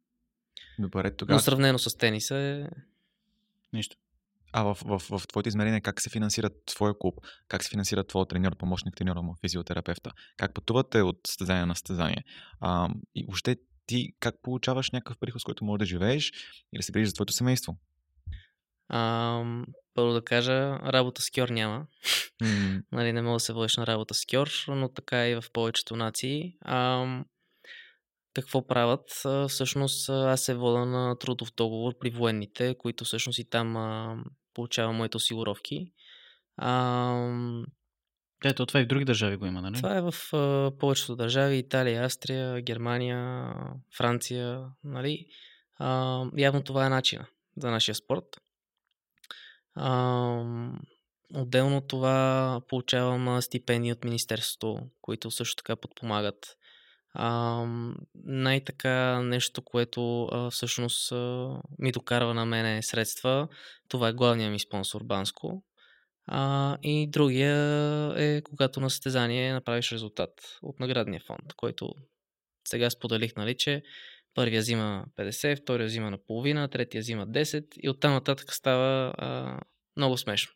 Добре, 0.78 1.16
тогава. 1.16 1.36
Но 1.36 1.40
сравнено 1.40 1.78
с 1.78 1.98
тениса 1.98 2.36
е... 2.36 2.66
Нищо. 3.72 3.96
А 4.52 4.62
в, 4.62 4.78
в, 4.84 4.98
в, 4.98 5.18
в 5.18 5.28
твоите 5.28 5.48
измерения 5.48 5.80
как 5.80 6.00
се 6.00 6.10
финансира 6.10 6.50
твоя 6.66 6.98
клуб? 6.98 7.14
Как 7.48 7.64
се 7.64 7.70
финансира 7.70 8.04
твоя 8.04 8.26
треньор, 8.26 8.56
помощник 8.56 8.96
треньора 8.96 9.22
му, 9.22 9.34
физиотерапевта? 9.40 10.12
Как 10.36 10.54
пътувате 10.54 11.02
от 11.02 11.16
състезание 11.26 11.66
на 11.66 11.74
състезание? 11.74 12.24
А, 12.60 12.88
и 13.14 13.24
въобще 13.24 13.56
ти 13.86 14.12
как 14.20 14.34
получаваш 14.42 14.90
някакъв 14.90 15.18
приход, 15.18 15.40
с 15.40 15.44
който 15.44 15.64
можеш 15.64 15.78
да 15.78 15.86
живееш 15.86 16.32
и 16.72 16.76
да 16.76 16.82
се 16.82 16.92
грижиш 16.92 17.08
за 17.08 17.14
твоето 17.14 17.32
семейство? 17.32 17.76
А, 18.88 19.42
първо 19.94 20.12
да 20.12 20.24
кажа, 20.24 20.78
работа 20.78 21.22
с 21.22 21.30
кьор 21.30 21.48
няма. 21.48 21.86
Mm. 22.42 22.82
нали, 22.92 23.12
не 23.12 23.22
мога 23.22 23.36
да 23.36 23.40
се 23.40 23.52
водиш 23.52 23.76
на 23.76 23.86
работа 23.86 24.14
с 24.14 24.26
кьор, 24.26 24.50
но 24.68 24.88
така 24.88 25.28
и 25.28 25.34
в 25.34 25.44
повечето 25.52 25.96
нации. 25.96 26.56
А, 26.60 27.06
какво 28.34 28.66
правят? 28.66 29.22
А, 29.24 29.48
всъщност 29.48 30.08
аз 30.08 30.40
се 30.40 30.54
вода 30.54 30.84
на 30.84 31.18
трудов 31.18 31.52
договор 31.56 31.92
при 32.00 32.10
военните, 32.10 32.74
които 32.78 33.04
всъщност 33.04 33.38
и 33.38 33.48
там 33.48 33.76
а, 33.76 34.16
получавам 34.54 34.96
моите 34.96 35.16
осигуровки. 35.16 35.92
А, 36.56 37.60
Ето, 38.44 38.66
това 38.66 38.80
и 38.80 38.84
в 38.84 38.86
други 38.86 39.04
държави 39.04 39.36
го 39.36 39.46
има, 39.46 39.62
нали? 39.62 39.76
това 39.76 39.96
е 39.96 40.02
в 40.02 40.14
а, 40.32 40.70
повечето 40.78 41.16
държави. 41.16 41.56
Италия, 41.56 42.04
Австрия, 42.04 42.62
Германия, 42.62 43.52
Франция. 43.96 44.64
Нали? 44.84 45.26
А, 45.78 46.22
явно 46.36 46.62
това 46.62 46.86
е 46.86 46.88
начина 46.88 47.26
за 47.56 47.70
нашия 47.70 47.94
спорт. 47.94 48.24
А, 49.74 50.44
отделно 51.34 51.80
това 51.80 52.60
получавам 52.68 53.42
стипендии 53.42 53.92
от 53.92 54.04
Министерството, 54.04 54.80
които 55.00 55.30
също 55.30 55.56
така 55.56 55.76
подпомагат. 55.76 56.56
А, 57.14 57.64
най-така 58.14 59.22
нещо, 59.22 59.62
което 59.62 60.24
а, 60.24 60.50
всъщност 60.50 61.12
а, 61.12 61.48
ми 61.78 61.92
докарва 61.92 62.34
на 62.34 62.46
мене 62.46 62.82
средства, 62.82 63.48
това 63.88 64.08
е 64.08 64.12
главният 64.12 64.52
ми 64.52 64.60
спонсор 64.60 65.02
Банско. 65.04 65.62
А, 66.26 66.76
и 66.82 67.10
другия 67.10 67.56
е 68.16 68.42
когато 68.42 68.80
на 68.80 68.90
състезание 68.90 69.52
направиш 69.52 69.92
резултат 69.92 70.30
от 70.62 70.80
наградния 70.80 71.20
фонд, 71.26 71.54
който 71.56 71.94
сега 72.68 72.90
споделих, 72.90 73.36
нали, 73.36 73.56
че 73.56 73.82
първия 74.34 74.60
взима 74.60 75.04
50, 75.18 75.62
втория 75.62 75.86
взима 75.86 76.10
на 76.10 76.18
половина, 76.18 76.68
третия 76.68 77.00
взима 77.00 77.26
10 77.26 77.78
и 77.78 77.88
оттам 77.88 78.12
нататък 78.12 78.54
става 78.54 79.14
а, 79.18 79.60
много 79.96 80.16
смешно. 80.16 80.52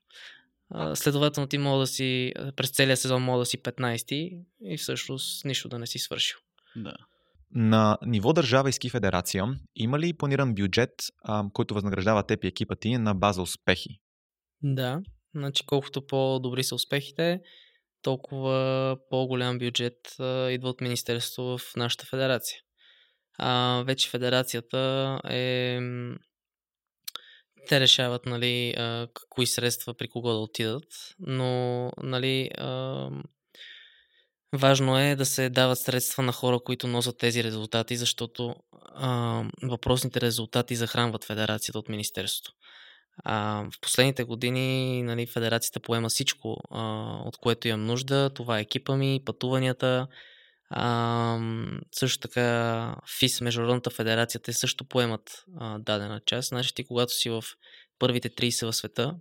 А, 0.70 0.96
следователно 0.96 1.48
ти 1.48 1.58
мога 1.58 1.78
да 1.78 1.86
си, 1.86 2.32
през 2.56 2.70
целия 2.70 2.96
сезон 2.96 3.22
мога 3.22 3.38
да 3.38 3.46
си 3.46 3.62
15 3.62 4.44
и 4.60 4.76
всъщност 4.76 5.44
нищо 5.44 5.68
да 5.68 5.78
не 5.78 5.86
си 5.86 5.98
свършил. 5.98 6.38
Да. 6.76 6.94
На 7.50 7.98
ниво 8.06 8.32
държава 8.32 8.68
и 8.68 8.72
ски 8.72 8.90
федерация 8.90 9.44
има 9.76 9.98
ли 9.98 10.12
планиран 10.12 10.54
бюджет, 10.54 10.92
а, 11.22 11.44
който 11.52 11.74
възнаграждава 11.74 12.22
теб 12.22 12.44
и 12.44 12.46
екипа 12.46 12.76
ти 12.76 12.98
на 12.98 13.14
база 13.14 13.42
успехи? 13.42 14.00
Да, 14.62 15.02
значи 15.34 15.66
колкото 15.66 16.06
по-добри 16.06 16.64
са 16.64 16.74
успехите, 16.74 17.40
толкова 18.02 18.96
по-голям 19.10 19.58
бюджет 19.58 20.16
а, 20.20 20.50
идва 20.50 20.68
от 20.68 20.80
Министерството 20.80 21.58
в 21.58 21.76
нашата 21.76 22.06
федерация. 22.06 22.58
А, 23.39 23.82
вече 23.86 24.11
федерацията 24.11 25.20
е 25.30 25.80
те 27.68 27.80
решават 27.80 28.26
нали, 28.26 28.74
а, 28.76 29.09
кои 29.28 29.47
средства 29.47 29.95
при 29.95 30.09
кого 30.09 30.32
да 30.32 30.39
отидат, 30.39 30.84
но 31.18 31.93
нали, 32.03 32.51
а, 32.59 33.09
важно 34.55 34.99
е 34.99 35.16
да 35.16 35.26
се 35.26 35.49
дават 35.49 35.78
средства 35.78 36.22
на 36.22 36.32
хора, 36.32 36.61
които 36.61 36.86
носят 36.86 37.18
тези 37.18 37.45
резултати, 37.45 37.97
защото 37.97 38.55
а, 38.95 39.43
въпросните 39.62 40.20
резултати 40.20 40.76
захранват 40.76 41.24
федерацията 41.24 41.78
от 41.78 41.89
Министерството. 41.89 42.53
А, 43.24 43.64
в 43.72 43.80
последните 43.80 44.24
години 44.24 45.03
нали, 45.03 45.26
федерацията 45.26 45.80
поема 45.80 46.09
всичко, 46.09 46.57
а, 46.70 46.82
от 47.24 47.36
което 47.36 47.68
имам 47.68 47.86
нужда. 47.86 48.30
Това 48.34 48.59
е 48.59 48.62
екипа 48.62 48.97
ми, 48.97 49.20
пътуванията. 49.24 50.07
А, 50.70 51.38
също 51.92 52.20
така 52.20 52.96
ФИС, 53.18 53.40
Международната 53.40 53.90
федерация, 53.90 54.40
те 54.40 54.52
също 54.52 54.84
поемат 54.84 55.44
а, 55.60 55.78
дадена 55.78 56.20
част. 56.26 56.48
Значи 56.48 56.74
ти 56.74 56.84
когато 56.84 57.12
си 57.12 57.30
в 57.30 57.44
първите 57.98 58.30
30 58.30 58.66
в 58.66 58.72
света, 58.72 59.14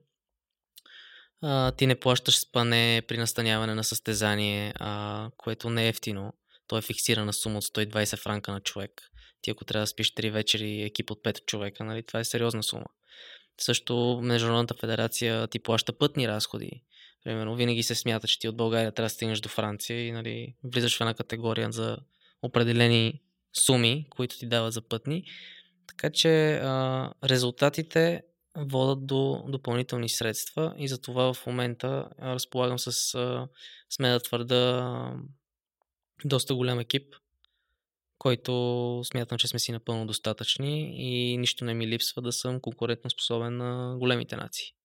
а, 1.42 1.72
ти 1.72 1.88
не 1.88 2.00
плащаш 2.00 2.40
спане 2.40 3.02
при 3.08 3.18
настаняване 3.18 3.76
на 3.76 3.84
състезание, 3.84 4.74
а, 4.76 5.30
което 5.38 5.70
не 5.70 5.86
е 5.86 5.90
ефтино. 5.90 6.34
То 6.68 6.78
е 6.78 6.82
фиксирана 6.82 7.34
сума 7.34 7.58
от 7.58 7.64
120 7.64 8.18
франка 8.18 8.52
на 8.52 8.62
човек. 8.62 8.92
Ти 9.42 9.52
ако 9.52 9.66
трябва 9.66 9.84
да 9.84 9.88
спиш 9.88 10.14
3 10.14 10.32
вечери 10.32 10.82
екип 10.82 11.12
от 11.12 11.24
5 11.24 11.46
човека, 11.46 11.84
нали, 11.84 12.04
това 12.04 12.20
е 12.20 12.26
сериозна 12.26 12.64
сума. 12.64 12.86
Също 13.62 14.20
Международната 14.24 14.74
федерация 14.74 15.48
ти 15.48 15.60
плаща 15.60 15.98
пътни 15.98 16.28
разходи. 16.28 16.84
Примерно, 17.24 17.56
винаги 17.56 17.84
се 17.84 17.96
смята, 17.96 18.28
че 18.28 18.40
ти 18.40 18.48
от 18.48 18.58
България 18.58 18.92
трябва 18.92 19.06
да 19.06 19.14
стигнеш 19.14 19.40
до 19.40 19.50
Франция 19.50 20.08
и 20.08 20.12
нали, 20.12 20.56
влизаш 20.64 20.98
в 20.98 21.02
една 21.02 21.14
категория 21.14 21.72
за 21.72 21.98
определени 22.42 23.22
суми, 23.54 24.08
които 24.10 24.38
ти 24.38 24.48
дават 24.48 24.74
за 24.74 24.82
пътни. 24.82 25.24
Така 25.88 26.10
че 26.10 26.54
а, 26.54 27.14
резултатите 27.24 28.24
водат 28.58 29.06
до 29.06 29.44
допълнителни 29.48 30.10
средства 30.10 30.76
и 30.78 30.88
за 30.88 31.02
това 31.02 31.34
в 31.34 31.46
момента 31.46 32.10
разполагам 32.22 32.80
с, 32.80 32.92
сме 33.90 34.10
да 34.10 34.20
твърда, 34.20 35.14
доста 36.26 36.56
голям 36.56 36.80
екип, 36.80 37.16
който 38.18 39.02
смятам, 39.04 39.38
че 39.38 39.48
сме 39.48 39.60
си 39.60 39.72
напълно 39.72 40.06
достатъчни 40.06 40.94
и 40.98 41.38
нищо 41.38 41.66
не 41.66 41.74
ми 41.74 41.88
липсва 41.88 42.22
да 42.22 42.32
съм 42.32 42.62
конкурентно 42.62 43.10
способен 43.10 43.58
на 43.58 43.96
големите 44.00 44.36
нации. 44.36 44.77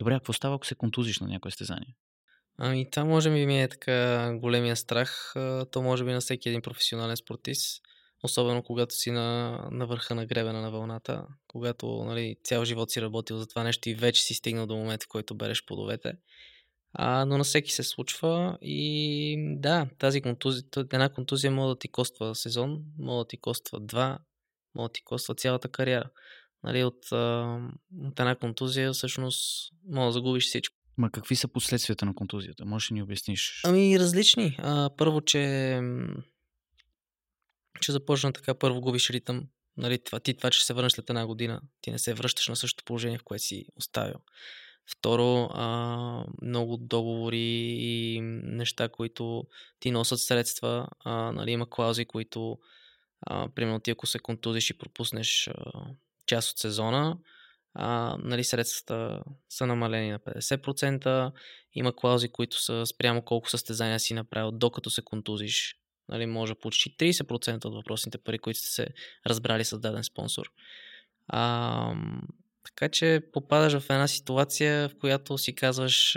Добре, 0.00 0.14
какво 0.14 0.32
става, 0.32 0.54
ако 0.54 0.66
се 0.66 0.74
контузиш 0.74 1.20
на 1.20 1.28
някое 1.28 1.50
стезание? 1.50 1.96
Ами, 2.58 2.90
това 2.90 3.04
може 3.04 3.30
би 3.30 3.46
ми 3.46 3.62
е 3.62 3.68
така 3.68 4.30
големия 4.34 4.76
страх. 4.76 5.32
То 5.70 5.82
може 5.82 6.04
би 6.04 6.12
на 6.12 6.20
всеки 6.20 6.48
един 6.48 6.62
професионален 6.62 7.16
спортист. 7.16 7.82
Особено 8.22 8.62
когато 8.62 8.94
си 8.94 9.10
на, 9.10 9.58
на 9.70 9.86
върха 9.86 10.14
на 10.14 10.26
гребена 10.26 10.60
на 10.60 10.70
вълната, 10.70 11.26
когато 11.46 12.04
нали, 12.04 12.36
цял 12.44 12.64
живот 12.64 12.90
си 12.90 13.02
работил 13.02 13.38
за 13.38 13.46
това 13.46 13.64
нещо 13.64 13.88
и 13.88 13.94
вече 13.94 14.22
си 14.22 14.34
стигнал 14.34 14.66
до 14.66 14.76
момента, 14.76 15.04
в 15.04 15.08
който 15.08 15.34
береш 15.34 15.64
плодовете. 15.64 16.12
А, 16.92 17.24
но 17.24 17.38
на 17.38 17.44
всеки 17.44 17.72
се 17.72 17.82
случва 17.82 18.58
и 18.62 19.36
да, 19.58 19.86
тази 19.98 20.20
контузия, 20.20 20.64
една 20.76 21.08
контузия 21.08 21.50
може 21.50 21.74
да 21.74 21.78
ти 21.78 21.88
коства 21.88 22.34
сезон, 22.34 22.82
може 22.98 23.24
да 23.24 23.28
ти 23.28 23.36
коства 23.36 23.80
два, 23.80 24.18
може 24.74 24.88
да 24.88 24.92
ти 24.92 25.04
коства 25.04 25.34
цялата 25.34 25.68
кариера. 25.68 26.10
Нали, 26.64 26.84
от, 26.84 27.12
от 28.00 28.20
една 28.20 28.34
контузия 28.34 28.92
всъщност 28.92 29.72
може 29.88 30.06
да 30.06 30.12
загубиш 30.12 30.44
всичко. 30.44 30.76
Ма 30.96 31.10
какви 31.10 31.36
са 31.36 31.48
последствията 31.48 32.06
на 32.06 32.14
контузията? 32.14 32.64
Можеш 32.64 32.90
ли 32.90 32.94
ни 32.94 33.02
обясниш? 33.02 33.60
Ами 33.64 33.98
различни. 33.98 34.56
А, 34.58 34.90
първо, 34.96 35.20
че 35.20 35.80
че 37.80 37.92
започна 37.92 38.32
така, 38.32 38.54
първо 38.54 38.80
губиш 38.80 39.10
ритъм, 39.10 39.46
нали, 39.76 39.98
това, 39.98 40.20
ти 40.20 40.34
това, 40.34 40.50
че 40.50 40.64
се 40.64 40.74
върнеш 40.74 40.92
след 40.92 41.10
една 41.10 41.26
година, 41.26 41.60
ти 41.80 41.90
не 41.90 41.98
се 41.98 42.14
връщаш 42.14 42.48
на 42.48 42.56
същото 42.56 42.84
положение, 42.84 43.18
в 43.18 43.24
което 43.24 43.44
си 43.44 43.66
оставил. 43.76 44.16
Второ, 44.92 45.48
а, 45.52 46.24
много 46.42 46.76
договори 46.76 47.76
и 47.80 48.20
неща, 48.44 48.88
които 48.88 49.44
ти 49.80 49.90
носят 49.90 50.20
средства. 50.20 50.88
А, 51.04 51.32
нали, 51.32 51.50
има 51.50 51.70
клаузи, 51.70 52.04
които, 52.04 52.58
а, 53.20 53.48
примерно 53.48 53.80
ти 53.80 53.90
ако 53.90 54.06
се 54.06 54.18
контузиш 54.18 54.70
и 54.70 54.78
пропуснеш 54.78 55.48
а, 55.48 55.84
част 56.30 56.50
от 56.50 56.58
сезона, 56.58 57.16
а, 57.74 58.16
нали, 58.22 58.44
средствата 58.44 59.22
са 59.48 59.66
намалени 59.66 60.10
на 60.10 60.18
50%. 60.18 61.32
Има 61.74 61.96
клаузи, 61.96 62.28
които 62.28 62.62
са 62.62 62.86
спрямо 62.86 63.22
колко 63.22 63.50
състезания 63.50 64.00
си 64.00 64.14
направил, 64.14 64.50
докато 64.50 64.90
се 64.90 65.02
контузиш 65.02 65.76
нали, 66.10 66.26
може 66.26 66.54
почти 66.54 66.96
30% 66.96 67.64
от 67.64 67.74
въпросните 67.74 68.18
пари, 68.18 68.38
които 68.38 68.58
сте 68.58 68.68
се 68.68 68.86
разбрали 69.26 69.64
с 69.64 69.78
даден 69.78 70.04
спонсор. 70.04 70.52
А, 71.28 71.94
така 72.64 72.88
че 72.88 73.20
попадаш 73.32 73.78
в 73.78 73.90
една 73.90 74.08
ситуация, 74.08 74.88
в 74.88 74.98
която 75.00 75.38
си 75.38 75.54
казваш, 75.54 76.14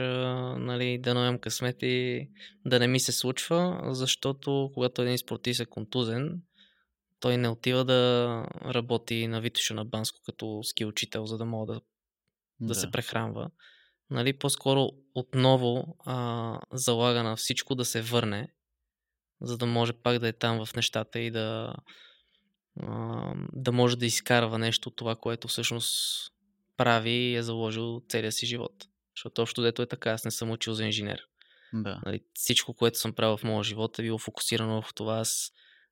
нали, 0.58 0.98
да 0.98 1.14
наем 1.14 1.40
късмет 1.40 1.78
и 1.82 2.30
да 2.66 2.80
не 2.80 2.88
ми 2.88 3.00
се 3.00 3.12
случва, 3.12 3.80
защото 3.92 4.72
когато 4.74 5.02
един 5.02 5.18
спортист 5.18 5.60
е 5.60 5.66
контузен, 5.66 6.42
той 7.24 7.38
не 7.38 7.50
отива 7.50 7.86
да 7.86 8.46
работи 8.66 9.28
на 9.28 9.42
Витоша 9.42 9.74
на 9.74 9.86
Банско 9.86 10.20
като 10.26 10.64
ски 10.64 10.86
учител, 10.86 11.26
за 11.26 11.38
да 11.38 11.46
мога 11.46 11.74
да, 11.74 11.82
да. 12.60 12.68
да 12.68 12.76
се 12.76 12.92
прехранва. 12.92 13.50
Нали, 14.10 14.34
по-скоро 14.34 14.90
отново 15.16 15.98
а, 16.06 16.60
залага 16.74 17.24
на 17.24 17.36
всичко 17.36 17.76
да 17.76 17.86
се 17.86 18.02
върне 18.02 18.54
за 19.42 19.58
да 19.58 19.66
може 19.66 19.94
пак 19.94 20.20
да 20.20 20.28
е 20.28 20.34
там 20.34 20.66
в 20.66 20.76
нещата 20.76 21.20
и 21.20 21.32
да, 21.32 21.76
да 23.54 23.72
може 23.72 23.98
да 23.98 24.06
изкарва 24.06 24.60
нещо 24.60 24.90
от 24.90 24.96
това, 24.96 25.16
което 25.16 25.48
всъщност 25.48 25.98
прави 26.78 27.12
и 27.12 27.36
е 27.36 27.44
заложил 27.44 28.02
целия 28.10 28.32
си 28.32 28.46
живот. 28.46 28.74
Защото 29.16 29.42
общо 29.42 29.62
дето 29.62 29.82
е 29.82 29.88
така, 29.88 30.12
аз 30.12 30.26
не 30.26 30.32
съм 30.32 30.52
учил 30.52 30.74
за 30.74 30.86
инженер. 30.86 31.22
Да. 31.74 32.02
Нали, 32.06 32.24
всичко, 32.34 32.74
което 32.74 33.00
съм 33.00 33.14
правил 33.14 33.38
в 33.38 33.44
моя 33.44 33.64
живот 33.64 34.00
е 34.00 34.04
било 34.04 34.18
фокусирано 34.18 34.82
в 34.82 34.94
това 34.94 35.20
аз 35.20 35.52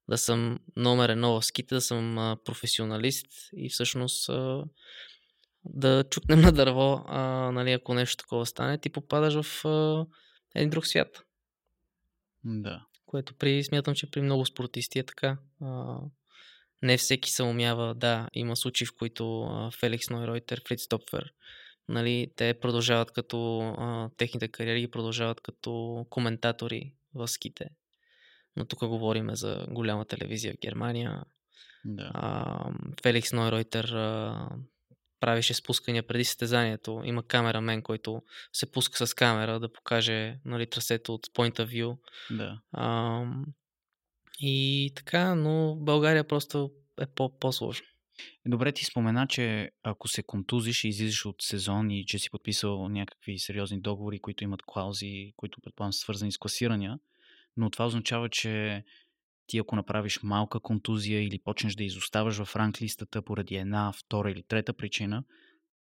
да 0.10 0.18
съм 0.18 0.60
номер 0.76 1.10
едно 1.10 1.34
в 1.34 1.46
ските, 1.46 1.76
да 1.76 1.82
съм 1.82 2.18
а, 2.18 2.38
професионалист 2.46 3.28
и 3.54 3.70
всъщност 3.70 4.30
а, 4.30 4.64
да 5.66 6.04
чукнем 6.10 6.42
на 6.42 6.52
дърво, 6.52 7.04
а, 7.08 7.52
нали, 7.52 7.72
ако 7.72 7.94
нещо 7.94 8.18
такова 8.18 8.46
стане, 8.46 8.78
ти 8.78 8.90
попадаш 8.90 9.42
в 9.42 9.66
а, 9.66 10.06
един 10.56 10.70
друг 10.70 10.88
свят. 10.88 11.24
Да 12.44 12.86
което 13.12 13.34
при, 13.34 13.64
смятам, 13.64 13.96
че 13.96 14.12
при 14.12 14.22
много 14.22 14.46
спортисти 14.46 15.00
е 15.00 15.04
така. 15.04 15.38
А, 15.62 15.98
не 16.82 16.98
всеки 16.98 17.32
се 17.32 17.44
умява, 17.44 17.96
да, 17.96 18.28
има 18.34 18.56
случаи, 18.56 18.88
в 18.88 18.96
които 18.98 19.42
а, 19.42 19.72
Феликс 19.72 20.10
Нойройтер, 20.10 20.62
Фриц 20.68 20.88
Топфер, 20.88 21.34
нали, 21.90 22.28
те 22.36 22.54
продължават 22.54 23.12
като, 23.12 23.60
а, 23.60 24.10
техните 24.18 24.48
кариери 24.48 24.92
продължават 24.92 25.42
като 25.42 26.06
коментатори 26.10 26.94
в 27.14 27.28
ските. 27.28 27.70
Но 28.56 28.66
тук 28.66 28.80
говорим 28.80 29.30
за 29.36 29.66
голяма 29.70 30.06
телевизия 30.06 30.54
в 30.54 30.62
Германия. 30.62 31.24
Да. 31.86 32.12
А, 32.14 32.66
Феликс 33.04 33.34
Нойройтер 33.34 33.84
а, 33.84 34.50
правише 35.20 35.54
спускания 35.54 36.08
преди 36.08 36.26
състезанието. 36.26 37.02
Има 37.06 37.24
камерамен, 37.24 37.82
който 37.82 38.22
се 38.54 38.72
пуска 38.72 39.08
с 39.08 39.14
камера 39.14 39.60
да 39.60 39.74
покаже 39.74 40.40
нали, 40.46 40.70
трасето 40.70 41.14
от 41.14 41.28
point 41.28 41.60
of 41.60 41.68
view. 41.68 41.98
Да. 42.38 42.62
А, 42.72 43.24
и 44.40 44.92
така, 44.96 45.36
но 45.36 45.76
България 45.76 46.28
просто 46.28 46.72
е 47.02 47.06
по- 47.06 47.40
по-сложно. 47.40 47.86
Добре, 48.46 48.72
ти 48.72 48.86
спомена, 48.86 49.28
че 49.28 49.72
ако 49.84 50.08
се 50.08 50.24
контузиш 50.24 50.84
и 50.84 50.88
излизаш 50.88 51.26
от 51.26 51.36
сезон 51.42 51.92
и 51.92 52.06
че 52.06 52.20
си 52.20 52.30
подписал 52.30 52.90
някакви 52.90 53.40
сериозни 53.40 53.82
договори, 53.82 54.20
които 54.20 54.44
имат 54.44 54.62
клаузи, 54.66 55.34
които 55.36 55.62
предполагам 55.62 55.94
са 55.94 56.00
свързани 56.00 56.32
с 56.32 56.38
класирания, 56.38 57.00
но 57.58 57.70
това 57.70 57.86
означава, 57.86 58.30
че 58.30 58.84
ти 59.48 59.58
ако 59.58 59.76
направиш 59.76 60.20
малка 60.24 60.60
контузия 60.60 61.24
или 61.24 61.40
почнеш 61.40 61.76
да 61.76 61.84
изоставаш 61.84 62.44
в 62.44 62.56
ранглистата 62.56 63.22
поради 63.22 63.56
една, 63.56 63.92
втора 63.92 64.32
или 64.32 64.44
трета 64.44 64.74
причина, 64.74 65.24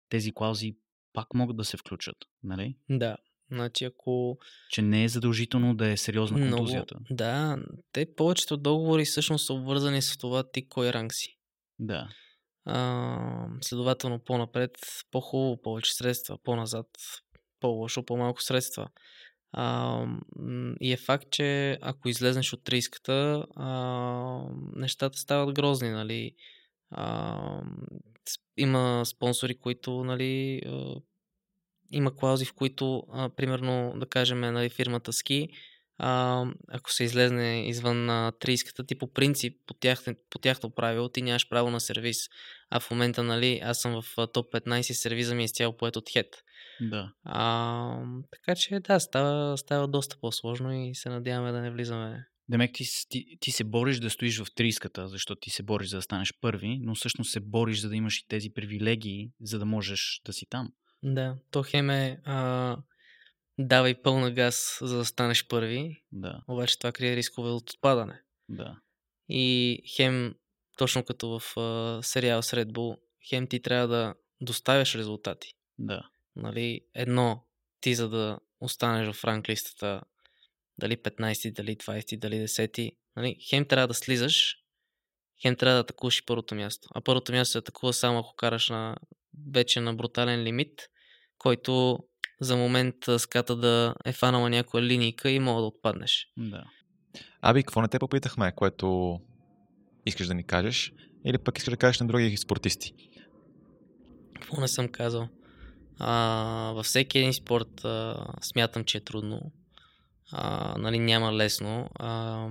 тези 0.09 0.31
клаузи 0.31 0.75
пак 1.13 1.33
могат 1.33 1.57
да 1.57 1.65
се 1.65 1.77
включат, 1.77 2.17
нали? 2.43 2.75
Да. 2.89 3.17
Значи 3.51 3.85
ако... 3.85 4.37
Че 4.69 4.81
не 4.81 5.03
е 5.03 5.09
задължително 5.09 5.75
да 5.75 5.87
е 5.87 5.97
сериозна 5.97 6.49
контузията. 6.49 6.95
Много, 6.95 7.15
да, 7.15 7.57
те 7.91 8.15
повечето 8.15 8.57
договори 8.57 9.05
всъщност 9.05 9.45
са 9.45 9.53
обвързани 9.53 10.01
с 10.01 10.17
това 10.17 10.51
ти 10.51 10.69
кой 10.69 10.93
ранг 10.93 11.13
си. 11.13 11.37
Да. 11.79 12.09
А, 12.65 13.47
следователно 13.61 14.19
по-напред, 14.19 14.71
по-хубаво, 15.11 15.61
повече 15.61 15.93
средства, 15.93 16.37
по-назад, 16.43 16.87
по-лошо, 17.59 18.05
по-малко 18.05 18.41
средства. 18.41 18.89
А, 19.53 20.05
и 20.81 20.93
е 20.93 20.97
факт, 20.97 21.31
че 21.31 21.77
ако 21.81 22.09
излезнеш 22.09 22.53
от 22.53 22.69
риската, 22.69 23.45
а, 23.55 23.69
нещата 24.75 25.17
стават 25.17 25.55
грозни, 25.55 25.89
нали. 25.89 26.35
А, 26.91 27.61
има 28.57 29.03
спонсори, 29.05 29.55
които, 29.55 30.03
нали, 30.03 30.61
а, 30.65 30.95
има 31.91 32.15
клаузи, 32.15 32.45
в 32.45 32.53
които, 32.53 33.03
а, 33.11 33.29
примерно, 33.29 33.93
да 33.95 34.05
кажем, 34.05 34.39
нали, 34.39 34.69
фирмата 34.69 35.13
Ски, 35.13 35.49
а, 35.97 36.45
ако 36.67 36.91
се 36.91 37.03
излезне 37.03 37.67
извън 37.67 38.09
а, 38.09 38.31
трийската, 38.39 38.85
ти 38.85 38.95
по 38.95 39.07
принцип, 39.13 39.57
по, 39.67 39.73
тях, 39.73 40.05
по 40.29 40.39
тяхно 40.39 40.69
правило, 40.69 41.09
ти 41.09 41.21
нямаш 41.21 41.49
право 41.49 41.71
на 41.71 41.79
сервис. 41.79 42.29
А 42.69 42.79
в 42.79 42.91
момента, 42.91 43.23
нали, 43.23 43.59
аз 43.63 43.81
съм 43.81 44.01
в 44.01 44.27
топ 44.27 44.53
15, 44.53 44.81
сервиза 44.81 45.35
ми 45.35 45.43
е 45.43 45.47
цяло 45.47 45.77
поет 45.77 45.95
от 45.95 46.09
хет. 46.09 46.43
Да. 46.81 47.13
А, 47.23 48.03
така 48.31 48.55
че 48.55 48.79
да, 48.79 48.99
става, 48.99 49.57
става 49.57 49.87
доста 49.87 50.17
по-сложно 50.21 50.73
и 50.73 50.95
се 50.95 51.09
надяваме 51.09 51.51
да 51.51 51.61
не 51.61 51.71
влизаме 51.71 52.25
Демек 52.49 52.71
ти, 52.73 52.85
ти, 53.09 53.37
ти 53.39 53.51
се 53.51 53.63
бориш 53.63 53.99
да 53.99 54.09
стоиш 54.09 54.39
в 54.39 54.47
триската, 54.55 55.07
защото 55.07 55.39
ти 55.39 55.49
се 55.49 55.63
бориш 55.63 55.89
за 55.89 55.97
да 55.97 56.01
станеш 56.01 56.33
първи, 56.41 56.79
но 56.81 56.95
всъщност 56.95 57.31
се 57.31 57.39
бориш 57.39 57.79
за 57.79 57.89
да 57.89 57.95
имаш 57.95 58.19
и 58.19 58.27
тези 58.27 58.49
привилегии, 58.53 59.31
за 59.41 59.59
да 59.59 59.65
можеш 59.65 60.21
да 60.25 60.33
си 60.33 60.45
там. 60.49 60.71
Да, 61.03 61.35
то 61.51 61.63
хем 61.63 61.89
е 61.89 62.19
а, 62.25 62.77
давай 63.59 64.01
пълна 64.01 64.31
газ, 64.31 64.77
за 64.81 64.97
да 64.97 65.05
станеш 65.05 65.47
първи, 65.47 66.03
Да, 66.11 66.43
обаче 66.47 66.79
това 66.79 66.91
крие 66.91 67.15
рискове 67.15 67.49
от 67.49 67.69
отпадане. 67.69 68.21
да. 68.49 68.79
И 69.29 69.77
хем, 69.95 70.35
точно 70.77 71.03
като 71.03 71.39
в 71.39 71.57
а, 71.57 71.99
сериал 72.03 72.41
с 72.41 72.51
Red 72.51 72.71
Bull, 72.71 72.97
хем 73.29 73.47
ти 73.47 73.61
трябва 73.61 73.87
да 73.87 74.15
доставяш 74.41 74.95
резултати. 74.95 75.53
Да. 75.77 76.09
Нали, 76.35 76.81
едно, 76.93 77.43
ти 77.81 77.95
за 77.95 78.09
да 78.09 78.39
останеш 78.59 79.15
в 79.15 79.23
ранглистата, 79.23 80.01
дали 80.77 80.97
15, 80.97 81.53
дали 81.53 81.75
20, 81.75 82.19
дали 82.19 82.35
10, 82.35 82.95
нали, 83.15 83.37
хем 83.49 83.65
трябва 83.65 83.87
да 83.87 83.93
слизаш, 83.93 84.57
хем 85.41 85.55
трябва 85.55 85.75
да 85.75 85.81
атакуваш 85.81 86.19
и 86.19 86.25
първото 86.25 86.55
място. 86.55 86.87
А 86.95 87.01
първото 87.01 87.31
място 87.31 87.51
се 87.51 87.57
атакува 87.57 87.93
само 87.93 88.19
ако 88.19 88.35
караш 88.35 88.69
на, 88.69 88.95
вече 89.51 89.79
на 89.79 89.93
брутален 89.93 90.43
лимит, 90.43 90.81
който 91.37 91.99
за 92.41 92.57
момент 92.57 92.95
ската 93.17 93.55
да 93.55 93.95
е 94.05 94.13
фанала 94.13 94.49
някоя 94.49 94.83
линийка 94.83 95.29
и 95.29 95.39
мога 95.39 95.61
да 95.61 95.67
отпаднеш. 95.67 96.27
да. 96.37 96.63
Аби, 97.41 97.63
какво 97.63 97.81
не 97.81 97.87
те 97.87 97.99
попитахме, 97.99 98.51
което 98.55 99.19
искаш 100.05 100.27
да 100.27 100.33
ни 100.33 100.43
кажеш? 100.43 100.93
Или 101.25 101.37
пък 101.37 101.57
искаш 101.57 101.71
да 101.71 101.77
кажеш 101.77 101.99
на 101.99 102.07
други 102.07 102.37
спортисти? 102.37 102.93
Какво 104.35 104.61
не 104.61 104.67
съм 104.67 104.89
казал? 104.89 105.29
А, 105.99 106.71
във 106.75 106.85
всеки 106.85 107.17
един 107.17 107.33
спорт 107.33 107.85
а, 107.85 108.25
смятам, 108.41 108.83
че 108.83 108.97
е 108.97 109.01
трудно. 109.01 109.51
А, 110.31 110.75
нали, 110.77 110.99
няма 110.99 111.33
лесно. 111.33 111.89
А, 111.95 112.47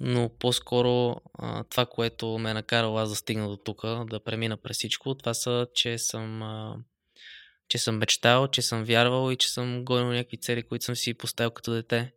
но 0.00 0.30
по-скоро 0.38 1.16
а, 1.34 1.64
това, 1.64 1.86
което 1.86 2.38
ме 2.38 2.50
е 2.50 2.54
накарало 2.54 2.98
аз 2.98 3.10
да 3.10 3.16
стигна 3.16 3.48
до 3.48 3.56
тук, 3.56 3.82
да 4.10 4.20
премина 4.24 4.56
през 4.56 4.76
всичко, 4.76 5.14
това 5.14 5.34
са, 5.34 5.66
че 5.74 5.98
съм, 5.98 6.42
а, 6.42 6.76
че 7.68 7.78
съм 7.78 7.98
мечтал, 7.98 8.48
че 8.48 8.62
съм 8.62 8.84
вярвал 8.84 9.32
и 9.32 9.36
че 9.36 9.48
съм 9.48 9.84
гонил 9.84 10.12
някакви 10.12 10.36
цели, 10.36 10.62
които 10.62 10.84
съм 10.84 10.96
си 10.96 11.14
поставил 11.14 11.50
като 11.50 11.72
дете. 11.72 12.12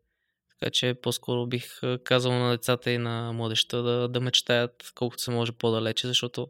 Така 0.59 0.71
че 0.71 0.93
по-скоро 0.93 1.47
бих 1.47 1.79
казал 2.03 2.31
на 2.31 2.51
децата 2.51 2.91
и 2.91 2.97
на 2.97 3.33
младеща 3.33 3.83
да, 3.83 4.07
да 4.07 4.21
мечтаят 4.21 4.91
колкото 4.95 5.23
се 5.23 5.31
може 5.31 5.51
по-далече, 5.51 6.07
защото 6.07 6.47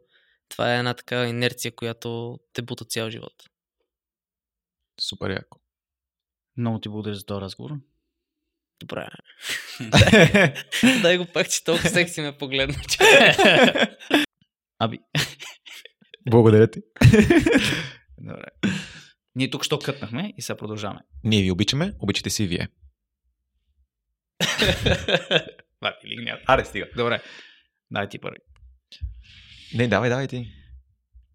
това 0.50 0.76
е 0.76 0.78
една 0.78 0.94
такава 0.94 1.28
инерция, 1.28 1.76
която 1.76 2.40
те 2.54 2.62
бута 2.62 2.86
цял 2.86 3.10
живот. 3.10 3.34
Супер 5.02 5.30
яко. 5.30 5.60
Много 6.58 6.80
ти 6.80 6.90
благодаря 6.90 7.16
за 7.16 7.26
този 7.26 7.42
разговор. 7.42 7.72
Добре. 8.80 9.08
Дай 11.02 11.18
го 11.18 11.26
пак, 11.34 11.50
че 11.50 11.64
толкова 11.64 11.90
секси 11.90 12.22
ме 12.22 12.38
погледна. 12.38 12.76
Че... 12.90 12.98
Аби, 14.80 15.00
Благодаря 16.30 16.68
ти. 16.72 16.80
добре. 18.18 18.46
Ние 19.36 19.50
тук 19.50 19.64
що 19.64 19.80
кътнахме 19.80 20.34
и 20.38 20.42
сега 20.42 20.58
продължаваме. 20.58 21.02
Ние 21.24 21.42
ви 21.42 21.52
обичаме, 21.52 21.94
обичате 22.00 22.30
си 22.30 22.44
и 22.44 22.48
вие. 22.48 22.68
Ладно, 25.84 26.00
или 26.04 26.24
няма. 26.24 26.40
Аре, 26.46 26.66
стига. 26.66 26.90
Добре. 26.98 27.22
Дай 27.92 28.10
ти 28.10 28.20
първи. 28.20 28.38
Не, 29.74 29.88
давай, 29.88 30.10
давай 30.10 30.28
ти. 30.28 30.48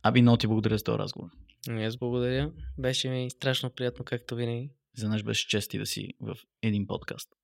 Аби, 0.03 0.23
много 0.23 0.37
ти 0.37 0.47
благодаря 0.47 0.79
за 0.79 0.85
този 0.85 0.99
разговор. 0.99 1.31
И 1.69 1.85
Аз 1.85 1.97
благодаря. 1.97 2.51
Беше 2.79 3.09
ми 3.09 3.31
страшно 3.31 3.71
приятно, 3.71 4.05
както 4.05 4.37
винаги. 4.37 4.71
За 4.97 5.09
нас 5.09 5.23
беше 5.23 5.49
чест 5.49 5.75
и 5.75 5.79
да 5.79 5.87
си 5.87 6.09
в 6.21 6.37
един 6.63 6.87
подкаст. 6.87 7.29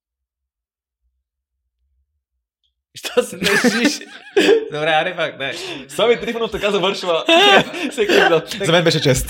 Що 2.95 3.23
се 3.23 3.37
държиш? 3.37 3.99
Добре, 4.71 4.89
аре 4.89 5.15
пак, 5.15 5.37
дай. 5.37 5.53
Слави 5.87 6.19
Трифонов 6.19 6.51
така 6.51 6.71
завършва 6.71 7.25
всеки 7.91 8.13
епизод. 8.13 8.65
За 8.65 8.71
мен 8.71 8.83
беше 8.83 9.01
чест. 9.01 9.29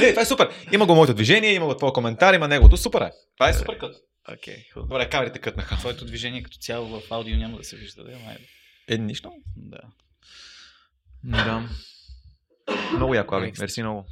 Не, 0.00 0.10
това 0.10 0.22
е 0.22 0.26
супер. 0.26 0.50
Има 0.72 0.86
го 0.86 0.94
моето 0.94 1.14
движение, 1.14 1.52
има 1.52 1.66
го 1.66 1.76
твоя 1.76 1.92
коментар, 1.92 2.34
има 2.34 2.48
неговото. 2.48 2.76
Супер 2.76 3.00
е. 3.00 3.10
Това 3.36 3.48
е 3.48 3.54
супер 3.54 3.78
кът. 3.78 3.96
Окей, 4.32 4.64
хубаво. 4.72 4.88
Добре, 4.88 5.10
камерите 5.10 5.38
кътнаха. 5.38 5.76
Твоето 5.76 6.04
движение 6.04 6.42
като 6.42 6.58
цяло 6.58 6.86
в 6.86 7.02
аудио 7.10 7.36
няма 7.36 7.56
да 7.56 7.64
се 7.64 7.76
вижда, 7.76 8.04
да? 8.04 8.10
Май... 8.10 8.36
Е, 8.88 8.98
нищо. 8.98 9.30
Да. 9.56 9.80
Да. 11.24 11.68
Много 12.92 13.14
яко, 13.14 13.36
Аби. 13.36 13.46
Next. 13.46 13.60
Мерси 13.60 13.82
много. 13.82 14.06